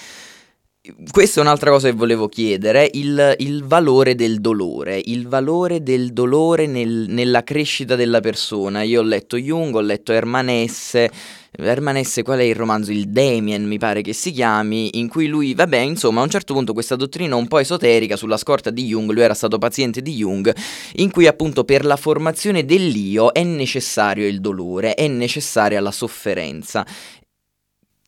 questa 1.09 1.38
è 1.38 1.43
un'altra 1.45 1.71
cosa 1.71 1.88
che 1.88 1.95
volevo 1.95 2.27
chiedere, 2.27 2.91
il, 2.95 3.37
il 3.38 3.62
valore 3.62 4.17
del 4.17 4.41
dolore, 4.41 5.01
il 5.05 5.29
valore 5.29 5.85
del 5.85 6.12
dolore 6.12 6.67
nel, 6.67 7.07
nella 7.09 7.45
crescita 7.45 7.95
della 7.95 8.19
persona. 8.19 8.83
Io 8.83 9.03
ho 9.03 9.05
letto 9.05 9.37
Jung, 9.37 9.73
ho 9.77 9.81
letto 9.81 10.12
Hermanesse, 10.12 11.09
Hermanesse, 11.68 12.22
qual 12.22 12.38
è 12.38 12.42
il 12.42 12.55
romanzo? 12.55 12.92
Il 12.92 13.09
Damien, 13.09 13.66
mi 13.66 13.79
pare 13.79 14.03
che 14.03 14.12
si 14.12 14.31
chiami, 14.33 14.98
in 14.98 15.09
cui 15.09 15.27
lui, 15.27 15.55
vabbè, 15.55 15.79
insomma, 15.79 16.20
a 16.20 16.25
un 16.25 16.31
certo 16.31 16.55
punto 16.55 16.72
questa 16.72 16.96
dottrina 16.96 17.37
un 17.37 17.48
po' 17.48 17.59
esoterica 17.59 18.16
sulla 18.16 18.37
scorta 18.37 18.70
di 18.70 18.87
Jung, 18.87 19.11
lui 19.11 19.22
era 19.22 19.35
stato 19.35 19.59
paziente 19.59 20.03
di 20.03 20.14
Jung, 20.14 20.55
in 20.96 21.11
cui 21.11 21.27
appunto 21.27 21.64
per 21.64 21.85
la 21.85 21.96
formazione 21.96 22.64
dell'io 22.64 23.33
è 23.33 23.42
necessario 23.42 24.27
il 24.27 24.40
dolore, 24.40 24.94
è 24.94 25.07
necessaria 25.09 25.81
la 25.81 25.92
sofferenza 25.92 26.87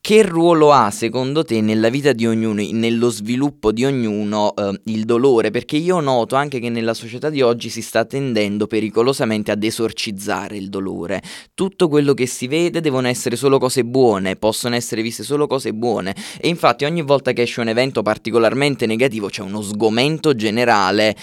che 0.05 0.21
ruolo 0.21 0.71
ha 0.71 0.91
secondo 0.91 1.43
te 1.43 1.61
nella 1.61 1.89
vita 1.89 2.13
di 2.13 2.27
ognuno, 2.27 2.61
nello 2.73 3.09
sviluppo 3.09 3.71
di 3.71 3.85
ognuno, 3.85 4.53
eh, 4.53 4.79
il 4.83 5.03
dolore? 5.03 5.49
Perché 5.49 5.77
io 5.77 5.99
noto 5.99 6.35
anche 6.35 6.59
che 6.59 6.69
nella 6.69 6.93
società 6.93 7.31
di 7.31 7.41
oggi 7.41 7.69
si 7.69 7.81
sta 7.81 8.05
tendendo 8.05 8.67
pericolosamente 8.67 9.49
ad 9.49 9.63
esorcizzare 9.63 10.57
il 10.57 10.69
dolore. 10.69 11.23
Tutto 11.55 11.87
quello 11.87 12.13
che 12.13 12.27
si 12.27 12.45
vede 12.45 12.81
devono 12.81 13.07
essere 13.07 13.35
solo 13.35 13.57
cose 13.57 13.83
buone, 13.83 14.35
possono 14.35 14.75
essere 14.75 15.01
viste 15.01 15.23
solo 15.23 15.47
cose 15.47 15.73
buone. 15.73 16.15
E 16.39 16.49
infatti 16.49 16.85
ogni 16.85 17.01
volta 17.01 17.31
che 17.31 17.41
esce 17.41 17.61
un 17.61 17.69
evento 17.69 18.03
particolarmente 18.03 18.85
negativo 18.85 19.29
c'è 19.29 19.41
uno 19.41 19.63
sgomento 19.63 20.35
generale, 20.35 21.15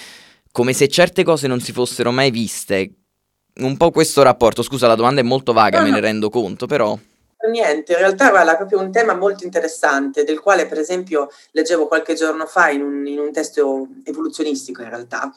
come 0.50 0.72
se 0.72 0.88
certe 0.88 1.22
cose 1.22 1.46
non 1.46 1.60
si 1.60 1.70
fossero 1.70 2.10
mai 2.10 2.32
viste. 2.32 2.94
Un 3.60 3.76
po' 3.76 3.92
questo 3.92 4.22
rapporto, 4.22 4.60
scusa 4.60 4.88
la 4.88 4.96
domanda 4.96 5.20
è 5.20 5.24
molto 5.24 5.52
vaga, 5.52 5.80
me 5.82 5.90
ne 5.90 6.00
rendo 6.00 6.30
conto, 6.30 6.66
però 6.66 6.98
niente, 7.48 7.92
in 7.92 7.98
realtà 7.98 8.30
guarda, 8.30 8.56
proprio 8.56 8.80
un 8.80 8.90
tema 8.90 9.14
molto 9.14 9.44
interessante, 9.44 10.24
del 10.24 10.40
quale 10.40 10.66
per 10.66 10.78
esempio 10.78 11.28
leggevo 11.52 11.86
qualche 11.86 12.14
giorno 12.14 12.46
fa 12.46 12.70
in 12.70 12.82
un, 12.82 13.06
in 13.06 13.18
un 13.18 13.32
testo 13.32 13.88
evoluzionistico 14.04 14.82
in 14.82 14.88
realtà. 14.88 15.32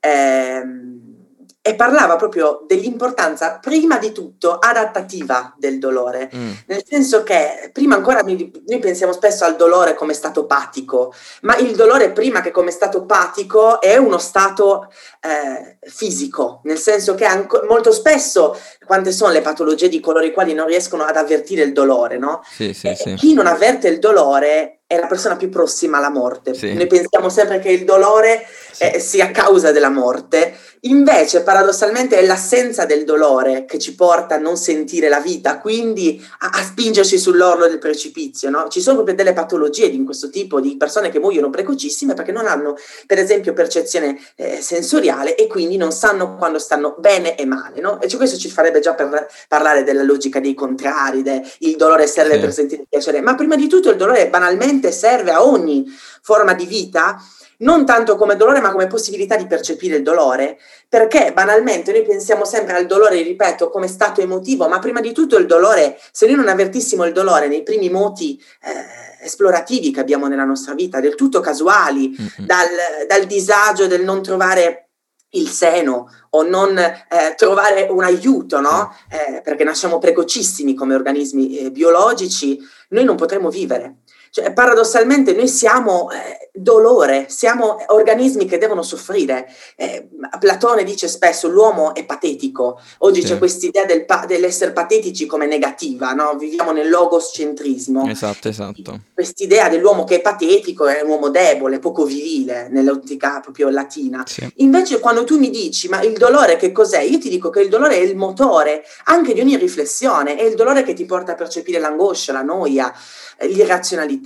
Ehm, 0.00 1.19
e 1.62 1.74
parlava 1.74 2.16
proprio 2.16 2.64
dell'importanza, 2.66 3.58
prima 3.60 3.98
di 3.98 4.12
tutto, 4.12 4.56
adattativa 4.58 5.54
del 5.58 5.78
dolore, 5.78 6.30
mm. 6.34 6.52
nel 6.66 6.82
senso 6.86 7.22
che 7.22 7.68
prima 7.70 7.96
ancora 7.96 8.22
noi 8.22 8.78
pensiamo 8.80 9.12
spesso 9.12 9.44
al 9.44 9.56
dolore 9.56 9.94
come 9.94 10.14
stato 10.14 10.46
patico, 10.46 11.12
ma 11.42 11.56
il 11.58 11.76
dolore 11.76 12.12
prima 12.12 12.40
che 12.40 12.50
come 12.50 12.70
stato 12.70 13.04
patico 13.04 13.78
è 13.80 13.96
uno 13.98 14.16
stato 14.16 14.90
eh, 15.20 15.76
fisico, 15.82 16.62
nel 16.64 16.78
senso 16.78 17.14
che 17.14 17.26
anco, 17.26 17.62
molto 17.68 17.92
spesso 17.92 18.58
quante 18.86 19.12
sono 19.12 19.30
le 19.30 19.42
patologie 19.42 19.90
di 19.90 20.00
coloro 20.00 20.24
i 20.24 20.32
quali 20.32 20.54
non 20.54 20.66
riescono 20.66 21.04
ad 21.04 21.16
avvertire 21.16 21.62
il 21.62 21.74
dolore, 21.74 22.16
no? 22.16 22.40
Sì, 22.50 22.72
sì, 22.72 22.94
sì. 22.96 23.14
Chi 23.14 23.34
non 23.34 23.46
avverte 23.46 23.88
il 23.88 23.98
dolore 23.98 24.80
è 24.90 24.98
la 24.98 25.06
persona 25.06 25.36
più 25.36 25.48
prossima 25.50 25.98
alla 25.98 26.10
morte. 26.10 26.52
Noi 26.60 26.88
pensiamo 26.88 27.28
sempre 27.28 27.60
che 27.60 27.68
il 27.68 27.84
dolore 27.84 28.44
eh, 28.78 28.98
sia 28.98 29.30
causa 29.30 29.70
della 29.70 29.88
morte, 29.88 30.56
invece 30.82 31.42
paradossalmente 31.42 32.16
è 32.16 32.24
l'assenza 32.24 32.86
del 32.86 33.04
dolore 33.04 33.64
che 33.66 33.78
ci 33.78 33.94
porta 33.94 34.36
a 34.36 34.38
non 34.38 34.56
sentire 34.56 35.08
la 35.08 35.20
vita, 35.20 35.58
quindi 35.58 36.24
a, 36.38 36.50
a 36.52 36.62
spingerci 36.62 37.18
sull'orlo 37.18 37.66
del 37.66 37.78
precipizio. 37.78 38.48
No? 38.50 38.68
Ci 38.68 38.80
sono 38.80 38.96
proprio 38.96 39.16
delle 39.16 39.32
patologie 39.32 39.90
di 39.90 40.02
questo 40.04 40.30
tipo, 40.30 40.60
di 40.60 40.76
persone 40.76 41.10
che 41.10 41.18
muoiono 41.18 41.50
precocissime 41.50 42.14
perché 42.14 42.32
non 42.32 42.46
hanno, 42.46 42.76
per 43.06 43.18
esempio, 43.18 43.52
percezione 43.52 44.18
eh, 44.36 44.60
sensoriale 44.62 45.36
e 45.36 45.46
quindi 45.46 45.76
non 45.76 45.92
sanno 45.92 46.36
quando 46.36 46.58
stanno 46.58 46.94
bene 46.98 47.36
e 47.36 47.44
male. 47.44 47.80
No? 47.80 48.00
E 48.00 48.08
cioè, 48.08 48.18
questo 48.18 48.38
ci 48.38 48.48
farebbe 48.48 48.80
già 48.80 48.94
per 48.94 49.28
parlare 49.48 49.84
della 49.84 50.02
logica 50.02 50.40
dei 50.40 50.54
contrari, 50.54 51.22
de, 51.22 51.42
il 51.58 51.76
dolore 51.76 52.06
serve 52.06 52.34
sì. 52.34 52.40
per 52.40 52.52
sentire 52.52 52.84
piacere, 52.88 53.20
ma 53.20 53.34
prima 53.34 53.56
di 53.56 53.68
tutto 53.68 53.90
il 53.90 53.96
dolore 53.96 54.28
banalmente 54.28 54.92
serve 54.92 55.30
a 55.30 55.44
ogni 55.44 55.84
forma 56.22 56.54
di 56.54 56.66
vita, 56.66 57.20
non 57.60 57.84
tanto 57.84 58.16
come 58.16 58.36
dolore, 58.36 58.60
ma 58.60 58.72
come 58.72 58.86
possibilità 58.86 59.36
di 59.36 59.46
percepire 59.46 59.96
il 59.96 60.02
dolore, 60.02 60.58
perché 60.88 61.32
banalmente 61.32 61.92
noi 61.92 62.04
pensiamo 62.04 62.44
sempre 62.44 62.76
al 62.76 62.86
dolore, 62.86 63.22
ripeto, 63.22 63.70
come 63.70 63.88
stato 63.88 64.20
emotivo, 64.20 64.68
ma 64.68 64.78
prima 64.78 65.00
di 65.00 65.12
tutto 65.12 65.36
il 65.36 65.46
dolore, 65.46 65.98
se 66.12 66.26
noi 66.26 66.36
non 66.36 66.48
avvertissimo 66.48 67.04
il 67.04 67.12
dolore 67.12 67.48
nei 67.48 67.62
primi 67.62 67.90
moti 67.90 68.40
eh, 68.62 69.24
esplorativi 69.24 69.90
che 69.90 70.00
abbiamo 70.00 70.26
nella 70.26 70.44
nostra 70.44 70.74
vita, 70.74 71.00
del 71.00 71.14
tutto 71.14 71.40
casuali, 71.40 72.08
mm-hmm. 72.08 72.46
dal, 72.46 72.68
dal 73.06 73.24
disagio 73.24 73.86
del 73.86 74.04
non 74.04 74.22
trovare 74.22 74.86
il 75.34 75.48
seno 75.48 76.08
o 76.30 76.42
non 76.42 76.76
eh, 76.76 77.34
trovare 77.36 77.86
un 77.90 78.02
aiuto, 78.02 78.60
no? 78.60 78.92
Eh, 79.08 79.42
perché 79.42 79.64
nasciamo 79.64 79.98
precocissimi 79.98 80.74
come 80.74 80.94
organismi 80.94 81.58
eh, 81.58 81.70
biologici, 81.70 82.58
noi 82.88 83.04
non 83.04 83.16
potremo 83.16 83.50
vivere. 83.50 83.98
Cioè, 84.32 84.52
paradossalmente 84.52 85.32
noi 85.34 85.48
siamo 85.48 86.08
eh, 86.12 86.50
dolore, 86.52 87.26
siamo 87.28 87.82
organismi 87.88 88.44
che 88.44 88.58
devono 88.58 88.82
soffrire. 88.82 89.52
Eh, 89.74 90.08
Platone 90.38 90.84
dice 90.84 91.08
spesso 91.08 91.48
l'uomo 91.48 91.94
è 91.96 92.04
patetico, 92.04 92.80
oggi 92.98 93.22
sì. 93.22 93.28
c'è 93.28 93.38
questa 93.38 93.66
idea 93.66 93.84
del 93.84 94.04
pa- 94.04 94.26
dell'essere 94.28 94.72
patetici 94.72 95.26
come 95.26 95.46
negativa, 95.46 96.12
no? 96.12 96.36
viviamo 96.38 96.70
nel 96.70 96.88
logoscentrismo. 96.88 98.08
Esatto, 98.08 98.48
esatto. 98.48 99.00
Quest'idea 99.12 99.68
dell'uomo 99.68 100.04
che 100.04 100.16
è 100.16 100.20
patetico 100.20 100.86
è 100.86 101.00
un 101.02 101.10
uomo 101.10 101.28
debole, 101.30 101.80
poco 101.80 102.04
virile, 102.04 102.68
nell'ottica 102.70 103.40
proprio 103.40 103.68
latina. 103.68 104.22
Sì. 104.26 104.48
Invece 104.56 105.00
quando 105.00 105.24
tu 105.24 105.38
mi 105.38 105.50
dici 105.50 105.88
ma 105.88 106.02
il 106.02 106.16
dolore 106.16 106.54
che 106.56 106.70
cos'è? 106.70 107.00
Io 107.00 107.18
ti 107.18 107.28
dico 107.28 107.50
che 107.50 107.62
il 107.62 107.68
dolore 107.68 107.96
è 107.96 108.00
il 108.00 108.16
motore 108.16 108.84
anche 109.06 109.34
di 109.34 109.40
ogni 109.40 109.56
riflessione, 109.56 110.36
è 110.36 110.42
il 110.42 110.54
dolore 110.54 110.84
che 110.84 110.94
ti 110.94 111.04
porta 111.04 111.32
a 111.32 111.34
percepire 111.34 111.80
l'angoscia, 111.80 112.32
la 112.32 112.42
noia, 112.42 112.92
l'irrazionalità. 113.40 114.18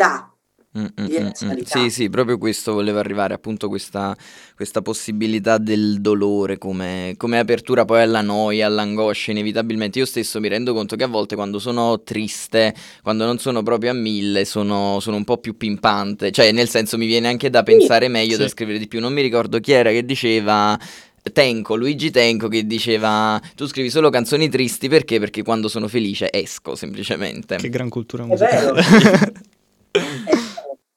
Mm, 0.77 0.87
mm, 1.01 1.07
mm, 1.07 1.27
mm. 1.45 1.59
Sì, 1.63 1.89
sì, 1.89 2.11
proprio 2.11 2.37
questo 2.37 2.73
volevo 2.73 2.99
arrivare, 2.99 3.33
appunto 3.33 3.69
questa, 3.69 4.17
questa 4.57 4.83
possibilità 4.83 5.57
del 5.57 6.01
dolore 6.01 6.59
come, 6.59 7.15
come, 7.17 7.39
apertura 7.39 7.85
poi 7.85 8.03
alla 8.03 8.23
noia, 8.23 8.67
all'angoscia, 8.67 9.31
inevitabilmente. 9.31 10.01
Io 10.01 10.05
stesso 10.05 10.41
mi 10.41 10.49
rendo 10.49 10.75
conto 10.75 10.97
che 10.97 11.05
a 11.05 11.07
volte 11.07 11.37
quando 11.37 11.61
sono 11.61 12.03
triste, 12.03 12.75
quando 13.03 13.25
non 13.25 13.39
sono 13.39 13.63
proprio 13.63 13.93
a 13.93 13.95
mille, 13.95 14.45
sono, 14.45 14.99
sono 14.99 15.17
un 15.17 15.23
po' 15.23 15.39
più 15.39 15.57
pimpante, 15.57 16.33
cioè 16.33 16.51
nel 16.51 16.69
senso 16.69 16.99
mi 16.99 17.07
viene 17.07 17.29
anche 17.29 17.51
da 17.51 17.63
pensare 17.63 18.09
meglio, 18.09 18.35
sì. 18.35 18.43
da 18.43 18.49
scrivere 18.49 18.79
di 18.79 18.89
più. 18.89 18.99
Non 18.99 19.13
mi 19.13 19.23
ricordo 19.23 19.61
chi 19.61 19.73
era 19.73 19.91
che 19.91 20.05
diceva... 20.05 20.79
Tenco, 21.33 21.75
Luigi 21.75 22.11
Tenco 22.11 22.49
che 22.49 22.67
diceva 22.67 23.41
tu 23.55 23.67
scrivi 23.67 23.89
solo 23.89 24.11
canzoni 24.11 24.51
tristi 24.51 24.89
perché? 24.89 25.19
Perché 25.19 25.43
quando 25.43 25.69
sono 25.69 25.89
felice 25.89 26.31
esco 26.31 26.75
semplicemente. 26.75 27.57
Che 27.57 27.71
gran 27.71 27.89
cultura 27.89 28.27
musicale. 28.27 28.83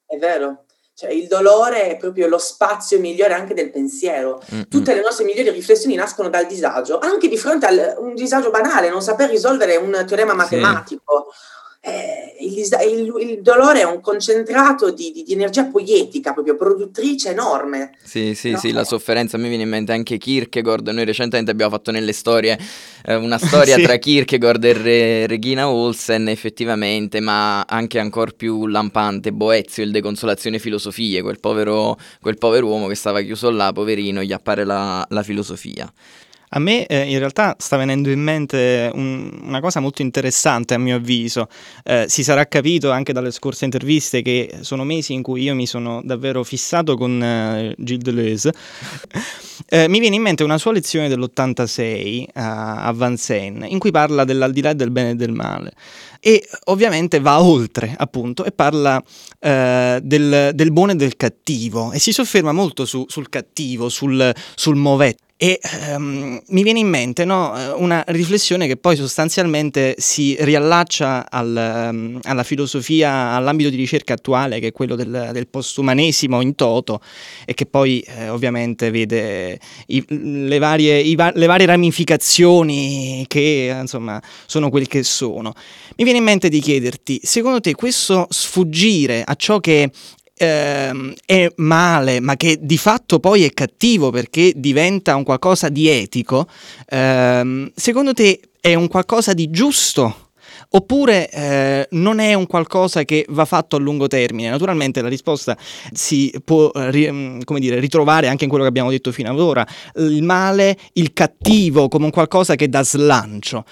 È 0.06 0.16
vero. 0.18 0.64
Cioè, 0.94 1.10
il 1.10 1.28
dolore 1.28 1.90
è 1.90 1.96
proprio 1.96 2.26
lo 2.26 2.38
spazio 2.38 2.98
migliore 2.98 3.34
anche 3.34 3.54
del 3.54 3.70
pensiero. 3.70 4.42
Mm-hmm. 4.52 4.62
Tutte 4.68 4.94
le 4.94 5.00
nostre 5.00 5.24
migliori 5.24 5.50
riflessioni 5.50 5.94
nascono 5.94 6.28
dal 6.28 6.46
disagio, 6.46 6.98
anche 6.98 7.28
di 7.28 7.38
fronte 7.38 7.66
a 7.66 8.00
un 8.00 8.14
disagio 8.14 8.50
banale, 8.50 8.90
non 8.90 9.00
saper 9.00 9.30
risolvere 9.30 9.76
un 9.76 10.04
teorema 10.06 10.34
matematico. 10.34 11.28
Sì 11.30 11.56
eh, 11.80 12.34
il, 12.40 12.56
il, 12.56 13.28
il, 13.30 13.42
dolore 13.42 13.80
è 13.80 13.84
un 13.84 14.00
concentrato 14.00 14.90
di, 14.90 15.12
di, 15.12 15.22
di, 15.22 15.32
energia 15.32 15.64
poietica, 15.66 16.32
proprio 16.32 16.56
produttrice 16.56 17.30
enorme. 17.30 17.92
Sì, 18.02 18.34
sì, 18.34 18.50
no? 18.50 18.58
sì, 18.58 18.72
la 18.72 18.84
sofferenza 18.84 19.38
mi 19.38 19.48
viene 19.48 19.62
in 19.62 19.68
mente 19.68 19.92
anche 19.92 20.18
Kierkegaard. 20.18 20.88
Noi 20.88 21.04
recentemente 21.04 21.52
abbiamo 21.52 21.70
fatto 21.70 21.92
nelle 21.92 22.12
storie 22.12 22.58
eh, 23.04 23.14
una 23.14 23.38
storia 23.38 23.76
sì. 23.78 23.82
tra 23.82 23.96
Kierkegaard 23.96 24.64
e 24.64 24.72
Re, 24.72 25.26
Regina 25.28 25.70
Olsen, 25.70 26.28
effettivamente, 26.28 27.20
ma 27.20 27.62
anche 27.62 28.00
ancora 28.00 28.32
più 28.36 28.66
lampante 28.66 29.32
Boezio, 29.32 29.84
il 29.84 29.92
De 29.92 30.00
Consolazione 30.00 30.58
Filosofie, 30.58 31.22
quel 31.22 31.38
povero, 31.38 31.96
quel 32.20 32.38
povero 32.38 32.66
uomo 32.66 32.88
che 32.88 32.96
stava 32.96 33.20
chiuso 33.20 33.50
là, 33.50 33.72
poverino, 33.72 34.22
gli 34.22 34.32
appare 34.32 34.64
la, 34.64 35.06
la 35.08 35.22
filosofia. 35.22 35.90
A 36.50 36.58
me 36.58 36.86
eh, 36.86 37.10
in 37.10 37.18
realtà 37.18 37.56
sta 37.58 37.76
venendo 37.76 38.10
in 38.10 38.20
mente 38.20 38.90
un, 38.94 39.30
una 39.42 39.60
cosa 39.60 39.80
molto 39.80 40.02
interessante 40.02 40.74
a 40.74 40.78
mio 40.78 40.96
avviso. 40.96 41.48
Eh, 41.84 42.06
si 42.08 42.22
sarà 42.22 42.46
capito 42.46 42.90
anche 42.90 43.12
dalle 43.12 43.30
scorse 43.30 43.64
interviste 43.64 44.22
che 44.22 44.58
sono 44.60 44.84
mesi 44.84 45.12
in 45.12 45.22
cui 45.22 45.42
io 45.42 45.54
mi 45.54 45.66
sono 45.66 46.00
davvero 46.04 46.42
fissato 46.44 46.96
con 46.96 47.22
eh, 47.22 47.74
Gilles 47.78 48.02
Deleuze. 48.02 48.52
Eh, 49.70 49.86
mi 49.88 49.98
viene 49.98 50.16
in 50.16 50.22
mente 50.22 50.44
una 50.44 50.56
sua 50.56 50.72
lezione 50.72 51.08
dell'86 51.08 52.26
a, 52.34 52.84
a 52.84 52.92
Vincennes 52.92 53.70
in 53.70 53.78
cui 53.78 53.90
parla 53.90 54.24
dell'aldilà 54.24 54.72
del 54.72 54.90
bene 54.90 55.10
e 55.10 55.14
del 55.14 55.32
male 55.32 55.72
e 56.20 56.46
ovviamente 56.66 57.20
va 57.20 57.42
oltre 57.42 57.94
appunto 57.96 58.44
e 58.44 58.52
parla 58.52 59.02
eh, 59.38 60.00
del, 60.02 60.52
del, 60.54 60.72
buono 60.72 60.92
e 60.92 60.94
del 60.94 61.16
cattivo 61.16 61.92
e 61.92 61.98
si 61.98 62.12
sofferma 62.12 62.52
molto 62.52 62.84
su, 62.84 63.04
sul 63.08 63.28
cattivo, 63.28 63.88
sul, 63.88 64.32
sul 64.54 64.76
movetto. 64.76 65.26
E 65.40 65.60
um, 65.94 66.42
mi 66.48 66.64
viene 66.64 66.80
in 66.80 66.88
mente 66.88 67.24
no, 67.24 67.76
una 67.76 68.02
riflessione 68.08 68.66
che 68.66 68.76
poi 68.76 68.96
sostanzialmente 68.96 69.94
si 69.96 70.36
riallaccia 70.36 71.30
al, 71.30 71.90
um, 71.92 72.18
alla 72.24 72.42
filosofia, 72.42 73.30
all'ambito 73.30 73.70
di 73.70 73.76
ricerca 73.76 74.14
attuale, 74.14 74.58
che 74.58 74.66
è 74.66 74.72
quello 74.72 74.96
del, 74.96 75.30
del 75.32 75.46
postumanesimo 75.46 76.40
in 76.40 76.56
toto, 76.56 77.00
e 77.44 77.54
che 77.54 77.66
poi 77.66 78.00
eh, 78.00 78.30
ovviamente 78.30 78.90
vede 78.90 79.60
i, 79.86 80.04
le, 80.08 80.58
varie, 80.58 80.98
i, 80.98 81.14
le, 81.14 81.46
varie, 81.46 81.66
ramificazioni 81.66 83.24
che 83.28 83.76
insomma 83.78 84.20
sono 84.44 84.70
quel 84.70 84.88
che 84.88 85.04
sono. 85.04 85.54
Mi 85.98 86.02
viene 86.02 86.18
in 86.18 86.24
mente 86.24 86.48
di 86.48 86.58
chiederti, 86.58 87.20
secondo 87.22 87.60
te 87.60 87.76
questo 87.76 88.26
sfuggire 88.28 89.22
a 89.24 89.36
ciò 89.36 89.60
che 89.60 89.88
ehm, 90.38 91.12
è 91.26 91.52
male, 91.56 92.20
ma 92.20 92.36
che 92.36 92.58
di 92.60 92.78
fatto 92.78 93.18
poi 93.18 93.44
è 93.44 93.50
cattivo 93.52 94.10
perché 94.10 94.52
diventa 94.54 95.16
un 95.16 95.24
qualcosa 95.24 95.68
di 95.68 95.88
etico, 95.88 96.46
ehm, 96.88 97.70
secondo 97.74 98.12
te 98.14 98.40
è 98.60 98.74
un 98.74 98.88
qualcosa 98.88 99.34
di 99.34 99.50
giusto? 99.50 100.26
Oppure 100.70 101.30
eh, 101.30 101.88
non 101.92 102.18
è 102.18 102.34
un 102.34 102.46
qualcosa 102.46 103.04
che 103.04 103.24
va 103.30 103.46
fatto 103.46 103.76
a 103.76 103.78
lungo 103.78 104.06
termine? 104.06 104.50
Naturalmente 104.50 105.00
la 105.00 105.08
risposta 105.08 105.56
si 105.92 106.32
può 106.44 106.70
ri, 106.74 107.10
mm, 107.10 107.40
dire, 107.56 107.80
ritrovare 107.80 108.28
anche 108.28 108.44
in 108.44 108.50
quello 108.50 108.64
che 108.64 108.70
abbiamo 108.70 108.90
detto 108.90 109.10
fino 109.10 109.30
ad 109.30 109.40
ora, 109.40 109.66
il 109.96 110.22
male, 110.22 110.76
il 110.94 111.14
cattivo 111.14 111.88
come 111.88 112.04
un 112.04 112.10
qualcosa 112.10 112.54
che 112.54 112.68
dà 112.68 112.84
slancio. 112.84 113.64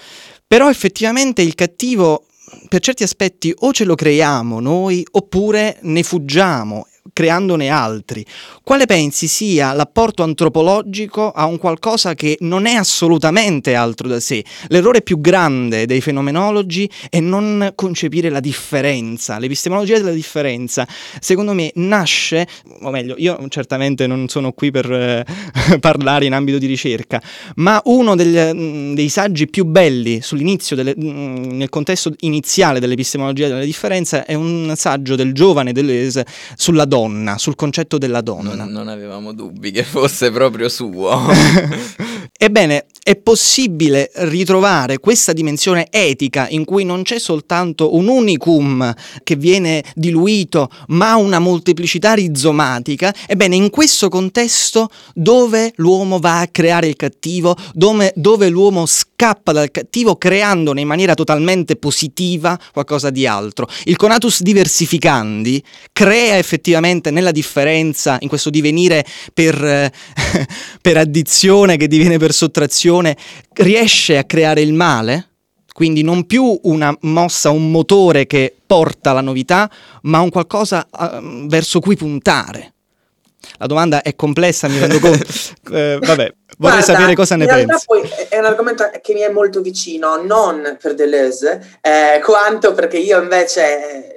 Però 0.47 0.69
effettivamente 0.69 1.41
il 1.41 1.53
cattivo 1.53 2.25
per 2.67 2.81
certi 2.81 3.03
aspetti 3.03 3.53
o 3.59 3.71
ce 3.71 3.83
lo 3.83 3.95
creiamo 3.95 4.59
noi 4.59 5.05
oppure 5.11 5.79
ne 5.81 6.03
fuggiamo 6.03 6.87
creandone 7.17 7.69
altri. 7.69 8.23
Quale 8.61 8.85
pensi 8.85 9.27
sia 9.27 9.73
l'apporto 9.73 10.21
antropologico 10.21 11.31
a 11.31 11.45
un 11.45 11.57
qualcosa 11.57 12.13
che 12.13 12.37
non 12.41 12.67
è 12.67 12.75
assolutamente 12.75 13.73
altro 13.73 14.07
da 14.07 14.19
sé? 14.19 14.45
L'errore 14.67 15.01
più 15.01 15.19
grande 15.19 15.87
dei 15.87 15.99
fenomenologi 15.99 16.87
è 17.09 17.19
non 17.19 17.71
concepire 17.73 18.29
la 18.29 18.39
differenza. 18.39 19.39
L'epistemologia 19.39 19.97
della 19.97 20.11
differenza, 20.11 20.87
secondo 21.19 21.53
me, 21.53 21.71
nasce, 21.75 22.47
o 22.81 22.91
meglio, 22.91 23.15
io 23.17 23.43
certamente 23.49 24.05
non 24.05 24.27
sono 24.27 24.51
qui 24.51 24.69
per 24.69 24.91
eh, 24.91 25.25
parlare 25.79 26.25
in 26.25 26.33
ambito 26.33 26.59
di 26.59 26.67
ricerca, 26.67 27.19
ma 27.55 27.81
uno 27.85 28.15
degli, 28.15 28.37
mm, 28.37 28.93
dei 28.93 29.09
saggi 29.09 29.47
più 29.47 29.65
belli 29.65 30.21
sull'inizio, 30.21 30.75
delle, 30.75 30.93
mm, 30.95 31.49
nel 31.53 31.69
contesto 31.69 32.13
iniziale 32.19 32.79
dell'epistemologia 32.79 33.47
della 33.47 33.65
differenza, 33.65 34.23
è 34.23 34.35
un 34.35 34.71
saggio 34.75 35.15
del 35.15 35.33
giovane 35.33 35.71
Deleuze 35.71 36.23
sulla 36.55 36.85
donna 36.85 37.05
donna, 37.07 37.37
sul 37.37 37.55
concetto 37.55 37.97
della 37.97 38.21
donna. 38.21 38.53
Non, 38.53 38.69
non 38.69 38.87
avevamo 38.89 39.33
dubbi 39.33 39.71
che 39.71 39.83
fosse 39.83 40.29
proprio 40.31 40.69
suo. 40.69 41.17
Ebbene, 42.37 42.85
è 43.07 43.15
possibile 43.15 44.11
ritrovare 44.15 44.99
questa 44.99 45.31
dimensione 45.31 45.87
etica 45.89 46.45
in 46.49 46.65
cui 46.65 46.83
non 46.83 47.03
c'è 47.03 47.19
soltanto 47.19 47.95
un 47.95 48.09
unicum 48.09 48.93
che 49.23 49.37
viene 49.37 49.81
diluito, 49.95 50.69
ma 50.87 51.15
una 51.15 51.39
molteplicità 51.39 52.15
rizomatica. 52.15 53.15
Ebbene, 53.25 53.55
in 53.55 53.69
questo 53.69 54.09
contesto 54.09 54.89
dove 55.13 55.71
l'uomo 55.77 56.19
va 56.19 56.41
a 56.41 56.47
creare 56.47 56.87
il 56.87 56.97
cattivo, 56.97 57.55
dove, 57.73 58.11
dove 58.13 58.49
l'uomo 58.49 58.85
scappa 58.85 59.53
dal 59.53 59.71
cattivo 59.71 60.17
creandone 60.17 60.81
in 60.81 60.87
maniera 60.87 61.13
totalmente 61.13 61.77
positiva 61.77 62.59
qualcosa 62.73 63.09
di 63.09 63.25
altro. 63.25 63.69
Il 63.85 63.95
conatus 63.95 64.41
diversificandi 64.41 65.63
crea 65.93 66.37
effettivamente 66.37 67.09
nella 67.09 67.31
differenza, 67.31 68.17
in 68.19 68.27
questo 68.27 68.49
divenire 68.49 69.05
per, 69.33 69.55
per 70.81 70.97
addizione 70.97 71.77
che 71.77 71.87
diviene 71.87 72.17
per 72.17 72.26
sottrazione, 72.31 73.15
riesce 73.53 74.17
a 74.17 74.23
creare 74.23 74.61
il 74.61 74.73
male? 74.73 75.29
Quindi 75.73 76.01
non 76.01 76.25
più 76.25 76.59
una 76.63 76.95
mossa, 77.01 77.51
un 77.51 77.69
motore 77.69 78.25
che 78.25 78.55
porta 78.65 79.11
alla 79.11 79.21
novità, 79.21 79.69
ma 80.03 80.21
un 80.21 80.31
qualcosa 80.31 80.87
uh, 80.89 81.45
verso 81.47 81.79
cui 81.79 81.95
puntare. 81.95 82.73
La 83.57 83.67
domanda 83.67 84.01
è 84.01 84.15
complessa, 84.15 84.67
mi 84.67 84.79
rendo 84.79 84.99
conto. 84.99 85.23
eh, 85.71 85.99
vabbè, 86.01 86.15
vorrei 86.17 86.33
Guarda, 86.57 86.81
sapere 86.81 87.15
cosa 87.15 87.35
ne 87.35 87.45
pensi. 87.45 87.85
Poi 87.85 88.01
è 88.29 88.37
un 88.37 88.45
argomento 88.45 88.89
che 89.01 89.13
mi 89.13 89.21
è 89.21 89.29
molto 89.29 89.61
vicino, 89.61 90.21
non 90.21 90.77
per 90.81 90.95
Deleuze, 90.95 91.77
eh, 91.81 92.19
quanto 92.23 92.73
perché 92.73 92.97
io 92.97 93.21
invece 93.21 94.15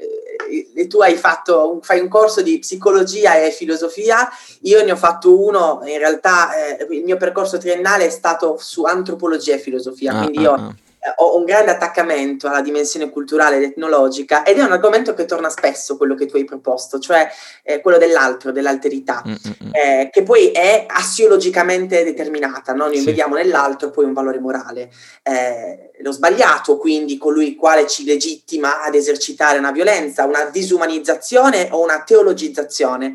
tu 0.88 1.01
hai 1.01 1.16
fatto 1.16 1.78
fai 1.82 2.01
un 2.01 2.09
corso 2.09 2.42
di 2.42 2.59
psicologia 2.59 3.36
e 3.36 3.51
filosofia, 3.51 4.28
io 4.62 4.84
ne 4.84 4.92
ho 4.92 4.96
fatto 4.96 5.40
uno, 5.40 5.80
in 5.84 5.98
realtà 5.98 6.76
eh, 6.76 6.86
il 6.90 7.05
mio 7.05 7.16
percorso 7.16 7.59
triennale 7.59 8.07
è 8.07 8.11
stato 8.11 8.57
su 8.59 8.84
antropologia 8.84 9.55
e 9.55 9.59
filosofia, 9.59 10.12
ah, 10.12 10.22
quindi 10.22 10.40
io 10.40 10.53
ah, 10.53 10.66
ah 10.66 10.74
ho 11.16 11.36
un 11.36 11.44
grande 11.44 11.70
attaccamento 11.70 12.46
alla 12.46 12.61
dimensione 12.61 13.09
culturale 13.09 13.57
ed 13.57 13.62
etnologica 13.62 14.44
ed 14.44 14.59
è 14.59 14.62
un 14.62 14.72
argomento 14.72 15.14
che 15.14 15.24
torna 15.24 15.48
spesso 15.48 15.96
quello 15.96 16.14
che 16.14 16.26
tu 16.26 16.36
hai 16.36 16.44
proposto, 16.44 16.98
cioè 16.98 17.28
eh, 17.62 17.80
quello 17.80 17.96
dell'altro, 17.96 18.53
dell'alterità, 18.53 19.22
mm-hmm. 19.26 19.72
eh, 19.72 20.11
che 20.12 20.22
poi 20.22 20.51
è 20.51 20.84
assiologicamente 20.86 22.05
determinata, 22.05 22.74
no? 22.74 22.86
noi 22.86 22.98
sì. 22.98 23.05
vediamo 23.05 23.34
nell'altro 23.34 23.90
poi 23.90 24.05
un 24.05 24.12
valore 24.12 24.40
morale. 24.40 24.90
Eh, 25.22 25.90
lo 26.03 26.12
sbagliato, 26.12 26.76
quindi 26.76 27.16
colui 27.18 27.48
il 27.48 27.57
quale 27.57 27.86
ci 27.86 28.05
legittima 28.05 28.82
ad 28.82 28.94
esercitare 28.94 29.59
una 29.59 29.72
violenza, 29.72 30.24
una 30.24 30.44
disumanizzazione 30.44 31.68
o 31.70 31.82
una 31.82 32.03
teologizzazione. 32.03 33.14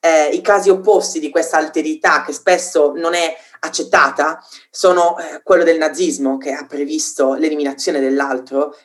Eh, 0.00 0.28
I 0.32 0.40
casi 0.40 0.70
opposti 0.70 1.18
di 1.18 1.30
questa 1.30 1.56
alterità 1.56 2.22
che 2.24 2.32
spesso 2.32 2.92
non 2.94 3.14
è 3.14 3.36
accettata 3.60 4.44
sono 4.70 5.18
eh, 5.18 5.40
quello 5.42 5.64
del 5.64 5.78
nazismo 5.78 6.36
che 6.36 6.52
ha 6.52 6.66
previsto 6.66 7.34
l'eliminazione 7.34 8.00
dell'altro, 8.00 8.76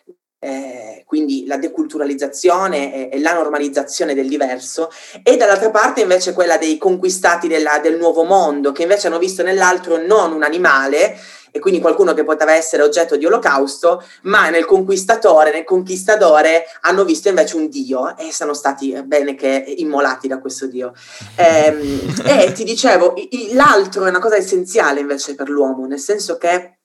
eh, 0.43 1.03
quindi 1.05 1.45
la 1.45 1.57
deculturalizzazione 1.57 3.09
e, 3.09 3.15
e, 3.15 3.19
la 3.19 3.33
normalizzazione 3.33 4.15
del 4.15 4.27
diverso, 4.27 4.89
e 5.23 5.37
dall'altra 5.37 5.69
parte 5.69 6.01
invece 6.01 6.33
quella 6.33 6.57
dei 6.57 6.77
conquistati 6.77 7.47
della, 7.47 7.77
del 7.79 7.97
nuovo 7.97 8.23
mondo, 8.23 8.71
che 8.71 8.81
invece 8.81 9.07
hanno 9.07 9.19
visto 9.19 9.43
nell'altro 9.43 10.03
non 10.03 10.33
un 10.33 10.43
animale, 10.43 11.15
e 11.51 11.59
quindi 11.59 11.79
qualcuno 11.79 12.13
che 12.13 12.23
poteva 12.23 12.55
essere 12.55 12.83
oggetto 12.83 13.17
di 13.17 13.25
olocausto, 13.25 14.03
ma 14.23 14.49
nel 14.49 14.65
conquistatore, 14.65 15.51
nel 15.51 15.63
conquistadore 15.63 16.65
hanno 16.81 17.03
visto 17.03 17.29
invece 17.29 17.57
un 17.57 17.69
dio 17.69 18.17
e 18.17 18.31
sono 18.31 18.53
stati 18.53 18.91
eh, 18.91 19.03
bene 19.03 19.35
che 19.35 19.63
immolati 19.77 20.27
da 20.27 20.39
questo 20.39 20.67
dio. 20.67 20.93
Ehm, 21.35 22.13
e 22.25 22.51
ti 22.53 22.63
dicevo, 22.63 23.13
l'altro 23.53 24.05
è 24.05 24.09
una 24.09 24.19
cosa 24.19 24.35
essenziale 24.35 25.01
invece 25.01 25.35
per 25.35 25.49
l'uomo, 25.49 25.85
nel 25.85 25.99
senso 25.99 26.37
che 26.37 26.77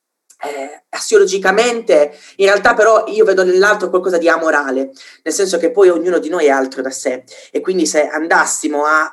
eh, 0.45 0.85
assiologicamente, 0.91 2.17
in 2.37 2.47
realtà 2.47 2.75
però 2.75 3.05
io 3.07 3.25
vedo 3.25 3.45
nell'altro 3.45 3.89
qualcosa 3.89 4.19
di 4.19 4.29
amorale, 4.29 4.91
nel 5.23 5.35
senso 5.35 5.59
che 5.59 5.71
poi 5.71 5.89
ognuno 5.89 6.19
di 6.19 6.29
noi 6.29 6.47
è 6.47 6.51
altro 6.51 6.83
da 6.83 6.91
sé 6.91 7.25
e 7.51 7.61
quindi 7.61 7.87
se 7.87 8.07
andassimo 8.07 8.85
a, 8.85 9.13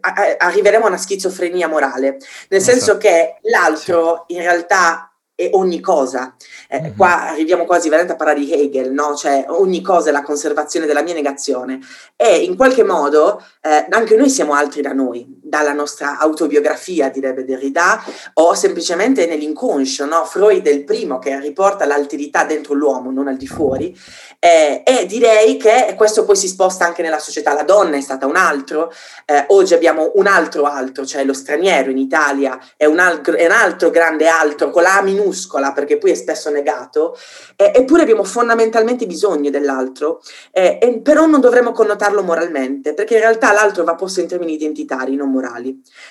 a, 0.00 0.12
a 0.38 0.46
arriveremo 0.46 0.84
a 0.84 0.88
una 0.88 0.96
schizofrenia 0.96 1.68
morale, 1.68 2.10
nel 2.48 2.60
esatto. 2.60 2.78
senso 2.78 2.98
che 2.98 3.38
l'altro 3.42 4.24
in 4.28 4.38
realtà 4.38 5.12
è 5.34 5.48
ogni 5.52 5.80
cosa. 5.80 6.36
Eh, 6.68 6.80
mm-hmm. 6.80 6.96
Qua 6.96 7.28
arriviamo 7.30 7.64
quasi 7.64 7.88
veramente 7.88 8.14
a 8.14 8.16
parlare 8.16 8.40
di 8.40 8.52
Hegel, 8.52 8.92
no? 8.92 9.14
Cioè 9.14 9.46
ogni 9.48 9.80
cosa 9.80 10.10
è 10.10 10.12
la 10.12 10.22
conservazione 10.22 10.86
della 10.86 11.02
mia 11.02 11.14
negazione 11.14 11.80
e 12.16 12.38
in 12.38 12.56
qualche 12.56 12.84
modo 12.84 13.42
eh, 13.60 13.86
anche 13.90 14.16
noi 14.16 14.28
siamo 14.28 14.54
altri 14.54 14.82
da 14.82 14.92
noi, 14.92 15.40
dalla 15.52 15.74
nostra 15.74 16.16
autobiografia, 16.18 17.10
direbbe 17.10 17.44
Derrida, 17.44 18.02
o 18.34 18.54
semplicemente 18.54 19.26
nell'inconscio, 19.26 20.06
no? 20.06 20.24
Freud 20.24 20.66
è 20.66 20.70
il 20.70 20.84
primo 20.84 21.18
che 21.18 21.38
riporta 21.40 21.84
l'alterità 21.84 22.44
dentro 22.44 22.72
l'uomo, 22.72 23.10
non 23.10 23.28
al 23.28 23.36
di 23.36 23.46
fuori, 23.46 23.94
eh, 24.38 24.82
e 24.82 25.04
direi 25.04 25.58
che 25.58 25.92
questo 25.94 26.24
poi 26.24 26.36
si 26.36 26.48
sposta 26.48 26.86
anche 26.86 27.02
nella 27.02 27.18
società, 27.18 27.52
la 27.52 27.64
donna 27.64 27.98
è 27.98 28.00
stata 28.00 28.24
un 28.24 28.36
altro, 28.36 28.90
eh, 29.26 29.44
oggi 29.48 29.74
abbiamo 29.74 30.12
un 30.14 30.26
altro 30.26 30.64
altro, 30.64 31.04
cioè 31.04 31.22
lo 31.22 31.34
straniero 31.34 31.90
in 31.90 31.98
Italia 31.98 32.58
è 32.78 32.86
un, 32.86 32.98
altro, 32.98 33.34
è 33.34 33.44
un 33.44 33.52
altro 33.52 33.90
grande 33.90 34.28
altro 34.28 34.70
con 34.70 34.84
la 34.84 35.02
minuscola 35.02 35.72
perché 35.72 35.98
poi 35.98 36.12
è 36.12 36.14
spesso 36.14 36.48
negato, 36.48 37.14
eh, 37.56 37.72
eppure 37.74 38.02
abbiamo 38.02 38.24
fondamentalmente 38.24 39.04
bisogno 39.04 39.50
dell'altro, 39.50 40.22
eh, 40.50 41.00
però 41.02 41.26
non 41.26 41.40
dovremmo 41.40 41.72
connotarlo 41.72 42.22
moralmente, 42.22 42.94
perché 42.94 43.14
in 43.14 43.20
realtà 43.20 43.52
l'altro 43.52 43.84
va 43.84 43.94
posto 43.94 44.20
in 44.20 44.28
termini 44.28 44.54
identitari, 44.54 45.14
non 45.14 45.30
morali, 45.30 45.40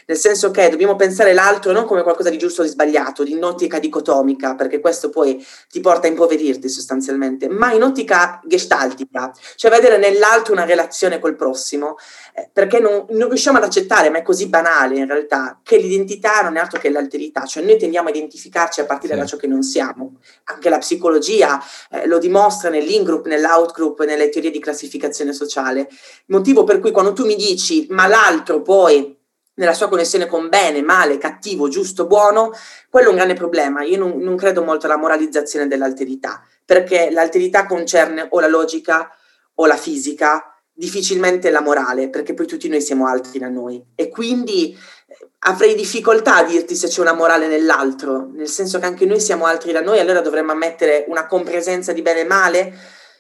nel 0.05 0.17
senso 0.17 0.51
che 0.51 0.69
dobbiamo 0.69 0.95
pensare 0.95 1.34
l'altro 1.34 1.71
non 1.71 1.86
come 1.86 2.03
qualcosa 2.03 2.29
di 2.29 2.38
giusto 2.38 2.61
o 2.61 2.63
di 2.63 2.69
sbagliato, 2.69 3.23
di 3.23 3.32
in 3.32 3.43
ottica 3.43 3.79
dicotomica, 3.79 4.55
perché 4.55 4.79
questo 4.79 5.09
poi 5.09 5.43
ti 5.69 5.79
porta 5.79 6.07
a 6.07 6.09
impoverirti 6.09 6.69
sostanzialmente, 6.69 7.47
ma 7.49 7.73
in 7.73 7.84
ottica 7.84 8.39
gestaltica, 8.45 9.32
cioè 9.55 9.71
vedere 9.71 9.97
nell'altro 9.97 10.53
una 10.53 10.65
relazione 10.65 11.19
col 11.19 11.36
prossimo, 11.36 11.95
eh, 12.36 12.49
perché 12.51 12.79
non, 12.79 13.05
non, 13.09 13.29
riusciamo 13.29 13.57
ad 13.57 13.63
accettare, 13.63 14.09
ma 14.09 14.19
è 14.19 14.21
così 14.21 14.47
banale 14.47 14.97
in 14.97 15.07
realtà, 15.07 15.59
che 15.63 15.77
l'identità 15.77 16.41
non 16.41 16.57
è 16.57 16.59
altro 16.59 16.79
che 16.79 16.89
l'alterità, 16.89 17.45
cioè 17.45 17.63
noi 17.63 17.77
tendiamo 17.77 18.07
a 18.07 18.11
identificarci 18.11 18.82
a 18.82 18.86
partire 18.86 19.13
sì. 19.13 19.19
da 19.19 19.25
ciò 19.25 19.38
che 19.38 19.47
non 19.47 19.63
siamo. 19.63 20.17
Anche 20.45 20.69
la 20.69 20.77
psicologia 20.77 21.61
eh, 21.91 22.05
lo 22.07 22.19
dimostra 22.19 22.69
nell'in-group, 22.69 23.27
nell'out-group, 23.27 24.03
nelle 24.03 24.29
teorie 24.29 24.51
di 24.51 24.59
classificazione 24.59 25.34
sociale. 25.34 25.89
Motivo 26.27 26.63
per 26.63 26.79
cui 26.79 26.91
quando 26.91 27.13
tu 27.13 27.25
mi 27.25 27.36
dici, 27.36 27.88
ma 27.89 28.07
l'altro 28.07 28.61
poi 28.61 29.19
nella 29.62 29.74
sua 29.76 29.88
connessione 29.88 30.26
con 30.26 30.49
bene, 30.49 30.82
male, 30.82 31.20
cattivo, 31.20 31.68
giusto, 31.68 32.07
buono, 32.07 32.51
quello 32.89 33.07
è 33.07 33.09
un 33.12 33.16
grande 33.16 33.36
problema. 33.36 33.84
Io 33.84 33.99
non, 33.99 34.18
non 34.18 34.36
credo 34.36 34.64
molto 34.64 34.88
alla 34.88 34.97
moralizzazione 34.97 35.68
dell'alterità, 35.68 36.43
perché 36.66 37.12
l'alterità 37.12 37.68
concerne 37.68 38.26
o 38.28 38.39
la 38.39 38.47
logica 38.47 39.16
o 39.53 39.68
la 39.68 39.78
fisica, 39.78 40.59
difficilmente 40.74 41.51
la 41.51 41.62
morale, 41.62 42.09
perché 42.09 42.34
poi 42.34 42.47
tutti 42.47 42.68
noi 42.70 42.82
siamo 42.82 43.05
altri 43.05 43.38
da 43.38 43.49
noi. 43.49 43.86
E 43.93 44.09
quindi 44.09 44.72
eh, 44.72 45.30
avrei 45.39 45.76
difficoltà 45.76 46.38
a 46.38 46.43
dirti 46.43 46.74
se 46.74 46.88
c'è 46.88 47.01
una 47.01 47.14
morale 47.14 47.45
nell'altro, 47.45 48.32
nel 48.34 48.47
senso 48.47 48.80
che 48.80 48.88
anche 48.88 49.05
noi 49.05 49.20
siamo 49.20 49.45
altri 49.45 49.72
da 49.72 49.82
noi, 49.82 49.99
allora 49.99 50.22
dovremmo 50.22 50.53
ammettere 50.53 51.05
una 51.07 51.28
compresenza 51.28 51.93
di 51.93 52.01
bene 52.01 52.22
e 52.22 52.26
male? 52.26 52.74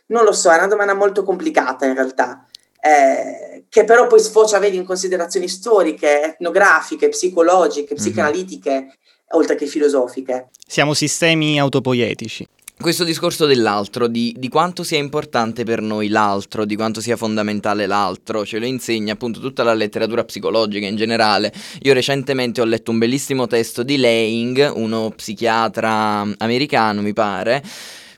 Non 0.07 0.23
lo 0.23 0.31
so, 0.31 0.49
è 0.49 0.57
una 0.57 0.65
domanda 0.65 0.95
molto 0.95 1.23
complicata 1.23 1.85
in 1.85 1.93
realtà 1.93 2.47
eh, 2.81 3.65
che 3.69 3.83
però 3.83 4.07
poi 4.07 4.19
sfocia, 4.19 4.59
vedi, 4.59 4.75
in 4.75 4.83
considerazioni 4.83 5.47
storiche, 5.47 6.33
etnografiche, 6.33 7.09
psicologiche, 7.09 7.93
mhm. 7.93 7.99
psicanalitiche, 7.99 8.71
mm-hmm. 8.71 8.89
oltre 9.31 9.55
che 9.55 9.67
filosofiche. 9.67 10.49
Siamo 10.67 10.93
sistemi 10.93 11.59
autopoietici. 11.59 12.47
Questo 12.81 13.03
discorso 13.03 13.45
dell'altro, 13.45 14.07
di, 14.07 14.35
di, 14.35 14.49
quanto 14.49 14.81
sia 14.81 14.97
importante 14.97 15.63
per 15.63 15.81
noi 15.81 16.07
l'altro, 16.07 16.65
di 16.65 16.75
quanto 16.75 16.99
sia 16.99 17.15
fondamentale 17.15 17.85
l'altro, 17.85 18.43
ce 18.43 18.57
lo 18.57 18.65
insegna 18.65 19.13
appunto 19.13 19.39
tutta 19.39 19.61
la 19.61 19.75
letteratura 19.75 20.23
psicologica 20.23 20.87
in 20.87 20.95
generale. 20.95 21.53
Io 21.83 21.93
recentemente 21.93 22.59
ho 22.59 22.63
letto 22.65 22.89
un 22.89 22.97
bellissimo 22.97 23.45
testo 23.45 23.83
di 23.83 23.97
Lang, 23.97 24.71
uno 24.73 25.11
psichiatra 25.15 26.27
americano 26.39 27.03
mi 27.03 27.13
pare, 27.13 27.61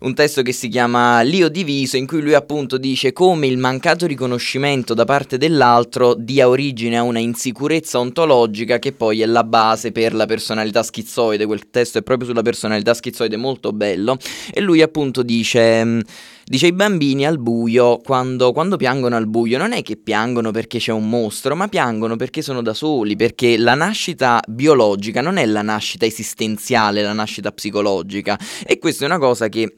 un 0.03 0.13
testo 0.13 0.41
che 0.41 0.51
si 0.51 0.67
chiama 0.67 1.21
L'io 1.21 1.49
diviso, 1.49 1.95
in 1.95 2.07
cui 2.07 2.21
lui 2.21 2.33
appunto 2.33 2.77
dice 2.77 3.13
come 3.13 3.47
il 3.47 3.57
mancato 3.57 4.05
riconoscimento 4.05 4.93
da 4.93 5.05
parte 5.05 5.37
dell'altro 5.37 6.13
dia 6.13 6.49
origine 6.49 6.97
a 6.97 7.03
una 7.03 7.19
insicurezza 7.19 7.99
ontologica 7.99 8.79
che 8.79 8.91
poi 8.91 9.21
è 9.21 9.25
la 9.25 9.43
base 9.43 9.91
per 9.91 10.13
la 10.13 10.25
personalità 10.25 10.83
schizoide. 10.83 11.45
Quel 11.45 11.69
testo 11.69 11.99
è 11.99 12.03
proprio 12.03 12.27
sulla 12.27 12.41
personalità 12.41 12.93
schizoide 12.93 13.37
molto 13.37 13.71
bello. 13.71 14.17
E 14.53 14.59
lui 14.61 14.81
appunto 14.81 15.23
dice... 15.23 15.83
Mm, 15.83 15.99
dice 16.45 16.67
i 16.67 16.73
bambini 16.73 17.25
al 17.25 17.39
buio, 17.39 17.99
quando, 17.99 18.51
quando, 18.51 18.75
piangono 18.75 19.15
al 19.15 19.27
buio, 19.27 19.57
non 19.57 19.71
è 19.71 19.81
che 19.81 19.95
piangono 19.95 20.51
perché 20.51 20.77
c'è 20.77 20.91
un 20.91 21.07
mostro, 21.07 21.55
ma 21.55 21.69
piangono 21.69 22.17
perché 22.17 22.41
sono 22.41 22.61
da 22.61 22.73
soli, 22.73 23.15
perché 23.15 23.57
la 23.57 23.75
nascita 23.75 24.41
biologica 24.45 25.21
non 25.21 25.37
è 25.37 25.45
la 25.45 25.61
nascita 25.61 26.05
esistenziale, 26.05 27.01
la 27.01 27.13
nascita 27.13 27.53
psicologica. 27.53 28.37
E 28.65 28.77
questa 28.77 29.05
è 29.05 29.07
una 29.07 29.19
cosa 29.19 29.47
che 29.47 29.77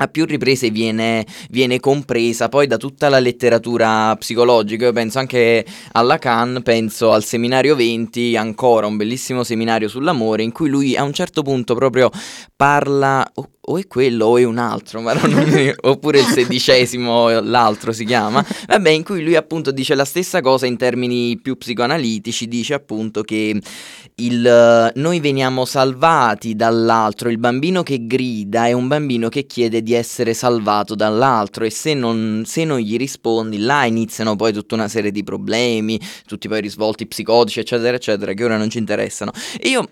a 0.00 0.08
più 0.08 0.24
riprese 0.24 0.70
viene, 0.70 1.26
viene, 1.50 1.80
compresa 1.80 2.48
poi 2.48 2.66
da 2.66 2.76
tutta 2.76 3.08
la 3.08 3.18
letteratura 3.18 4.14
psicologica. 4.16 4.86
Io 4.86 4.92
penso 4.92 5.18
anche 5.18 5.64
alla 5.92 6.14
Lacan, 6.14 6.60
penso 6.62 7.12
al 7.12 7.24
seminario 7.24 7.74
20, 7.74 8.36
ancora 8.36 8.86
un 8.86 8.96
bellissimo 8.96 9.42
seminario 9.42 9.88
sull'amore, 9.88 10.42
in 10.42 10.52
cui 10.52 10.68
lui 10.68 10.96
a 10.96 11.02
un 11.02 11.12
certo 11.12 11.42
punto 11.42 11.74
proprio 11.74 12.10
parla, 12.54 13.28
o 13.68 13.78
è 13.78 13.86
quello 13.86 14.26
o 14.26 14.38
è 14.38 14.44
un 14.44 14.58
altro, 14.58 15.00
ma 15.00 15.12
non, 15.12 15.74
oppure 15.82 16.20
il 16.20 16.24
sedicesimo, 16.24 17.40
l'altro 17.40 17.92
si 17.92 18.04
chiama, 18.04 18.44
vabbè, 18.66 18.90
in 18.90 19.04
cui 19.04 19.22
lui 19.22 19.36
appunto 19.36 19.70
dice 19.70 19.94
la 19.94 20.04
stessa 20.04 20.40
cosa 20.40 20.66
in 20.66 20.76
termini 20.76 21.38
più 21.40 21.56
psicoanalitici, 21.56 22.48
dice 22.48 22.74
appunto 22.74 23.22
che 23.22 23.60
il, 24.16 24.92
noi 24.94 25.20
veniamo 25.20 25.64
salvati 25.64 26.56
dall'altro, 26.56 27.28
il 27.28 27.38
bambino 27.38 27.82
che 27.82 28.06
grida 28.06 28.66
è 28.66 28.72
un 28.72 28.88
bambino 28.88 29.28
che 29.28 29.46
chiede 29.46 29.82
di 29.82 29.92
essere 29.92 30.34
salvato 30.34 30.94
dall'altro 30.94 31.64
e 31.64 31.70
se 31.70 31.94
non, 31.94 32.42
se 32.46 32.64
non 32.64 32.78
gli 32.78 32.96
rispondi, 32.96 33.58
là 33.58 33.84
iniziano 33.84 34.34
poi 34.34 34.52
tutta 34.52 34.74
una 34.74 34.88
serie 34.88 35.10
di 35.10 35.22
problemi, 35.22 36.00
tutti 36.26 36.48
poi 36.48 36.60
risvolti 36.60 37.06
psicotici, 37.06 37.60
eccetera, 37.60 37.96
eccetera, 37.96 38.32
che 38.32 38.44
ora 38.44 38.56
non 38.56 38.70
ci 38.70 38.78
interessano. 38.78 39.30
E 39.60 39.68
io 39.68 39.88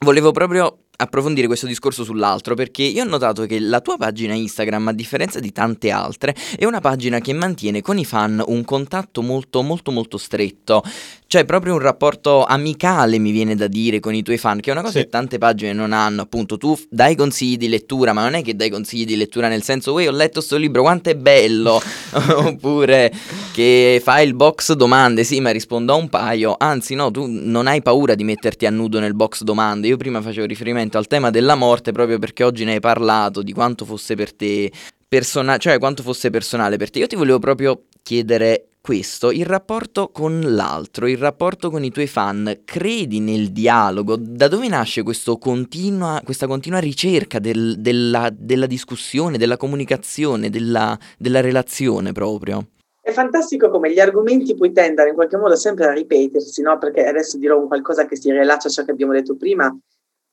volevo 0.00 0.30
proprio 0.30 0.87
approfondire 1.00 1.46
questo 1.46 1.66
discorso 1.66 2.02
sull'altro 2.02 2.54
perché 2.54 2.82
io 2.82 3.02
ho 3.02 3.08
notato 3.08 3.46
che 3.46 3.60
la 3.60 3.80
tua 3.80 3.96
pagina 3.96 4.34
Instagram, 4.34 4.88
a 4.88 4.92
differenza 4.92 5.38
di 5.38 5.52
tante 5.52 5.90
altre, 5.90 6.34
è 6.56 6.64
una 6.64 6.80
pagina 6.80 7.20
che 7.20 7.32
mantiene 7.32 7.82
con 7.82 7.98
i 7.98 8.04
fan 8.04 8.42
un 8.46 8.64
contatto 8.64 9.22
molto 9.22 9.62
molto 9.62 9.90
molto 9.90 10.18
stretto. 10.18 10.82
Cioè, 11.30 11.44
proprio 11.44 11.74
un 11.74 11.80
rapporto 11.80 12.46
amicale, 12.46 13.18
mi 13.18 13.32
viene 13.32 13.54
da 13.54 13.66
dire, 13.66 14.00
con 14.00 14.14
i 14.14 14.22
tuoi 14.22 14.38
fan, 14.38 14.60
che 14.60 14.70
è 14.70 14.72
una 14.72 14.80
cosa 14.80 14.96
sì. 14.96 15.04
che 15.04 15.10
tante 15.10 15.36
pagine 15.36 15.74
non 15.74 15.92
hanno. 15.92 16.22
Appunto, 16.22 16.56
tu 16.56 16.74
dai 16.88 17.16
consigli 17.16 17.58
di 17.58 17.68
lettura, 17.68 18.14
ma 18.14 18.22
non 18.22 18.32
è 18.32 18.42
che 18.42 18.56
dai 18.56 18.70
consigli 18.70 19.04
di 19.04 19.14
lettura 19.14 19.48
nel 19.48 19.62
senso, 19.62 19.92
uè, 19.92 20.08
ho 20.08 20.10
letto 20.10 20.40
sto 20.40 20.56
libro, 20.56 20.80
quanto 20.80 21.10
è 21.10 21.16
bello! 21.16 21.82
Oppure 22.34 23.12
che 23.52 24.00
fai 24.02 24.26
il 24.26 24.32
box 24.32 24.72
domande, 24.72 25.22
sì, 25.22 25.38
ma 25.40 25.50
rispondo 25.50 25.92
a 25.92 25.96
un 25.96 26.08
paio. 26.08 26.54
Anzi, 26.56 26.94
no, 26.94 27.10
tu 27.10 27.26
non 27.28 27.66
hai 27.66 27.82
paura 27.82 28.14
di 28.14 28.24
metterti 28.24 28.64
a 28.64 28.70
nudo 28.70 28.98
nel 28.98 29.12
box 29.12 29.42
domande. 29.42 29.86
Io 29.86 29.98
prima 29.98 30.22
facevo 30.22 30.46
riferimento 30.46 30.96
al 30.96 31.08
tema 31.08 31.28
della 31.28 31.56
morte 31.56 31.92
proprio 31.92 32.18
perché 32.18 32.42
oggi 32.42 32.64
ne 32.64 32.72
hai 32.72 32.80
parlato, 32.80 33.42
di 33.42 33.52
quanto 33.52 33.84
fosse 33.84 34.14
per 34.14 34.32
te 34.32 34.72
personale, 35.06 35.58
cioè 35.58 35.78
quanto 35.78 36.02
fosse 36.02 36.30
personale 36.30 36.78
per 36.78 36.88
te. 36.88 37.00
Io 37.00 37.06
ti 37.06 37.16
volevo 37.16 37.38
proprio 37.38 37.82
chiedere 38.02 38.68
questo, 38.88 39.30
il 39.30 39.44
rapporto 39.44 40.08
con 40.08 40.40
l'altro, 40.40 41.06
il 41.06 41.18
rapporto 41.18 41.68
con 41.68 41.84
i 41.84 41.90
tuoi 41.90 42.06
fan, 42.06 42.62
credi 42.64 43.20
nel 43.20 43.50
dialogo? 43.52 44.16
Da 44.16 44.48
dove 44.48 44.66
nasce 44.66 45.02
continua, 45.38 46.22
questa 46.24 46.46
continua 46.46 46.78
ricerca 46.78 47.38
del, 47.38 47.76
della, 47.80 48.30
della, 48.34 48.64
discussione, 48.64 49.36
della 49.36 49.58
comunicazione, 49.58 50.48
della, 50.48 50.98
della 51.18 51.42
relazione 51.42 52.12
proprio? 52.12 52.68
È 52.98 53.10
fantastico 53.10 53.68
come 53.68 53.92
gli 53.92 54.00
argomenti 54.00 54.54
poi 54.54 54.72
tendano 54.72 55.10
in 55.10 55.14
qualche 55.14 55.36
modo 55.36 55.54
sempre 55.54 55.84
a 55.84 55.92
ripetersi, 55.92 56.62
no? 56.62 56.78
Perché 56.78 57.04
adesso 57.04 57.36
dirò 57.36 57.60
un 57.60 57.66
qualcosa 57.66 58.06
che 58.06 58.16
si 58.16 58.32
rilaccia 58.32 58.68
a 58.68 58.70
ciò 58.70 58.84
che 58.84 58.92
abbiamo 58.92 59.12
detto 59.12 59.36
prima, 59.36 59.70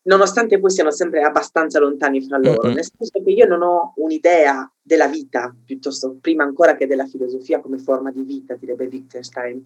nonostante 0.06 0.60
poi 0.60 0.72
siano 0.72 0.92
sempre 0.92 1.22
abbastanza 1.22 1.80
lontani 1.80 2.22
fra 2.22 2.38
loro, 2.38 2.64
mm-hmm. 2.66 2.76
nel 2.76 2.86
senso 2.98 3.24
che 3.24 3.32
io 3.32 3.46
non 3.46 3.62
ho 3.62 3.94
un'idea 3.98 4.70
della 4.82 5.08
vita, 5.08 5.56
piuttosto 5.66 6.18
prima 6.20 6.44
ancora 6.44 6.76
che 6.76 6.88
della 6.88 7.06
filosofia 7.06 7.60
come 7.60 7.78
forma 7.78 8.12
di 8.12 8.22
vita, 8.22 8.56
direbbe 8.56 8.86
Wittgenstein, 8.86 9.64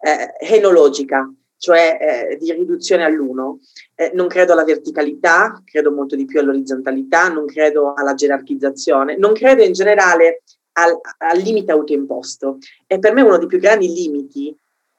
eh, 0.00 0.34
enologica, 0.54 1.30
cioè 1.56 2.28
eh, 2.30 2.36
di 2.36 2.52
riduzione 2.52 3.04
all'uno. 3.04 3.60
Eh, 3.94 4.10
non 4.14 4.26
credo 4.26 4.52
alla 4.52 4.64
verticalità, 4.64 5.62
credo 5.64 5.92
molto 5.92 6.16
di 6.16 6.24
più 6.24 6.40
all'orizzontalità, 6.40 7.28
non 7.28 7.46
credo 7.46 7.94
alla 7.94 8.14
gerarchizzazione, 8.14 9.16
non 9.16 9.32
credo 9.32 9.62
in 9.62 9.72
generale 9.72 10.42
al, 10.72 10.98
al 11.18 11.38
limite 11.38 11.72
autoimposto. 11.72 12.58
E 12.86 12.98
per 12.98 13.12
me 13.12 13.22
uno 13.22 13.38
dei 13.38 13.46
più 13.46 13.58
grandi 13.58 13.88
limiti 13.88 14.54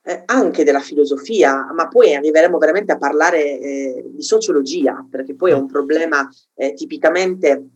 eh, 0.08 0.22
anche 0.26 0.64
della 0.64 0.80
filosofia, 0.80 1.72
ma 1.74 1.88
poi 1.88 2.14
arriveremo 2.14 2.60
veramente 2.60 2.92
a 2.92 2.98
parlare 2.98 3.60
eh, 3.60 4.04
di 4.06 4.22
sociologia, 4.22 5.06
perché 5.10 5.34
poi 5.34 5.52
è 5.52 5.56
un 5.56 5.66
problema 5.66 6.30
eh, 6.54 6.74
tipicamente 6.74 7.70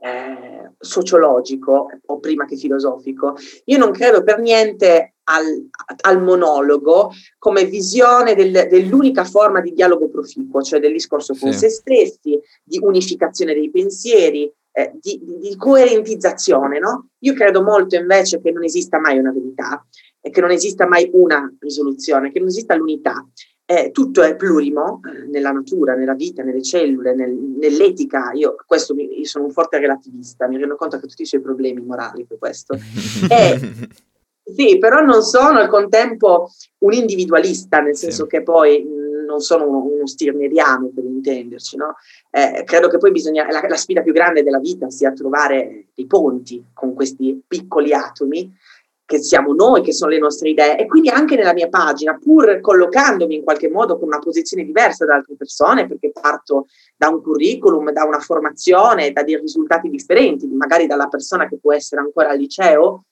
eh, 0.00 0.72
sociologico 0.78 1.88
o 2.04 2.18
prima 2.18 2.44
che 2.44 2.56
filosofico. 2.56 3.36
Io 3.64 3.78
non 3.78 3.90
credo 3.90 4.22
per 4.22 4.38
niente 4.40 5.14
al, 5.24 5.68
al 6.02 6.22
monologo 6.22 7.12
come 7.38 7.64
visione 7.64 8.34
del, 8.34 8.66
dell'unica 8.68 9.24
forma 9.24 9.60
di 9.60 9.72
dialogo 9.72 10.10
proficuo, 10.10 10.60
cioè 10.60 10.78
del 10.78 10.92
discorso 10.92 11.34
con 11.38 11.52
sì. 11.52 11.58
se 11.58 11.68
stessi, 11.70 12.38
di 12.62 12.80
unificazione 12.82 13.54
dei 13.54 13.70
pensieri, 13.70 14.52
eh, 14.72 14.92
di, 15.00 15.20
di, 15.22 15.56
coerentizzazione. 15.56 16.78
No? 16.78 17.08
Io 17.20 17.32
credo 17.32 17.62
molto 17.62 17.96
invece 17.96 18.40
che 18.42 18.50
non 18.50 18.64
esista 18.64 18.98
mai 18.98 19.18
una 19.18 19.32
verità, 19.32 19.84
che 20.30 20.40
non 20.40 20.50
esista 20.50 20.86
mai 20.86 21.10
una 21.12 21.52
risoluzione, 21.58 22.30
che 22.30 22.38
non 22.38 22.48
esista 22.48 22.74
l'unità. 22.74 23.26
Eh, 23.64 23.90
tutto 23.90 24.22
è 24.22 24.36
plurimo 24.36 25.00
eh, 25.04 25.26
nella 25.26 25.50
natura, 25.50 25.94
nella 25.94 26.14
vita, 26.14 26.42
nelle 26.42 26.62
cellule, 26.62 27.14
nel, 27.14 27.32
nell'etica. 27.32 28.32
Io, 28.34 28.56
questo, 28.66 28.94
io 28.94 29.24
sono 29.24 29.46
un 29.46 29.50
forte 29.50 29.78
relativista, 29.78 30.46
mi 30.46 30.58
rendo 30.58 30.76
conto 30.76 30.98
che 30.98 31.06
tutti 31.06 31.22
i 31.22 31.26
suoi 31.26 31.40
problemi 31.40 31.80
morali 31.80 32.24
per 32.24 32.38
questo. 32.38 32.76
E, 33.28 33.60
sì, 34.44 34.78
però 34.78 35.00
non 35.00 35.22
sono 35.22 35.58
al 35.60 35.68
contempo 35.68 36.50
un 36.78 36.92
individualista, 36.92 37.80
nel 37.80 37.96
senso 37.96 38.24
sì. 38.24 38.28
che 38.28 38.42
poi 38.42 38.84
non 39.24 39.40
sono 39.40 39.66
uno, 39.66 39.84
uno 39.84 40.06
stirneriano 40.06 40.90
per 40.94 41.04
intenderci. 41.04 41.76
No? 41.76 41.94
Eh, 42.30 42.62
credo 42.64 42.88
che 42.88 42.98
poi 42.98 43.12
bisogna, 43.12 43.46
la, 43.50 43.64
la 43.66 43.76
sfida 43.76 44.02
più 44.02 44.12
grande 44.12 44.42
della 44.42 44.58
vita 44.58 44.90
sia 44.90 45.12
trovare 45.12 45.86
dei 45.94 46.06
ponti 46.06 46.62
con 46.74 46.92
questi 46.92 47.40
piccoli 47.46 47.94
atomi 47.94 48.52
che 49.12 49.22
siamo 49.22 49.52
noi, 49.52 49.82
che 49.82 49.92
sono 49.92 50.10
le 50.10 50.18
nostre 50.18 50.48
idee. 50.48 50.78
E 50.78 50.86
quindi 50.86 51.10
anche 51.10 51.36
nella 51.36 51.52
mia 51.52 51.68
pagina, 51.68 52.16
pur 52.16 52.60
collocandomi 52.60 53.34
in 53.34 53.42
qualche 53.42 53.68
modo 53.68 53.98
con 53.98 54.08
una 54.08 54.18
posizione 54.18 54.64
diversa 54.64 55.04
da 55.04 55.16
altre 55.16 55.34
persone, 55.36 55.86
perché 55.86 56.12
parto 56.12 56.66
da 56.96 57.08
un 57.08 57.20
curriculum, 57.20 57.90
da 57.92 58.04
una 58.04 58.20
formazione, 58.20 59.12
da 59.12 59.22
dei 59.22 59.38
risultati 59.38 59.90
differenti, 59.90 60.46
magari 60.46 60.86
dalla 60.86 61.08
persona 61.08 61.46
che 61.46 61.58
può 61.60 61.74
essere 61.74 62.00
ancora 62.00 62.30
al 62.30 62.38
liceo, 62.38 63.04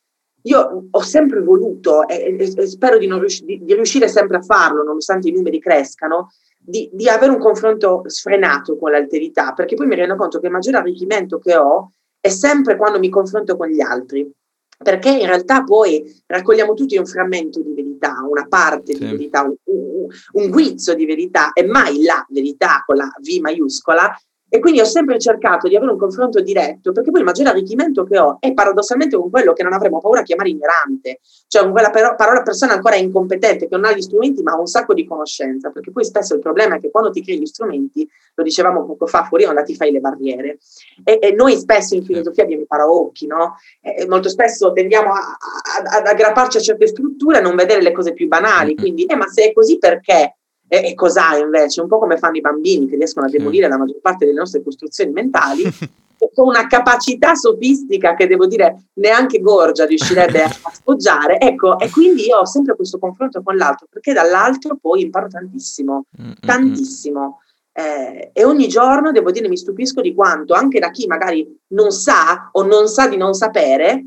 io 0.44 0.86
ho 0.90 1.02
sempre 1.02 1.42
voluto 1.42 2.08
e, 2.08 2.34
e, 2.38 2.52
e 2.56 2.66
spero 2.66 2.96
di, 2.96 3.06
riusci- 3.06 3.44
di, 3.44 3.62
di, 3.62 3.74
riuscire 3.74 4.08
sempre 4.08 4.38
a 4.38 4.42
farlo, 4.42 4.82
nonostante 4.82 5.28
i 5.28 5.32
numeri 5.32 5.60
crescano, 5.60 6.32
di, 6.56 6.88
di 6.94 7.10
avere 7.10 7.30
un 7.30 7.38
confronto 7.38 8.04
sfrenato 8.06 8.78
con 8.78 8.90
l'alterità, 8.90 9.52
perché 9.52 9.74
poi 9.74 9.86
mi 9.86 9.96
rendo 9.96 10.16
conto 10.16 10.40
che 10.40 10.46
il 10.46 10.52
maggiore 10.52 10.78
arricchimento 10.78 11.38
che 11.38 11.56
ho 11.56 11.92
è 12.18 12.30
sempre 12.30 12.78
quando 12.78 12.98
mi 12.98 13.10
confronto 13.10 13.54
con 13.58 13.68
gli 13.68 13.82
altri 13.82 14.30
perché 14.82 15.10
in 15.10 15.26
realtà 15.26 15.62
poi 15.62 16.02
raccogliamo 16.26 16.72
tutti 16.72 16.96
un 16.96 17.04
frammento 17.04 17.60
di 17.60 17.74
verità, 17.74 18.14
una 18.26 18.46
parte 18.48 18.94
sì. 18.94 18.98
di 19.00 19.10
verità, 19.10 19.42
un, 19.42 19.54
un, 19.64 20.06
un, 20.32 20.50
guizzo 20.50 20.94
di 20.94 21.04
verità 21.04 21.52
e 21.52 21.64
mai 21.64 22.02
la 22.02 22.24
verità 22.30 22.82
con 22.86 22.96
la 22.96 23.12
V 23.20 23.40
maiuscola 23.40 24.10
e 24.50 24.58
quindi 24.58 24.80
ho 24.80 24.84
sempre 24.84 25.18
cercato 25.18 25.68
di 25.68 25.76
avere 25.76 25.92
un 25.92 25.98
confronto 25.98 26.40
diretto, 26.40 26.90
perché 26.90 27.10
poi 27.12 27.20
il 27.20 27.26
maggiore 27.26 27.50
arricchimento 27.50 28.04
che 28.04 28.18
ho 28.18 28.36
è 28.40 28.52
paradossalmente 28.52 29.16
con 29.16 29.30
quello 29.30 29.52
che 29.52 29.62
non 29.62 29.72
avremmo 29.72 30.00
paura 30.00 30.20
a 30.20 30.22
chiamare 30.24 30.48
ignorante, 30.48 31.20
cioè 31.46 31.62
con 31.62 31.70
quella 31.70 31.90
parola 31.90 32.42
persona 32.42 32.72
ancora 32.72 32.96
incompetente, 32.96 33.68
che 33.68 33.76
non 33.76 33.84
ha 33.84 33.92
gli 33.92 34.02
strumenti 34.02 34.42
ma 34.42 34.52
ha 34.52 34.58
un 34.58 34.66
sacco 34.66 34.92
di 34.92 35.06
conoscenza, 35.06 35.70
perché 35.70 35.92
poi 35.92 36.04
spesso 36.04 36.34
il 36.34 36.40
problema 36.40 36.74
è 36.74 36.80
che 36.80 36.90
quando 36.90 37.10
ti 37.10 37.22
crei 37.22 37.38
gli 37.38 37.46
strumenti, 37.46 38.08
lo 38.34 38.42
dicevamo 38.42 38.84
poco 38.84 39.06
fa, 39.06 39.22
fuori 39.22 39.44
onda 39.44 39.62
ti 39.62 39.76
fai 39.76 39.92
le 39.92 40.00
barriere. 40.00 40.58
E, 41.04 41.18
e 41.22 41.32
noi 41.32 41.56
spesso 41.56 41.94
in 41.94 42.04
filosofia 42.04 42.42
abbiamo 42.42 42.62
i 42.62 42.66
paraocchi, 42.66 43.26
no? 43.26 43.56
E 43.80 44.06
molto 44.08 44.28
spesso 44.28 44.72
tendiamo 44.72 45.12
a, 45.12 45.18
a, 45.18 45.98
ad 45.98 46.06
aggrapparci 46.06 46.56
a 46.56 46.60
certe 46.60 46.88
strutture 46.88 47.38
e 47.38 47.42
non 47.42 47.54
vedere 47.54 47.82
le 47.82 47.92
cose 47.92 48.12
più 48.14 48.26
banali, 48.26 48.74
quindi, 48.74 49.04
eh, 49.04 49.14
ma 49.14 49.28
se 49.28 49.44
è 49.44 49.52
così 49.52 49.78
perché? 49.78 50.39
E, 50.72 50.90
e 50.90 50.94
cos'ha 50.94 51.36
invece? 51.36 51.80
Un 51.80 51.88
po' 51.88 51.98
come 51.98 52.16
fanno 52.16 52.36
i 52.36 52.40
bambini 52.40 52.86
che 52.86 52.94
riescono 52.94 53.26
a 53.26 53.28
demolire 53.28 53.66
la 53.66 53.76
maggior 53.76 54.00
parte 54.00 54.24
delle 54.24 54.38
nostre 54.38 54.62
costruzioni 54.62 55.10
mentali, 55.10 55.64
con 56.32 56.46
una 56.46 56.68
capacità 56.68 57.34
sofistica 57.34 58.14
che 58.14 58.28
devo 58.28 58.46
dire 58.46 58.90
neanche 58.94 59.40
Gorgia 59.40 59.84
riuscirebbe 59.84 60.44
a 60.44 60.50
sfoggiare. 60.72 61.40
Ecco, 61.40 61.76
e 61.80 61.90
quindi 61.90 62.26
io 62.26 62.38
ho 62.38 62.46
sempre 62.46 62.76
questo 62.76 63.00
confronto 63.00 63.42
con 63.42 63.56
l'altro, 63.56 63.88
perché 63.90 64.12
dall'altro 64.12 64.78
poi 64.80 65.02
imparo 65.02 65.26
tantissimo, 65.26 66.04
tantissimo. 66.40 67.40
Eh, 67.72 68.30
e 68.32 68.44
ogni 68.44 68.68
giorno, 68.68 69.10
devo 69.10 69.32
dire, 69.32 69.48
mi 69.48 69.56
stupisco 69.56 70.00
di 70.00 70.14
quanto 70.14 70.54
anche 70.54 70.78
da 70.78 70.90
chi 70.90 71.08
magari 71.08 71.58
non 71.68 71.90
sa 71.90 72.50
o 72.52 72.62
non 72.62 72.86
sa 72.86 73.08
di 73.08 73.16
non 73.16 73.34
sapere, 73.34 74.06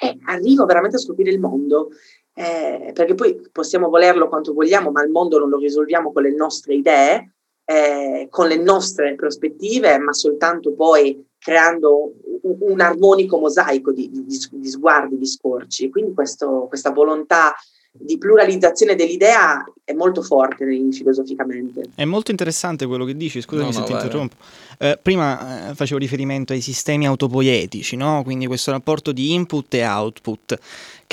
eh, 0.00 0.18
arrivo 0.26 0.64
veramente 0.64 0.96
a 0.96 1.00
scoprire 1.00 1.30
il 1.30 1.38
mondo 1.38 1.90
eh, 2.34 2.92
perché 2.94 3.14
poi 3.14 3.40
possiamo 3.52 3.88
volerlo 3.88 4.28
quanto 4.28 4.52
vogliamo, 4.52 4.90
ma 4.90 5.02
il 5.02 5.10
mondo 5.10 5.38
non 5.38 5.48
lo 5.48 5.58
risolviamo 5.58 6.12
con 6.12 6.22
le 6.22 6.34
nostre 6.34 6.74
idee, 6.74 7.34
eh, 7.64 8.26
con 8.30 8.48
le 8.48 8.56
nostre 8.56 9.14
prospettive, 9.14 9.98
ma 9.98 10.12
soltanto 10.12 10.72
poi 10.72 11.24
creando 11.38 12.12
un, 12.42 12.56
un 12.60 12.80
armonico 12.80 13.38
mosaico 13.38 13.92
di, 13.92 14.10
di, 14.10 14.24
di, 14.24 14.68
sguardi, 14.68 15.18
di 15.18 15.26
scorci. 15.26 15.90
Quindi 15.90 16.14
questo, 16.14 16.66
questa 16.68 16.90
volontà 16.90 17.54
di 17.94 18.16
pluralizzazione 18.16 18.94
dell'idea 18.94 19.62
è 19.84 19.92
molto 19.92 20.22
forte 20.22 20.64
filosoficamente. 20.92 21.90
È 21.94 22.06
molto 22.06 22.30
interessante 22.30 22.86
quello 22.86 23.04
che 23.04 23.14
dici, 23.14 23.42
scusami 23.42 23.66
no, 23.66 23.72
se 23.72 23.80
no, 23.80 23.84
ti 23.84 23.92
interrompo. 23.92 24.36
Eh, 24.78 24.98
prima 25.00 25.70
eh, 25.70 25.74
facevo 25.74 25.98
riferimento 25.98 26.54
ai 26.54 26.62
sistemi 26.62 27.06
autopoietici, 27.06 27.96
no? 27.96 28.22
quindi 28.24 28.46
questo 28.46 28.70
rapporto 28.70 29.12
di 29.12 29.34
input 29.34 29.74
e 29.74 29.84
output, 29.86 30.58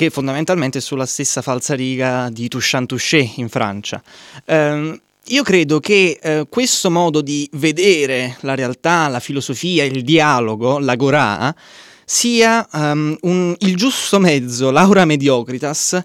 che 0.00 0.08
fondamentalmente 0.08 0.78
è 0.78 0.80
sulla 0.80 1.04
stessa 1.04 1.42
falsariga 1.42 2.30
di 2.30 2.48
Touchant 2.48 2.88
Touché 2.88 3.32
in 3.34 3.50
Francia. 3.50 4.02
Eh, 4.46 4.98
io 5.22 5.42
credo 5.42 5.78
che 5.78 6.18
eh, 6.22 6.46
questo 6.48 6.90
modo 6.90 7.20
di 7.20 7.46
vedere 7.52 8.38
la 8.40 8.54
realtà, 8.54 9.08
la 9.08 9.20
filosofia, 9.20 9.84
il 9.84 10.02
dialogo, 10.02 10.78
l'agorà, 10.78 11.54
sia 12.02 12.66
um, 12.72 13.14
un, 13.20 13.54
il 13.58 13.76
giusto 13.76 14.18
mezzo, 14.18 14.70
l'aura 14.70 15.04
mediocritas, 15.04 16.00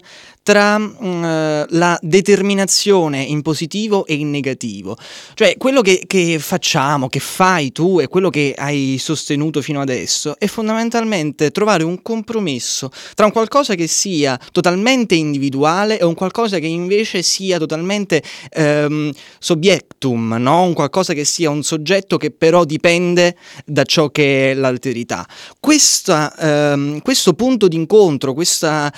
tra 0.46 0.76
uh, 0.76 1.64
la 1.70 1.98
determinazione 2.00 3.20
in 3.20 3.42
positivo 3.42 4.06
e 4.06 4.14
in 4.14 4.30
negativo. 4.30 4.96
Cioè, 5.34 5.56
quello 5.56 5.80
che, 5.80 6.04
che, 6.06 6.38
facciamo, 6.38 7.08
che 7.08 7.18
fai 7.18 7.72
tu 7.72 7.98
e 7.98 8.06
quello 8.06 8.30
che 8.30 8.54
hai 8.56 8.96
sostenuto 8.96 9.60
fino 9.60 9.80
adesso 9.80 10.36
è 10.38 10.46
fondamentalmente 10.46 11.50
trovare 11.50 11.82
un 11.82 12.00
compromesso 12.00 12.92
tra 13.16 13.26
un 13.26 13.32
qualcosa 13.32 13.74
che 13.74 13.88
sia 13.88 14.38
totalmente 14.52 15.16
individuale 15.16 15.98
e 15.98 16.04
un 16.04 16.14
qualcosa 16.14 16.60
che 16.60 16.68
invece 16.68 17.22
sia 17.22 17.58
totalmente 17.58 18.22
um, 18.54 19.10
subjectum, 19.40 20.36
no? 20.38 20.62
un 20.62 20.74
qualcosa 20.74 21.12
che 21.12 21.24
sia 21.24 21.50
un 21.50 21.64
soggetto 21.64 22.18
che 22.18 22.30
però 22.30 22.64
dipende 22.64 23.36
da 23.64 23.82
ciò 23.82 24.10
che 24.10 24.52
è 24.52 24.54
l'alterità. 24.54 25.26
Questa, 25.58 26.32
um, 26.38 27.00
questo 27.02 27.32
punto 27.32 27.66
d'incontro, 27.66 28.32
questa, 28.32 28.92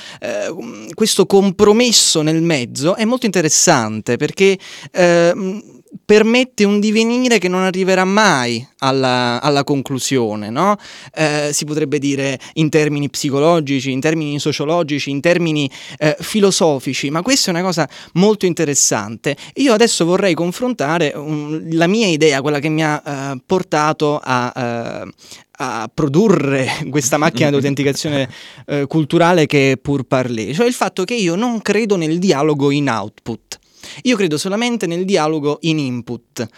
uh, 0.51 0.89
questo 0.93 1.25
compromesso 1.39 2.23
nel 2.23 2.43
mezzo 2.43 2.97
è 2.97 3.05
molto 3.05 3.25
interessante 3.25 4.17
perché 4.17 4.59
eh, 4.91 5.63
permette 6.05 6.65
un 6.65 6.81
divenire 6.81 7.39
che 7.39 7.49
non 7.49 7.63
arriverà 7.63 8.05
mai 8.05 8.67
alla, 8.79 9.41
alla 9.41 9.65
conclusione, 9.65 10.51
no? 10.51 10.77
eh, 11.15 11.51
si 11.53 11.65
potrebbe 11.65 11.99
dire 11.99 12.39
in 12.55 12.69
termini 12.69 13.09
psicologici, 13.09 13.91
in 13.91 14.01
termini 14.01 14.39
sociologici, 14.39 15.11
in 15.11 15.21
termini 15.21 15.71
eh, 15.99 16.17
filosofici, 16.21 17.11
ma 17.11 17.23
questa 17.23 17.51
è 17.51 17.55
una 17.55 17.63
cosa 17.63 17.89
molto 18.15 18.47
interessante. 18.47 19.37
Io 19.55 19.73
adesso 19.73 20.05
vorrei 20.05 20.35
confrontare 20.35 21.13
um, 21.15 21.75
la 21.75 21.87
mia 21.87 22.07
idea, 22.07 22.41
quella 22.41 22.59
che 22.59 22.69
mi 22.69 22.85
ha 22.85 23.03
uh, 23.05 23.41
portato 23.45 24.21
a, 24.23 25.05
uh, 25.05 25.11
a 25.59 25.91
produrre 25.93 26.69
questa 26.91 27.17
macchina 27.17 27.49
di 27.51 27.57
autenticazione 27.57 28.29
uh, 28.67 28.87
culturale 28.87 29.47
che 29.47 29.73
è 29.73 29.77
pur 29.77 30.05
parler, 30.05 30.55
cioè 30.55 30.67
il 30.67 30.75
fatto 30.75 31.05
che 31.05 31.15
io 31.15 31.35
non 31.35 31.61
credo 31.63 31.97
nel 31.97 32.19
dialogo 32.19 32.71
in 32.71 32.89
output. 32.89 33.59
Io 34.03 34.17
credo 34.17 34.39
solamente 34.39 34.87
nel 34.87 35.05
dialogo 35.05 35.59
in 35.63 35.79
input 35.79 36.49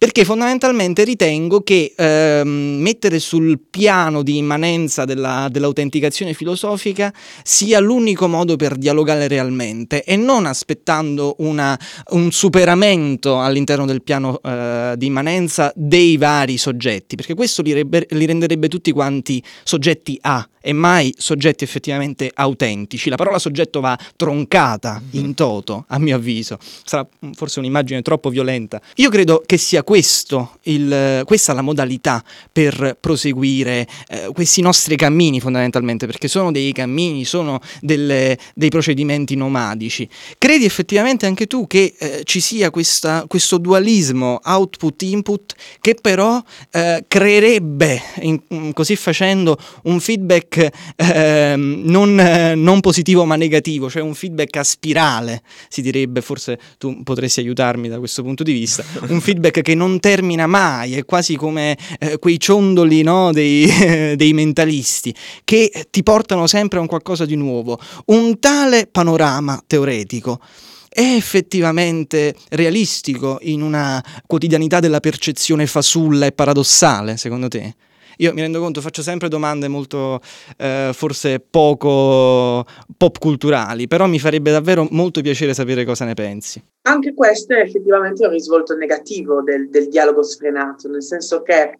perché 0.00 0.24
fondamentalmente 0.24 1.04
ritengo 1.04 1.60
che 1.60 1.92
ehm, 1.94 2.48
mettere 2.48 3.18
sul 3.18 3.60
piano 3.68 4.22
di 4.22 4.38
immanenza 4.38 5.04
della, 5.04 5.48
dell'autenticazione 5.50 6.32
filosofica 6.32 7.12
sia 7.42 7.80
l'unico 7.80 8.26
modo 8.26 8.56
per 8.56 8.76
dialogare 8.76 9.28
realmente 9.28 10.02
e 10.02 10.16
non 10.16 10.46
aspettando 10.46 11.34
una, 11.40 11.78
un 12.12 12.32
superamento 12.32 13.42
all'interno 13.42 13.84
del 13.84 14.02
piano 14.02 14.40
eh, 14.42 14.94
di 14.96 15.04
immanenza 15.04 15.70
dei 15.76 16.16
vari 16.16 16.56
soggetti, 16.56 17.14
perché 17.14 17.34
questo 17.34 17.60
li, 17.60 17.74
rebbe, 17.74 18.06
li 18.08 18.24
renderebbe 18.24 18.68
tutti 18.68 18.92
quanti 18.92 19.44
soggetti 19.64 20.16
A 20.22 20.48
e 20.62 20.72
mai 20.72 21.12
soggetti 21.16 21.64
effettivamente 21.64 22.30
autentici. 22.32 23.08
La 23.08 23.16
parola 23.16 23.38
soggetto 23.38 23.80
va 23.80 23.98
troncata 24.16 25.00
in 25.12 25.34
toto, 25.34 25.84
a 25.88 25.98
mio 25.98 26.16
avviso. 26.16 26.58
Sarà 26.84 27.06
forse 27.32 27.58
un'immagine 27.60 28.02
troppo 28.02 28.28
violenta. 28.28 28.80
Io 28.96 29.10
credo 29.10 29.42
che 29.44 29.56
sia 29.56 29.82
il, 30.62 31.22
questa 31.24 31.52
la 31.52 31.62
modalità 31.62 32.22
per 32.52 32.96
proseguire 33.00 33.86
eh, 34.08 34.30
questi 34.32 34.60
nostri 34.60 34.96
cammini 34.96 35.40
fondamentalmente, 35.40 36.06
perché 36.06 36.28
sono 36.28 36.52
dei 36.52 36.72
cammini, 36.72 37.24
sono 37.24 37.60
delle, 37.80 38.38
dei 38.54 38.68
procedimenti 38.68 39.34
nomadici. 39.34 40.08
Credi 40.38 40.64
effettivamente 40.64 41.26
anche 41.26 41.46
tu 41.46 41.66
che 41.66 41.94
eh, 41.98 42.20
ci 42.24 42.40
sia 42.40 42.70
questa, 42.70 43.24
questo 43.26 43.58
dualismo 43.58 44.40
output-input 44.44 45.54
che 45.80 45.96
però 46.00 46.40
eh, 46.70 47.04
creerebbe, 47.08 48.00
in, 48.20 48.72
così 48.72 48.96
facendo, 48.96 49.58
un 49.84 49.98
feedback 50.00 50.68
ehm, 50.96 51.82
non, 51.84 52.14
non 52.56 52.80
positivo 52.80 53.24
ma 53.24 53.36
negativo, 53.36 53.90
cioè 53.90 54.02
un 54.02 54.14
feedback 54.14 54.56
a 54.56 54.64
spirale, 54.64 55.42
si 55.68 55.82
direbbe, 55.82 56.20
forse 56.20 56.58
tu 56.78 57.02
potresti 57.02 57.40
aiutarmi 57.40 57.88
da 57.88 57.98
questo 57.98 58.22
punto 58.22 58.42
di 58.42 58.52
vista, 58.52 58.84
un 59.08 59.20
feedback 59.20 59.62
che 59.62 59.74
non 59.80 59.98
termina 59.98 60.46
mai, 60.46 60.94
è 60.94 61.06
quasi 61.06 61.36
come 61.36 61.76
eh, 61.98 62.18
quei 62.18 62.38
ciondoli 62.38 63.02
no, 63.02 63.32
dei, 63.32 64.14
dei, 64.14 64.32
mentalisti, 64.34 65.14
che 65.42 65.86
ti 65.90 66.02
portano 66.02 66.46
sempre 66.46 66.78
a 66.78 66.82
un 66.82 66.86
qualcosa 66.86 67.24
di 67.24 67.34
nuovo. 67.34 67.78
Un 68.06 68.38
tale 68.38 68.86
panorama 68.86 69.60
teoretico 69.66 70.38
è 70.86 71.14
effettivamente 71.14 72.34
realistico 72.50 73.38
in 73.42 73.62
una 73.62 74.04
quotidianità 74.26 74.80
della 74.80 75.00
percezione 75.00 75.66
fasulla 75.66 76.26
e 76.26 76.32
paradossale, 76.32 77.16
secondo 77.16 77.48
te? 77.48 77.74
Io 78.20 78.34
mi 78.34 78.42
rendo 78.42 78.60
conto, 78.60 78.82
faccio 78.82 79.00
sempre 79.00 79.28
domande 79.28 79.66
molto, 79.66 80.20
eh, 80.58 80.90
forse 80.92 81.40
poco 81.40 82.66
pop 82.96 83.18
culturali, 83.18 83.86
però 83.86 84.06
mi 84.06 84.18
farebbe 84.18 84.50
davvero 84.50 84.86
molto 84.90 85.22
piacere 85.22 85.54
sapere 85.54 85.86
cosa 85.86 86.04
ne 86.04 86.12
pensi. 86.12 86.62
Anche 86.82 87.14
questo 87.14 87.54
è 87.54 87.60
effettivamente 87.60 88.24
un 88.26 88.30
risvolto 88.30 88.76
negativo 88.76 89.42
del, 89.42 89.70
del 89.70 89.88
dialogo 89.88 90.22
sfrenato, 90.22 90.88
nel 90.88 91.02
senso 91.02 91.40
che 91.40 91.78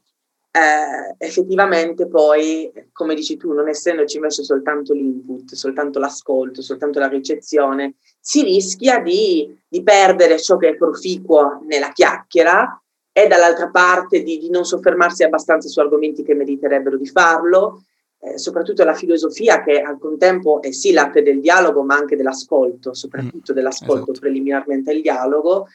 eh, 0.53 1.15
effettivamente 1.19 2.09
poi, 2.09 2.73
come 2.91 3.15
dici 3.15 3.37
tu, 3.37 3.53
non 3.53 3.69
essendoci 3.69 4.17
invece 4.17 4.43
soltanto 4.43 4.95
l'input, 4.95 5.53
soltanto 5.53 5.99
l'ascolto, 5.99 6.63
soltanto 6.63 6.99
la 6.99 7.09
ricezione, 7.09 7.97
si 8.19 8.43
rischia 8.43 8.99
di, 9.01 9.55
di 9.69 9.83
perdere 9.83 10.41
ciò 10.41 10.57
che 10.57 10.71
è 10.71 10.77
proficuo 10.77 11.63
nella 11.69 11.93
chiacchiera 11.93 12.83
e 13.13 13.27
dall'altra 13.27 13.69
parte 13.69 14.23
di, 14.23 14.39
di, 14.39 14.51
non 14.51 14.65
soffermarsi 14.65 15.25
abbastanza 15.25 15.69
su 15.69 15.81
argomenti 15.81 16.23
che 16.23 16.35
meriterebbero 16.35 16.97
di 16.97 17.07
farlo, 17.07 17.83
eh, 18.21 18.39
soprattutto 18.39 18.85
la 18.85 18.95
filosofia 18.95 19.63
che 19.63 19.81
al 19.81 19.99
contempo 19.99 20.63
è 20.63 20.71
sì 20.71 20.93
l'arte 20.93 21.23
del 21.23 21.41
dialogo 21.41 21.83
ma 21.83 21.97
anche 21.97 22.17
dell'ascolto, 22.17 22.95
soprattutto 22.95 23.53
mm, 23.53 23.55
dell'ascolto 23.55 24.11
esatto. 24.13 24.21
preliminarmente 24.21 24.91
al 24.91 25.01
dialogo, 25.01 25.67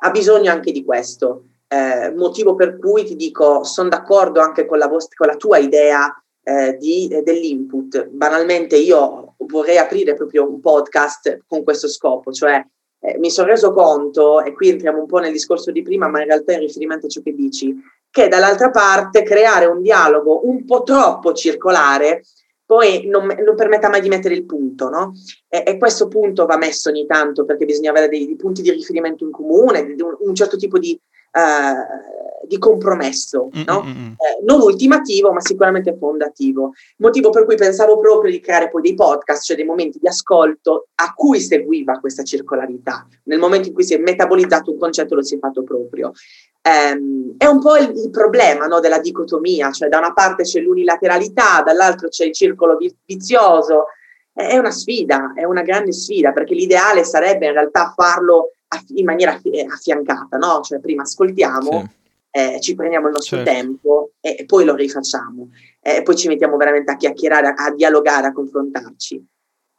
ha 0.00 0.10
bisogno 0.10 0.50
anche 0.50 0.72
di 0.72 0.84
questo. 0.84 1.48
Eh, 1.68 2.12
motivo 2.14 2.54
per 2.54 2.78
cui 2.78 3.04
ti 3.04 3.16
dico, 3.16 3.64
sono 3.64 3.88
d'accordo 3.88 4.40
anche 4.40 4.66
con 4.66 4.78
la, 4.78 4.86
vostra, 4.86 5.16
con 5.16 5.26
la 5.26 5.36
tua 5.36 5.58
idea 5.58 6.14
eh, 6.42 6.76
di, 6.78 7.08
eh, 7.08 7.22
dell'input. 7.22 8.06
Banalmente 8.06 8.76
io 8.76 9.34
vorrei 9.38 9.78
aprire 9.78 10.14
proprio 10.14 10.48
un 10.48 10.60
podcast 10.60 11.40
con 11.46 11.64
questo 11.64 11.88
scopo, 11.88 12.30
cioè 12.30 12.64
eh, 13.00 13.18
mi 13.18 13.30
sono 13.30 13.48
reso 13.48 13.72
conto, 13.72 14.42
e 14.42 14.52
qui 14.52 14.70
entriamo 14.70 15.00
un 15.00 15.06
po' 15.06 15.18
nel 15.18 15.32
discorso 15.32 15.70
di 15.70 15.82
prima, 15.82 16.08
ma 16.08 16.20
in 16.20 16.26
realtà 16.26 16.52
in 16.52 16.60
riferimento 16.60 17.06
a 17.06 17.08
ciò 17.08 17.20
che 17.22 17.34
dici, 17.34 17.74
che 18.10 18.28
dall'altra 18.28 18.70
parte 18.70 19.22
creare 19.22 19.66
un 19.66 19.82
dialogo 19.82 20.46
un 20.46 20.64
po' 20.64 20.82
troppo 20.82 21.32
circolare 21.32 22.22
poi 22.66 23.06
non, 23.06 23.26
non 23.26 23.54
permetta 23.54 23.88
mai 23.88 24.00
di 24.00 24.08
mettere 24.08 24.34
il 24.34 24.44
punto, 24.44 24.88
no? 24.88 25.12
E, 25.48 25.62
e, 25.64 25.78
questo 25.78 26.08
punto 26.08 26.46
va 26.46 26.56
messo 26.56 26.88
ogni 26.88 27.06
tanto 27.06 27.44
perché 27.44 27.64
bisogna 27.64 27.90
avere 27.90 28.08
dei, 28.08 28.26
dei 28.26 28.34
punti 28.34 28.60
di 28.60 28.72
riferimento 28.72 29.22
in 29.22 29.30
comune, 29.30 29.80
un, 29.80 30.16
un 30.18 30.34
certo 30.34 30.56
tipo 30.56 30.76
di 30.76 31.00
uh, 31.32 32.46
di 32.46 32.58
compromesso, 32.58 33.48
no? 33.66 33.84
eh, 33.84 34.44
non 34.44 34.60
ultimativo, 34.60 35.32
ma 35.32 35.40
sicuramente 35.40 35.96
fondativo. 35.98 36.72
Motivo 36.98 37.30
per 37.30 37.44
cui 37.44 37.56
pensavo 37.56 37.98
proprio 37.98 38.30
di 38.30 38.40
creare 38.40 38.70
poi 38.70 38.82
dei 38.82 38.94
podcast, 38.94 39.42
cioè 39.42 39.56
dei 39.56 39.64
momenti 39.64 39.98
di 39.98 40.08
ascolto 40.08 40.88
a 40.94 41.12
cui 41.14 41.40
seguiva 41.40 41.98
questa 41.98 42.22
circolarità. 42.22 43.06
Nel 43.24 43.38
momento 43.38 43.68
in 43.68 43.74
cui 43.74 43.84
si 43.84 43.94
è 43.94 43.98
metabolizzato 43.98 44.70
un 44.70 44.78
concetto 44.78 45.14
lo 45.14 45.22
si 45.22 45.34
è 45.34 45.38
fatto 45.38 45.62
proprio. 45.62 46.12
Um, 46.62 47.34
è 47.36 47.46
un 47.46 47.60
po' 47.60 47.76
il, 47.76 47.92
il 47.96 48.10
problema 48.10 48.66
no, 48.66 48.80
della 48.80 48.98
dicotomia, 48.98 49.70
cioè 49.70 49.88
da 49.88 49.98
una 49.98 50.12
parte 50.12 50.42
c'è 50.42 50.60
l'unilateralità, 50.60 51.62
dall'altro 51.64 52.08
c'è 52.08 52.24
il 52.24 52.32
circolo 52.32 52.76
vizioso. 53.04 53.86
È 54.32 54.58
una 54.58 54.70
sfida, 54.70 55.32
è 55.34 55.44
una 55.44 55.62
grande 55.62 55.92
sfida, 55.92 56.32
perché 56.32 56.54
l'ideale 56.54 57.04
sarebbe 57.04 57.46
in 57.46 57.52
realtà 57.52 57.94
farlo 57.96 58.50
in 58.94 59.04
maniera 59.04 59.40
affiancata, 59.70 60.36
no? 60.36 60.60
Cioè 60.60 60.80
prima 60.80 61.02
ascoltiamo, 61.02 61.80
sì. 61.80 61.88
eh, 62.30 62.60
ci 62.60 62.74
prendiamo 62.74 63.06
il 63.06 63.12
nostro 63.14 63.36
certo. 63.38 63.52
tempo 63.52 64.10
e, 64.20 64.36
e, 64.38 64.44
poi 64.44 64.64
lo 64.64 64.74
rifacciamo. 64.74 65.48
E 65.80 66.02
poi 66.02 66.16
ci 66.16 66.28
mettiamo 66.28 66.56
veramente 66.56 66.92
a 66.92 66.96
chiacchierare, 66.96 67.48
a, 67.48 67.64
a 67.66 67.74
dialogare, 67.74 68.28
a 68.28 68.32
confrontarci. 68.32 69.24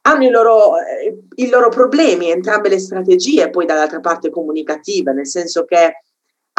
Hanno 0.01 0.23
i 0.23 0.29
loro, 0.29 0.77
eh, 0.77 1.17
i 1.35 1.49
loro 1.49 1.69
problemi, 1.69 2.31
entrambe 2.31 2.69
le 2.69 2.79
strategie, 2.79 3.49
poi 3.49 3.65
dall'altra 3.65 3.99
parte 3.99 4.29
comunicative, 4.29 5.11
nel 5.11 5.27
senso 5.27 5.65
che 5.65 6.01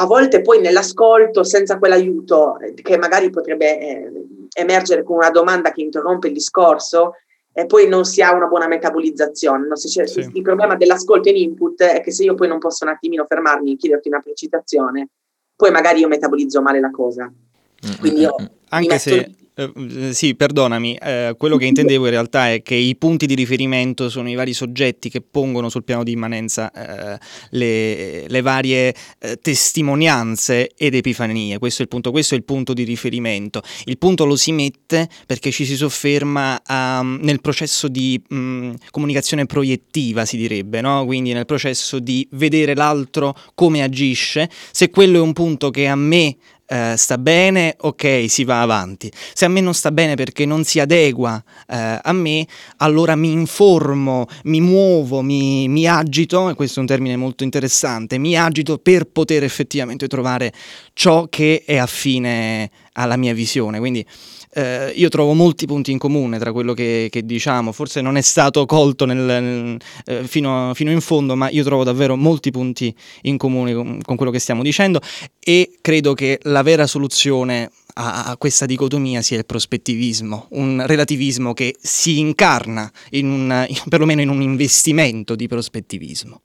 a 0.00 0.06
volte 0.06 0.42
poi 0.42 0.60
nell'ascolto, 0.60 1.42
senza 1.42 1.78
quell'aiuto 1.78 2.58
eh, 2.60 2.74
che 2.74 2.98
magari 2.98 3.30
potrebbe 3.30 3.78
eh, 3.78 4.12
emergere 4.54 5.02
con 5.02 5.16
una 5.16 5.30
domanda 5.30 5.72
che 5.72 5.82
interrompe 5.82 6.28
il 6.28 6.34
discorso, 6.34 7.14
e 7.58 7.66
poi 7.66 7.88
non 7.88 8.04
si 8.04 8.22
ha 8.22 8.32
una 8.32 8.46
buona 8.46 8.68
metabolizzazione. 8.68 9.66
No? 9.66 9.74
Sì. 9.74 10.00
Il 10.32 10.42
problema 10.42 10.76
dell'ascolto 10.76 11.28
in 11.28 11.34
input 11.34 11.82
è 11.82 12.00
che 12.02 12.12
se 12.12 12.22
io 12.22 12.36
poi 12.36 12.46
non 12.46 12.60
posso 12.60 12.84
un 12.84 12.92
attimino 12.92 13.24
fermarmi 13.26 13.72
e 13.72 13.76
chiederti 13.76 14.06
una 14.06 14.20
precitazione, 14.20 15.08
poi 15.56 15.72
magari 15.72 15.98
io 15.98 16.06
metabolizzo 16.06 16.62
male 16.62 16.78
la 16.78 16.92
cosa. 16.92 17.24
Mm, 17.24 17.98
Quindi 17.98 18.20
io 18.20 18.36
Anche 18.68 18.98
se 19.00 19.34
Uh, 19.58 20.12
sì, 20.12 20.36
perdonami, 20.36 20.96
uh, 21.00 21.36
quello 21.36 21.56
che 21.56 21.64
intendevo 21.64 22.04
in 22.04 22.10
realtà 22.12 22.52
è 22.52 22.62
che 22.62 22.76
i 22.76 22.94
punti 22.94 23.26
di 23.26 23.34
riferimento 23.34 24.08
sono 24.08 24.30
i 24.30 24.36
vari 24.36 24.52
soggetti 24.52 25.10
che 25.10 25.20
pongono 25.20 25.68
sul 25.68 25.82
piano 25.82 26.04
di 26.04 26.12
immanenza 26.12 26.70
uh, 26.72 27.18
le, 27.50 28.28
le, 28.28 28.40
varie 28.40 28.94
testimonianze 29.42 30.70
ed 30.76 30.94
epifanie. 30.94 31.58
Questo 31.58 31.80
è 31.80 31.82
il 31.82 31.88
punto, 31.88 32.12
questo 32.12 32.34
è 32.34 32.36
il 32.36 32.44
punto 32.44 32.72
di 32.72 32.84
riferimento. 32.84 33.60
Il 33.86 33.98
punto 33.98 34.24
lo 34.24 34.36
si 34.36 34.52
mette 34.52 35.08
perché 35.26 35.50
ci 35.50 35.64
si 35.64 35.74
sofferma 35.74 36.62
um, 36.68 37.18
nel 37.20 37.40
processo 37.40 37.88
di 37.88 38.20
um, 38.30 38.72
comunicazione 38.90 39.46
proiettiva, 39.46 40.24
si 40.24 40.36
direbbe, 40.36 40.80
no? 40.80 41.04
quindi 41.04 41.32
nel 41.32 41.46
processo 41.46 41.98
di 41.98 42.26
vedere 42.32 42.76
l'altro 42.76 43.36
come 43.54 43.82
agisce. 43.82 44.48
Se 44.70 44.88
quello 44.90 45.18
è 45.18 45.20
un 45.20 45.32
punto 45.32 45.70
che 45.70 45.88
a 45.88 45.96
me 45.96 46.36
Uh, 46.70 46.96
sta 46.96 47.16
bene, 47.16 47.76
ok, 47.78 48.26
si 48.28 48.44
va 48.44 48.60
avanti. 48.60 49.10
Se 49.32 49.46
a 49.46 49.48
me 49.48 49.62
non 49.62 49.72
sta 49.72 49.90
bene 49.90 50.16
perché 50.16 50.44
non 50.44 50.64
si 50.64 50.80
adegua 50.80 51.42
uh, 51.44 51.74
a 52.02 52.12
me, 52.12 52.46
allora 52.78 53.16
mi 53.16 53.30
informo, 53.30 54.26
mi 54.44 54.60
muovo, 54.60 55.22
mi, 55.22 55.66
mi, 55.66 55.86
agito, 55.86 56.50
e 56.50 56.54
questo 56.54 56.78
è 56.78 56.82
un 56.82 56.88
termine 56.88 57.16
molto 57.16 57.42
interessante, 57.42 58.18
mi 58.18 58.36
agito 58.36 58.76
per 58.76 59.06
poter 59.06 59.44
effettivamente 59.44 60.08
trovare 60.08 60.52
ciò 60.92 61.26
che 61.30 61.62
è 61.64 61.76
affine 61.76 62.70
alla 62.92 63.16
mia 63.16 63.34
visione. 63.34 63.78
Quindi 63.78 64.04
eh, 64.52 64.92
io 64.94 65.08
trovo 65.08 65.34
molti 65.34 65.66
punti 65.66 65.90
in 65.90 65.98
comune 65.98 66.38
tra 66.38 66.52
quello 66.52 66.72
che, 66.72 67.08
che 67.10 67.24
diciamo, 67.24 67.72
forse 67.72 68.00
non 68.00 68.16
è 68.16 68.20
stato 68.20 68.64
colto 68.66 69.04
nel, 69.04 69.18
nel, 69.18 69.78
eh, 70.06 70.24
fino, 70.24 70.72
fino, 70.74 70.90
in 70.90 71.00
fondo, 71.00 71.36
ma 71.36 71.50
io 71.50 71.64
trovo 71.64 71.84
davvero 71.84 72.16
molti 72.16 72.50
punti 72.50 72.94
in 73.22 73.36
comune 73.36 73.74
con, 73.74 74.00
con 74.02 74.16
quello 74.16 74.32
che 74.32 74.38
stiamo 74.38 74.62
dicendo 74.62 75.00
e 75.38 75.78
credo 75.80 76.14
che 76.14 76.38
la 76.42 76.62
vera 76.62 76.86
soluzione 76.86 77.70
a, 77.94 78.24
a, 78.26 78.36
questa 78.36 78.66
dicotomia 78.66 79.22
sia 79.22 79.38
il 79.38 79.46
prospettivismo, 79.46 80.48
un 80.50 80.84
relativismo 80.86 81.52
che 81.52 81.76
si 81.80 82.18
incarna 82.18 82.90
in 83.10 83.30
un, 83.30 83.66
in, 83.68 83.76
perlomeno 83.88 84.20
in 84.20 84.28
un 84.28 84.40
investimento 84.40 85.34
di 85.34 85.46
prospettivismo. 85.46 86.40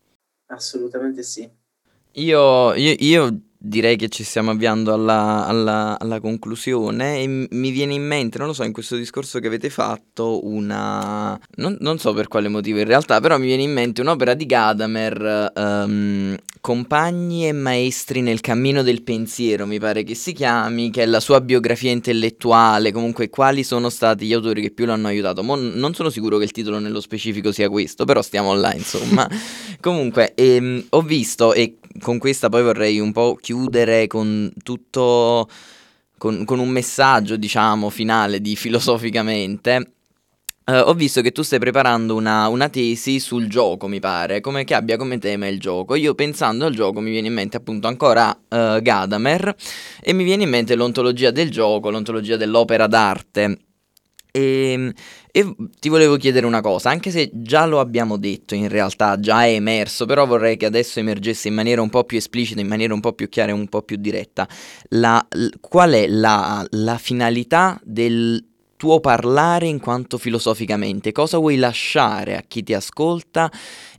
Assolutamente 0.47 1.23
sì. 1.23 1.49
Io, 2.17 2.75
io, 2.75 2.95
io 2.99 3.39
direi 3.65 3.95
che 3.95 4.09
ci 4.09 4.25
stiamo 4.25 4.51
avviando 4.51 4.93
alla, 4.93 5.45
alla, 5.47 5.97
alla, 5.97 6.19
conclusione 6.19 7.21
e 7.21 7.47
mi 7.49 7.71
viene 7.71 7.93
in 7.93 8.05
mente, 8.05 8.37
non 8.37 8.47
lo 8.47 8.53
so, 8.53 8.63
in 8.63 8.73
questo 8.73 8.97
discorso 8.97 9.39
che 9.39 9.47
avete 9.47 9.69
fatto, 9.69 10.45
una... 10.45 11.39
Non, 11.55 11.77
non 11.79 11.97
so 11.97 12.11
per 12.11 12.27
quale 12.27 12.49
motivo 12.49 12.79
in 12.79 12.85
realtà, 12.85 13.21
però 13.21 13.37
mi 13.37 13.45
viene 13.45 13.63
in 13.63 13.71
mente 13.71 14.01
un'opera 14.01 14.33
di 14.33 14.45
Gadamer, 14.45 15.51
um, 15.55 16.35
Compagni 16.63 17.45
e 17.45 17.51
maestri 17.51 18.21
nel 18.21 18.39
cammino 18.39 18.83
del 18.83 19.03
pensiero, 19.03 19.65
mi 19.65 19.79
pare 19.79 20.03
che 20.03 20.15
si 20.15 20.31
chiami, 20.31 20.91
che 20.91 21.03
è 21.03 21.05
la 21.05 21.19
sua 21.19 21.41
biografia 21.41 21.91
intellettuale, 21.91 22.93
comunque 22.93 23.29
quali 23.29 23.65
sono 23.65 23.89
stati 23.89 24.25
gli 24.25 24.31
autori 24.31 24.61
che 24.61 24.71
più 24.71 24.85
l'hanno 24.85 25.07
aiutato. 25.07 25.43
Mo 25.43 25.57
non 25.57 25.93
sono 25.93 26.09
sicuro 26.09 26.37
che 26.37 26.45
il 26.45 26.51
titolo 26.51 26.79
nello 26.79 27.01
specifico 27.01 27.51
sia 27.51 27.67
questo, 27.67 28.05
però 28.05 28.21
stiamo 28.21 28.53
là, 28.53 28.73
insomma. 28.73 29.29
comunque, 29.81 30.33
ehm, 30.35 30.85
ho 30.91 31.01
visto 31.01 31.53
e 31.53 31.79
con 32.01 32.17
questa 32.17 32.49
poi 32.49 32.63
vorrei 32.63 32.99
un 32.99 33.11
po' 33.11 33.37
chiudere 33.39 34.07
con 34.07 34.51
tutto, 34.63 35.47
con, 36.17 36.45
con 36.45 36.59
un 36.59 36.69
messaggio, 36.69 37.35
diciamo, 37.35 37.89
finale 37.89 38.41
di 38.41 38.55
filosoficamente. 38.55 39.91
Uh, 40.65 40.75
ho 40.85 40.93
visto 40.93 41.19
che 41.19 41.33
tu 41.33 41.41
stai 41.41 41.59
preparando 41.59 42.15
una, 42.15 42.47
una, 42.47 42.69
tesi 42.69 43.19
sul 43.19 43.47
gioco, 43.47 43.89
mi 43.89 43.99
pare, 43.99 44.39
come 44.39 44.63
che 44.63 44.73
abbia 44.73 44.95
come 44.95 45.17
tema 45.17 45.47
il 45.47 45.59
gioco. 45.59 45.95
Io 45.95 46.15
pensando 46.15 46.65
al 46.65 46.73
gioco 46.73 47.01
mi 47.01 47.11
viene 47.11 47.27
in 47.27 47.33
mente 47.33 47.57
appunto 47.57 47.87
ancora 47.87 48.29
uh, 48.29 48.81
Gadamer 48.81 49.55
e 50.01 50.13
mi 50.13 50.23
viene 50.23 50.43
in 50.43 50.49
mente 50.49 50.75
l'ontologia 50.75 51.31
del 51.31 51.51
gioco, 51.51 51.89
l'ontologia 51.89 52.37
dell'opera 52.37 52.87
d'arte. 52.87 53.57
E, 54.31 54.71
ehm, 54.71 54.93
e, 55.35 55.55
ti 55.79 55.89
volevo 55.89 56.15
chiedere 56.17 56.45
una 56.45 56.61
cosa, 56.61 56.91
anche 56.91 57.09
se 57.09 57.31
già 57.33 57.65
lo 57.65 57.79
abbiamo 57.79 58.17
detto 58.17 58.53
in 58.53 58.67
realtà, 58.67 59.19
già 59.19 59.45
è 59.45 59.53
emerso, 59.53 60.05
però 60.05 60.27
vorrei 60.27 60.57
che 60.57 60.67
adesso 60.67 60.99
emergesse 60.99 61.47
in 61.47 61.55
maniera 61.55 61.81
un 61.81 61.89
po' 61.89 62.03
più 62.03 62.19
esplicita, 62.19 62.61
in 62.61 62.67
maniera 62.67 62.93
un 62.93 62.99
po' 62.99 63.13
più 63.13 63.27
chiara 63.29 63.49
e 63.49 63.55
un 63.55 63.67
po' 63.67 63.81
più 63.81 63.97
diretta. 63.97 64.47
La, 64.89 65.25
l, 65.31 65.47
qual 65.59 65.93
è 65.93 66.05
la, 66.05 66.63
la 66.69 66.99
finalità 66.99 67.81
del 67.83 68.45
tuo 68.77 68.99
parlare 68.99 69.65
in 69.65 69.79
quanto 69.79 70.19
filosoficamente? 70.19 71.11
Cosa 71.11 71.39
vuoi 71.39 71.55
lasciare 71.55 72.37
a 72.37 72.43
chi 72.47 72.61
ti 72.61 72.75
ascolta 72.75 73.51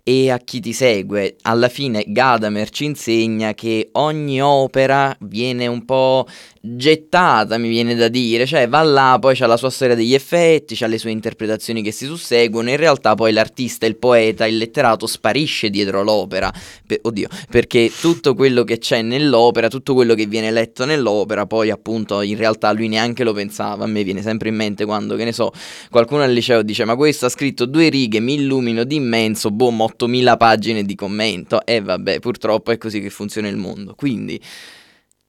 e 0.06 0.30
a 0.30 0.36
chi 0.36 0.60
ti 0.60 0.74
segue? 0.74 1.36
Alla 1.42 1.70
fine 1.70 2.04
Gadamer 2.06 2.68
ci 2.68 2.84
insegna 2.84 3.54
che 3.54 3.88
ogni 3.92 4.42
opera 4.42 5.16
viene 5.20 5.66
un 5.66 5.86
po' 5.86 6.26
gettata, 6.60 7.58
mi 7.58 7.68
viene 7.68 7.94
da 7.94 8.08
dire, 8.08 8.44
cioè 8.44 8.68
va 8.68 8.82
là, 8.82 9.18
poi 9.18 9.34
c'ha 9.34 9.46
la 9.46 9.56
sua 9.56 9.70
storia 9.70 9.94
degli 9.94 10.12
effetti, 10.12 10.74
c'ha 10.74 10.86
le 10.86 10.98
sue 10.98 11.10
interpretazioni 11.10 11.82
che 11.82 11.90
si 11.90 12.04
susseguono, 12.06 12.70
in 12.70 12.76
realtà 12.76 13.14
poi 13.14 13.32
l'artista, 13.32 13.86
il 13.86 13.96
poeta, 13.96 14.46
il 14.46 14.58
letterato 14.58 15.06
sparisce 15.06 15.70
dietro 15.70 16.02
l'opera, 16.02 16.52
per, 16.86 17.00
oddio, 17.02 17.28
perché 17.50 17.90
tutto 17.98 18.34
quello 18.34 18.62
che 18.64 18.78
c'è 18.78 19.00
nell'opera, 19.00 19.68
tutto 19.68 19.94
quello 19.94 20.14
che 20.14 20.26
viene 20.26 20.50
letto 20.50 20.84
nell'opera, 20.84 21.46
poi 21.46 21.70
appunto 21.70 22.20
in 22.22 22.36
realtà 22.36 22.72
lui 22.72 22.88
neanche 22.88 23.24
lo 23.24 23.32
pensava, 23.32 23.84
a 23.84 23.86
me 23.86 24.02
viene 24.02 24.20
sempre 24.22 24.50
in 24.50 24.54
mente 24.54 24.84
quando, 24.84 25.16
che 25.16 25.24
ne 25.24 25.32
so, 25.32 25.50
qualcuno 25.90 26.22
al 26.22 26.32
liceo 26.32 26.62
dice 26.62 26.84
ma 26.84 26.94
questo 26.94 27.26
ha 27.26 27.30
scritto 27.30 27.66
due 27.66 27.88
righe, 27.88 28.20
mi 28.20 28.34
illumino 28.34 28.84
di 28.84 28.96
immenso, 28.96 29.50
boh, 29.50 29.70
8000 29.94 30.36
pagine 30.36 30.82
di 30.82 30.94
commento, 30.94 31.64
e 31.64 31.80
vabbè, 31.80 32.20
purtroppo 32.20 32.70
è 32.70 32.78
così 32.78 33.00
che 33.00 33.10
funziona 33.10 33.48
il 33.48 33.56
mondo, 33.56 33.94
quindi 33.94 34.40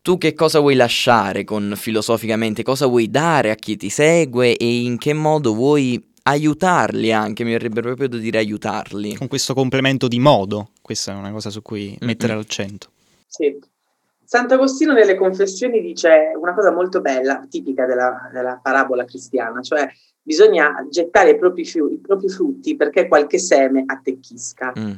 tu 0.01 0.19
che 0.19 0.33
cosa 0.33 0.59
vuoi 0.59 0.75
lasciare 0.75 1.43
con 1.43 1.73
filosoficamente, 1.75 2.61
cosa 2.61 2.85
vuoi 2.85 3.09
dare 3.09 3.49
a 3.49 3.55
chi 3.55 3.75
ti 3.75 3.89
segue 3.89 4.55
e 4.55 4.81
in 4.83 4.99
che 4.99 5.13
modo 5.13 5.55
vuoi 5.55 6.13
aiutarli 6.27 7.11
anche, 7.11 7.43
mi 7.43 7.51
verrebbe 7.51 7.81
proprio 7.81 8.07
da 8.07 8.17
dire 8.17 8.37
aiutarli. 8.37 9.15
Con 9.15 9.27
questo 9.27 9.53
complemento 9.53 10.07
di 10.07 10.19
modo, 10.19 10.69
questa 10.81 11.11
è 11.11 11.15
una 11.15 11.31
cosa 11.31 11.49
su 11.49 11.61
cui 11.61 11.87
mm-hmm. 11.87 11.97
mettere 12.01 12.35
l'accento. 12.35 12.89
Sì. 13.25 13.57
Sant'Agostino 14.23 14.93
nelle 14.93 15.15
confessioni 15.15 15.81
dice 15.81 16.33
una 16.39 16.53
cosa 16.53 16.71
molto 16.71 17.01
bella, 17.01 17.45
tipica 17.49 17.85
della, 17.85 18.29
della 18.31 18.59
parabola 18.61 19.05
cristiana, 19.05 19.61
cioè 19.61 19.87
bisogna 20.25 20.87
gettare 20.89 21.31
i 21.31 21.37
propri, 21.37 21.65
fiu- 21.65 21.91
i 21.91 21.99
propri, 21.99 22.29
frutti 22.29 22.75
perché 22.75 23.07
qualche 23.07 23.37
seme 23.37 23.83
attecchisca. 23.85 24.73
Mm 24.77 24.91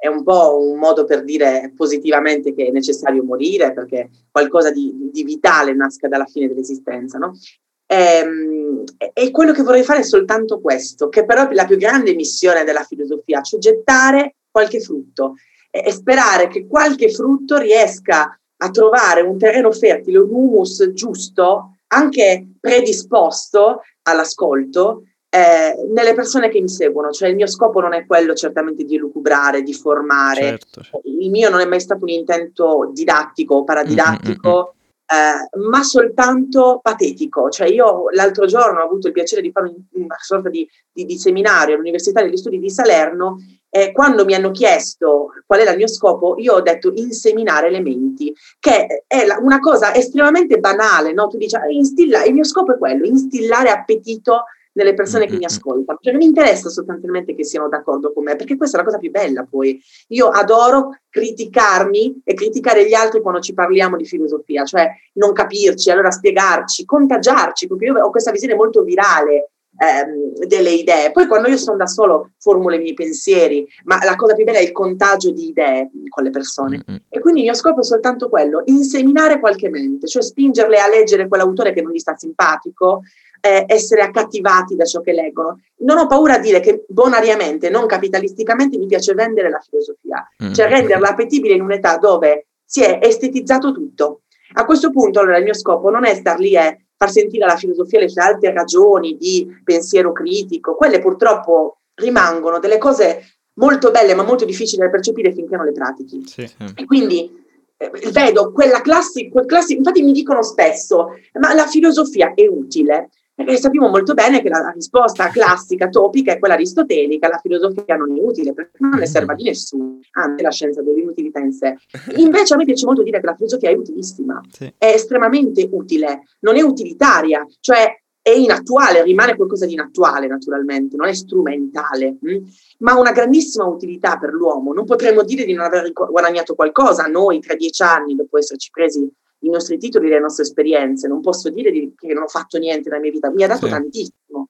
è 0.00 0.06
un 0.06 0.22
po' 0.22 0.58
un 0.58 0.78
modo 0.78 1.04
per 1.04 1.24
dire 1.24 1.72
positivamente 1.76 2.54
che 2.54 2.66
è 2.66 2.70
necessario 2.70 3.22
morire 3.22 3.72
perché 3.74 4.08
qualcosa 4.30 4.70
di, 4.70 5.10
di 5.12 5.24
vitale 5.24 5.74
nasca 5.74 6.08
dalla 6.08 6.24
fine 6.24 6.48
dell'esistenza, 6.48 7.18
no? 7.18 7.38
Ehm, 7.86 8.82
e, 8.96 9.10
e, 9.12 9.30
quello 9.30 9.52
che 9.52 9.62
vorrei 9.62 9.82
fare 9.82 10.00
è 10.00 10.04
soltanto 10.04 10.60
questo, 10.60 11.10
che 11.10 11.26
però 11.26 11.48
è 11.48 11.54
la 11.54 11.66
più 11.66 11.76
grande 11.76 12.14
missione 12.14 12.64
della 12.64 12.82
filosofia, 12.82 13.42
cioè 13.42 13.60
gettare 13.60 14.36
qualche 14.50 14.80
frutto 14.80 15.34
e, 15.70 15.82
e 15.86 15.92
sperare 15.92 16.48
che 16.48 16.66
qualche 16.66 17.10
frutto 17.10 17.58
riesca 17.58 18.38
a 18.56 18.70
trovare 18.70 19.20
un 19.20 19.36
terreno 19.36 19.70
fertile, 19.70 20.18
un 20.18 20.30
humus 20.30 20.92
giusto, 20.92 21.73
anche 21.88 22.46
predisposto 22.60 23.82
all'ascolto, 24.02 25.04
eh, 25.34 25.74
nelle 25.92 26.14
persone 26.14 26.48
che 26.48 26.60
mi 26.60 26.68
seguono, 26.68 27.10
cioè 27.10 27.28
il 27.28 27.34
mio 27.34 27.48
scopo 27.48 27.80
non 27.80 27.92
è 27.92 28.06
quello 28.06 28.34
certamente 28.34 28.84
di 28.84 28.96
lucubrare, 28.96 29.62
di 29.62 29.74
formare, 29.74 30.40
certo, 30.40 30.80
certo. 30.80 31.00
il 31.04 31.30
mio 31.30 31.50
non 31.50 31.60
è 31.60 31.64
mai 31.64 31.80
stato 31.80 32.04
un 32.04 32.10
intento 32.10 32.90
didattico 32.92 33.56
o 33.56 33.64
paradidattico, 33.64 34.50
mm-hmm. 34.50 34.83
Eh, 35.06 35.58
ma 35.58 35.82
soltanto 35.82 36.80
patetico. 36.82 37.48
Cioè 37.50 37.68
io 37.68 38.10
l'altro 38.10 38.46
giorno 38.46 38.80
ho 38.80 38.84
avuto 38.84 39.08
il 39.08 39.12
piacere 39.12 39.42
di 39.42 39.52
fare 39.52 39.72
una 39.92 40.16
sorta 40.20 40.48
di, 40.48 40.68
di, 40.92 41.04
di 41.04 41.18
seminario 41.18 41.74
all'Università 41.74 42.22
degli 42.22 42.36
Studi 42.36 42.58
di 42.58 42.70
Salerno 42.70 43.38
e 43.76 43.90
quando 43.90 44.24
mi 44.24 44.34
hanno 44.34 44.52
chiesto 44.52 45.32
qual 45.44 45.58
era 45.58 45.72
il 45.72 45.78
mio 45.78 45.88
scopo, 45.88 46.36
io 46.38 46.54
ho 46.54 46.60
detto 46.60 46.92
inseminare 46.94 47.66
elementi, 47.66 48.32
che 48.60 49.04
è 49.04 49.26
la, 49.26 49.38
una 49.40 49.58
cosa 49.58 49.92
estremamente 49.92 50.58
banale, 50.58 51.12
no? 51.12 51.26
Tu 51.26 51.38
dici, 51.38 51.56
ah, 51.56 51.66
il 51.66 52.32
mio 52.32 52.44
scopo 52.44 52.72
è 52.72 52.78
quello, 52.78 53.04
instillare 53.04 53.70
appetito 53.70 54.44
nelle 54.74 54.94
persone 54.94 55.26
che 55.26 55.36
mi 55.36 55.44
ascoltano. 55.44 55.98
Cioè 56.00 56.12
non 56.12 56.22
mi 56.22 56.28
interessa 56.28 56.68
sostanzialmente 56.68 57.34
che 57.34 57.44
siano 57.44 57.68
d'accordo 57.68 58.12
con 58.12 58.24
me, 58.24 58.36
perché 58.36 58.56
questa 58.56 58.76
è 58.76 58.80
la 58.80 58.86
cosa 58.86 58.98
più 58.98 59.10
bella 59.10 59.46
poi. 59.48 59.80
Io 60.08 60.28
adoro 60.28 60.98
criticarmi 61.08 62.22
e 62.24 62.34
criticare 62.34 62.86
gli 62.86 62.94
altri 62.94 63.20
quando 63.20 63.40
ci 63.40 63.54
parliamo 63.54 63.96
di 63.96 64.04
filosofia, 64.04 64.64
cioè 64.64 64.90
non 65.14 65.32
capirci, 65.32 65.90
allora 65.90 66.10
spiegarci, 66.10 66.84
contagiarci, 66.84 67.66
perché 67.66 67.84
io 67.86 67.98
ho 67.98 68.10
questa 68.10 68.30
visione 68.30 68.54
molto 68.54 68.82
virale 68.82 69.50
ehm, 69.76 70.46
delle 70.46 70.70
idee. 70.70 71.12
Poi 71.12 71.26
quando 71.26 71.48
io 71.48 71.56
sono 71.56 71.76
da 71.76 71.86
solo 71.86 72.30
formulo 72.38 72.74
i 72.74 72.80
miei 72.80 72.94
pensieri, 72.94 73.66
ma 73.84 73.98
la 74.04 74.16
cosa 74.16 74.34
più 74.34 74.44
bella 74.44 74.58
è 74.58 74.62
il 74.62 74.72
contagio 74.72 75.30
di 75.30 75.48
idee 75.48 75.90
con 76.08 76.24
le 76.24 76.30
persone. 76.30 76.84
Mm-hmm. 76.88 77.00
E 77.08 77.20
quindi 77.20 77.40
il 77.40 77.46
mio 77.46 77.54
scopo 77.54 77.80
è 77.80 77.84
soltanto 77.84 78.28
quello, 78.28 78.62
inseminare 78.66 79.38
qualche 79.38 79.68
mente, 79.68 80.06
cioè 80.06 80.22
spingerle 80.22 80.78
a 80.78 80.88
leggere 80.88 81.28
quell'autore 81.28 81.72
che 81.72 81.82
non 81.82 81.92
gli 81.92 81.98
sta 81.98 82.16
simpatico, 82.16 83.02
eh, 83.40 83.64
essere 83.66 84.02
accattivati 84.02 84.76
da 84.76 84.84
ciò 84.84 85.00
che 85.00 85.12
leggono. 85.12 85.60
Non 85.78 85.98
ho 85.98 86.06
paura 86.06 86.34
a 86.34 86.38
dire 86.38 86.60
che 86.60 86.84
bonariamente, 86.88 87.70
non 87.70 87.86
capitalisticamente, 87.86 88.78
mi 88.78 88.86
piace 88.86 89.14
vendere 89.14 89.50
la 89.50 89.60
filosofia, 89.60 90.26
mm. 90.42 90.52
cioè 90.52 90.68
renderla 90.68 91.10
appetibile 91.10 91.54
in 91.54 91.62
un'età 91.62 91.98
dove 91.98 92.46
si 92.64 92.82
è 92.82 92.98
estetizzato 93.02 93.72
tutto. 93.72 94.22
A 94.54 94.64
questo 94.64 94.90
punto, 94.90 95.20
allora, 95.20 95.38
il 95.38 95.44
mio 95.44 95.54
scopo 95.54 95.90
non 95.90 96.04
è 96.04 96.14
star 96.14 96.38
lì 96.38 96.54
e 96.54 96.86
far 96.96 97.10
sentire 97.10 97.44
alla 97.44 97.56
filosofia 97.56 98.00
le 98.00 98.08
sue 98.08 98.22
alte 98.22 98.52
ragioni 98.52 99.16
di 99.16 99.46
pensiero 99.62 100.12
critico, 100.12 100.74
quelle 100.74 101.00
purtroppo 101.00 101.78
rimangono 101.94 102.58
delle 102.58 102.78
cose 102.78 103.34
molto 103.54 103.90
belle 103.90 104.14
ma 104.14 104.24
molto 104.24 104.44
difficili 104.44 104.82
da 104.82 104.90
percepire 104.90 105.32
finché 105.32 105.56
non 105.56 105.66
le 105.66 105.72
pratichi. 105.72 106.24
Sì. 106.26 106.48
E 106.74 106.84
quindi 106.86 107.30
eh, 107.76 107.90
vedo 108.10 108.52
quella 108.52 108.80
classica, 108.80 109.30
quel 109.30 109.46
classico, 109.46 109.78
infatti 109.78 110.02
mi 110.02 110.12
dicono 110.12 110.42
spesso, 110.42 111.10
ma 111.40 111.54
la 111.54 111.66
filosofia 111.66 112.32
è 112.34 112.46
utile. 112.46 113.10
Perché 113.34 113.56
sappiamo 113.56 113.88
molto 113.88 114.14
bene 114.14 114.40
che 114.40 114.48
la 114.48 114.70
risposta 114.72 115.28
classica, 115.28 115.88
topica, 115.88 116.32
è 116.32 116.38
quella 116.38 116.54
aristotelica, 116.54 117.26
la 117.26 117.40
filosofia 117.42 117.96
non 117.96 118.16
è 118.16 118.20
utile 118.20 118.52
perché 118.54 118.76
non 118.78 118.98
ne 118.98 119.06
serve 119.06 119.34
di 119.34 119.42
nessuno, 119.42 119.98
anzi 120.12 120.42
la 120.42 120.50
scienza 120.50 120.82
dell'inutilità 120.82 121.40
in 121.40 121.52
sé. 121.52 121.76
Invece 122.16 122.54
a 122.54 122.56
me 122.56 122.64
piace 122.64 122.86
molto 122.86 123.02
dire 123.02 123.18
che 123.18 123.26
la 123.26 123.34
filosofia 123.34 123.70
è 123.70 123.74
utilissima, 123.74 124.40
sì. 124.50 124.72
è 124.78 124.86
estremamente 124.86 125.68
utile, 125.72 126.22
non 126.40 126.56
è 126.56 126.62
utilitaria, 126.62 127.44
cioè 127.58 127.92
è 128.22 128.30
inattuale, 128.30 129.02
rimane 129.02 129.36
qualcosa 129.36 129.66
di 129.66 129.74
inattuale 129.74 130.26
naturalmente, 130.26 130.96
non 130.96 131.08
è 131.08 131.12
strumentale, 131.12 132.16
mh? 132.20 132.30
Hm? 132.30 132.42
ma 132.78 132.92
ha 132.92 132.98
una 132.98 133.12
grandissima 133.12 133.66
utilità 133.66 134.16
per 134.16 134.32
l'uomo. 134.32 134.72
Non 134.72 134.86
potremmo 134.86 135.24
dire 135.24 135.44
di 135.44 135.52
non 135.52 135.66
aver 135.66 135.92
guadagnato 135.92 136.54
qualcosa 136.54 137.04
noi 137.04 137.40
tra 137.40 137.54
dieci 137.54 137.82
anni, 137.82 138.14
dopo 138.14 138.38
esserci 138.38 138.70
presi 138.70 139.06
i 139.40 139.48
nostri 139.50 139.78
titoli, 139.78 140.08
le 140.08 140.20
nostre 140.20 140.44
esperienze. 140.44 141.08
Non 141.08 141.20
posso 141.20 141.50
dire 141.50 141.70
di, 141.70 141.92
che 141.96 142.12
non 142.12 142.24
ho 142.24 142.28
fatto 142.28 142.58
niente 142.58 142.88
nella 142.88 143.00
mia 143.02 143.10
vita, 143.10 143.30
mi 143.30 143.42
ha 143.42 143.48
dato 143.48 143.66
Sì. 143.66 143.72
tantissimo. 143.72 144.48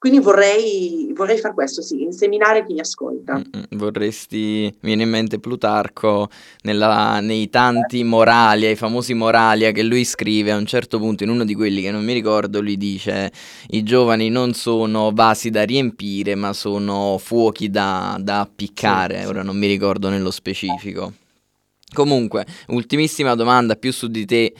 Quindi 0.00 0.18
vorrei, 0.20 1.12
vorrei 1.14 1.36
fare 1.36 1.52
questo, 1.52 1.82
sì, 1.82 2.00
inseminare 2.04 2.64
chi 2.64 2.72
mi 2.72 2.80
ascolta. 2.80 3.34
Mm-mm, 3.34 3.64
Vorresti, 3.76 4.62
mi 4.62 4.78
viene 4.80 5.02
in 5.02 5.10
mente 5.10 5.38
Plutarco, 5.38 6.30
nella- 6.62 7.20
nei 7.20 7.50
tanti 7.50 8.02
moralia, 8.02 8.70
i 8.70 8.76
famosi 8.76 9.12
moralia 9.12 9.72
che 9.72 9.82
lui 9.82 10.06
scrive, 10.06 10.52
a 10.52 10.56
un 10.56 10.64
certo 10.64 10.98
punto 10.98 11.24
in 11.24 11.28
uno 11.28 11.44
di 11.44 11.54
quelli 11.54 11.82
che 11.82 11.90
non 11.90 12.02
mi 12.02 12.14
ricordo, 12.14 12.62
lui 12.62 12.78
dice 12.78 13.30
i 13.72 13.82
giovani 13.82 14.30
non 14.30 14.54
sono 14.54 15.10
vasi 15.12 15.50
da 15.50 15.64
riempire, 15.64 16.34
ma 16.34 16.54
sono 16.54 17.18
fuochi 17.18 17.68
da, 17.68 18.16
da 18.18 18.40
appiccare, 18.40 19.16
Sì, 19.16 19.20
sì. 19.24 19.26
ora 19.28 19.42
non 19.42 19.58
mi 19.58 19.66
ricordo 19.66 20.08
nello 20.08 20.30
specifico. 20.30 21.12
Comunque, 21.92 22.46
ultimissima 22.68 23.34
domanda 23.34 23.74
più 23.74 23.92
su 23.92 24.08
di 24.08 24.24
te, 24.24 24.54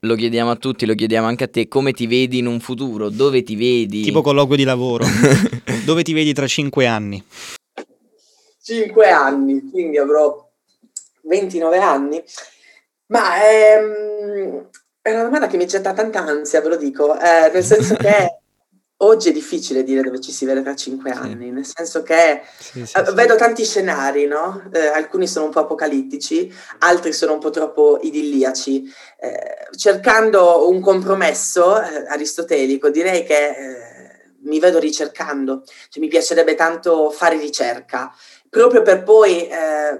lo 0.00 0.14
chiediamo 0.14 0.50
a 0.50 0.56
tutti, 0.56 0.86
lo 0.86 0.94
chiediamo 0.94 1.26
anche 1.26 1.44
a 1.44 1.48
te, 1.48 1.68
come 1.68 1.92
ti 1.92 2.06
vedi 2.06 2.38
in 2.38 2.46
un 2.46 2.60
futuro? 2.60 3.08
Dove 3.08 3.42
ti 3.42 3.56
vedi? 3.56 4.02
Tipo 4.02 4.22
colloquio 4.22 4.56
di 4.56 4.64
lavoro. 4.64 5.04
Dove 5.84 6.02
ti 6.02 6.12
vedi 6.12 6.32
tra 6.32 6.46
cinque 6.46 6.86
anni? 6.86 7.22
Cinque 8.62 9.10
anni, 9.10 9.68
quindi 9.70 9.98
avrò 9.98 10.50
29 11.22 11.78
anni. 11.78 12.22
Ma 13.06 13.36
ehm, 13.46 14.68
è 15.00 15.10
una 15.12 15.24
domanda 15.24 15.46
che 15.46 15.56
mi 15.56 15.66
getta 15.66 15.92
tanta 15.92 16.20
ansia, 16.20 16.60
ve 16.60 16.68
lo 16.68 16.76
dico, 16.76 17.18
eh, 17.18 17.50
nel 17.52 17.64
senso 17.64 17.94
che 17.94 18.38
oggi 19.04 19.28
è 19.28 19.32
difficile 19.32 19.82
dire 19.84 20.02
dove 20.02 20.20
ci 20.20 20.32
si 20.32 20.44
vede 20.44 20.62
tra 20.62 20.74
cinque 20.74 21.12
Sì. 21.12 21.18
anni, 21.18 21.50
nel 21.50 21.66
senso 21.66 22.02
che 22.02 22.42
Sì, 22.58 22.84
sì, 22.86 22.96
eh, 22.98 23.04
sì. 23.06 23.14
vedo 23.14 23.36
tanti 23.36 23.64
scenari, 23.64 24.26
no? 24.26 24.62
Eh, 24.72 24.86
alcuni 24.86 25.26
sono 25.26 25.46
un 25.46 25.50
po' 25.50 25.60
apocalittici, 25.60 26.52
altri 26.78 27.12
sono 27.12 27.34
un 27.34 27.38
po' 27.40 27.50
troppo 27.50 27.98
idilliaci. 28.02 28.92
Eh, 29.20 29.68
cercando 29.76 30.68
un 30.68 30.80
compromesso 30.80 31.80
eh, 31.80 32.04
aristotelico, 32.08 32.90
direi 32.90 33.24
che 33.24 33.48
eh, 33.48 34.32
mi 34.42 34.58
vedo 34.58 34.78
ricercando, 34.78 35.62
cioè 35.88 36.02
mi 36.02 36.08
piacerebbe 36.08 36.54
tanto 36.54 37.10
fare 37.10 37.38
ricerca, 37.38 38.14
proprio 38.50 38.82
per 38.82 39.02
poi 39.02 39.48
eh, 39.48 39.98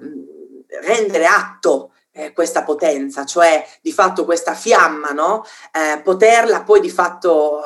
rendere 0.82 1.24
atto 1.26 1.92
eh, 2.12 2.32
questa 2.32 2.62
potenza, 2.62 3.24
cioè 3.24 3.66
di 3.80 3.90
fatto 3.92 4.24
questa 4.24 4.55
fiamma, 4.55 5.11
no? 5.11 5.44
Eh, 5.72 6.00
poterla 6.02 6.62
poi 6.62 6.80
di 6.80 6.90
fatto 6.90 7.62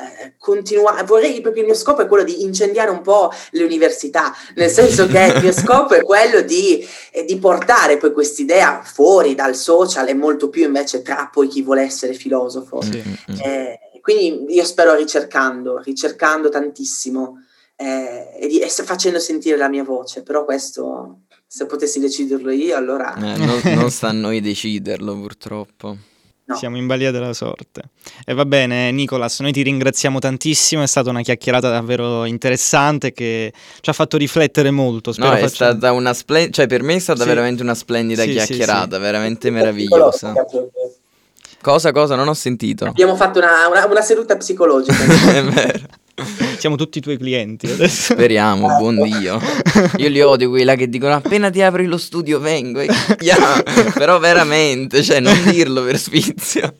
eh, 0.00 0.34
continuare. 0.38 1.04
Vorrei 1.04 1.40
proprio 1.40 1.62
il 1.62 1.68
mio 1.68 1.76
scopo 1.76 2.02
è 2.02 2.06
quello 2.06 2.24
di 2.24 2.42
incendiare 2.42 2.90
un 2.90 3.02
po' 3.02 3.32
le 3.50 3.64
università, 3.64 4.34
nel 4.54 4.70
senso 4.70 5.06
che 5.06 5.32
il 5.34 5.42
mio 5.42 5.52
scopo 5.52 5.94
è 5.94 6.02
quello 6.02 6.40
di, 6.40 6.86
eh, 7.12 7.24
di 7.24 7.36
portare 7.38 7.96
poi 7.96 8.12
quest'idea 8.12 8.82
fuori 8.82 9.34
dal 9.34 9.54
social 9.54 10.08
e 10.08 10.14
molto 10.14 10.48
più 10.48 10.64
invece 10.64 11.02
tra 11.02 11.28
poi 11.32 11.48
chi 11.48 11.62
vuole 11.62 11.82
essere 11.82 12.14
filosofo. 12.14 12.80
Sì. 12.82 13.02
Mm-mm. 13.02 13.40
Eh, 13.40 13.78
quindi 14.00 14.54
io 14.54 14.64
spero 14.64 14.94
ricercando, 14.94 15.78
ricercando 15.82 16.48
tantissimo 16.48 17.44
eh, 17.76 18.36
e, 18.40 18.46
di- 18.46 18.60
e 18.60 18.68
facendo 18.68 19.18
sentire 19.18 19.56
la 19.56 19.68
mia 19.68 19.84
voce, 19.84 20.22
però 20.22 20.44
questo 20.44 21.20
se 21.46 21.66
potessi 21.66 21.98
deciderlo 21.98 22.50
io 22.50 22.76
allora 22.76 23.14
Eh, 23.16 23.36
non, 23.38 23.60
non 23.64 23.90
sta 23.90 24.08
a 24.08 24.12
noi 24.12 24.40
deciderlo 24.40 25.14
purtroppo. 25.14 25.96
No. 26.48 26.56
Siamo 26.56 26.76
in 26.76 26.86
balia 26.86 27.10
della 27.10 27.32
sorte. 27.32 27.82
E 28.24 28.34
va 28.34 28.44
bene, 28.44 28.90
Nicolas, 28.90 29.40
noi 29.40 29.52
ti 29.52 29.62
ringraziamo 29.62 30.18
tantissimo, 30.18 30.82
è 30.82 30.86
stata 30.86 31.10
una 31.10 31.20
chiacchierata 31.22 31.70
davvero 31.70 32.24
interessante 32.24 33.12
che 33.12 33.52
ci 33.80 33.90
ha 33.90 33.92
fatto 33.92 34.16
riflettere 34.16 34.70
molto. 34.70 35.12
Spero 35.12 35.28
No, 35.30 35.34
è 35.36 35.40
faccia- 35.40 35.54
stata 35.70 35.92
una 35.92 36.12
splendida, 36.14 36.52
cioè 36.54 36.66
per 36.66 36.82
me 36.82 36.94
è 36.94 36.98
stata 36.98 37.22
Sì. 37.22 37.28
veramente 37.28 37.62
una 37.62 37.74
splendida 37.74 38.22
Sì, 38.22 38.28
sì, 38.30 38.34
chiacchierata, 38.36 38.98
veramente 38.98 39.50
meravigliosa. 39.50 40.32
Cosa, 41.60 41.92
cosa? 41.92 42.14
Non 42.14 42.28
ho 42.28 42.34
sentito. 42.34 42.84
Abbiamo 42.86 43.16
fatto 43.16 43.38
una, 43.40 43.68
una- 43.68 43.86
una 43.86 44.00
seduta 44.02 44.36
psicologica. 44.36 44.94
È 45.34 45.42
vero. 45.44 45.78
Siamo 46.58 46.76
tutti 46.76 46.98
i 46.98 47.00
tuoi 47.00 47.16
clienti 47.16 47.66
adesso. 47.66 48.14
Speriamo, 48.14 48.76
buon 48.78 49.00
Dio. 49.02 49.40
Io 49.98 50.08
li 50.08 50.20
odio 50.20 50.48
quelli 50.48 50.64
là 50.64 50.74
che 50.74 50.88
dicono 50.88 51.14
appena 51.14 51.50
ti 51.50 51.62
apri 51.62 51.86
lo 51.86 51.98
studio 51.98 52.40
vengo. 52.40 52.80
E 52.80 52.88
yeah. 53.20 53.62
Però 53.94 54.18
veramente, 54.18 55.02
cioè 55.02 55.20
non 55.20 55.36
dirlo 55.44 55.84
per 55.84 55.98
sfizio. 55.98 56.74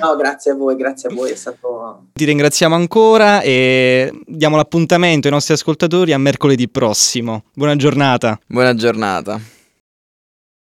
No, 0.00 0.16
grazie 0.16 0.52
a 0.52 0.54
voi, 0.54 0.76
grazie 0.76 1.10
a 1.10 1.12
voi, 1.12 1.30
è 1.30 1.34
stato... 1.34 2.04
Ti 2.14 2.24
ringraziamo 2.24 2.74
ancora 2.74 3.42
e 3.42 4.10
diamo 4.24 4.56
l'appuntamento 4.56 5.26
ai 5.26 5.34
nostri 5.34 5.52
ascoltatori 5.52 6.12
a 6.12 6.18
mercoledì 6.18 6.68
prossimo. 6.68 7.44
Buona 7.52 7.76
giornata. 7.76 8.38
Buona 8.46 8.74
giornata. 8.74 9.38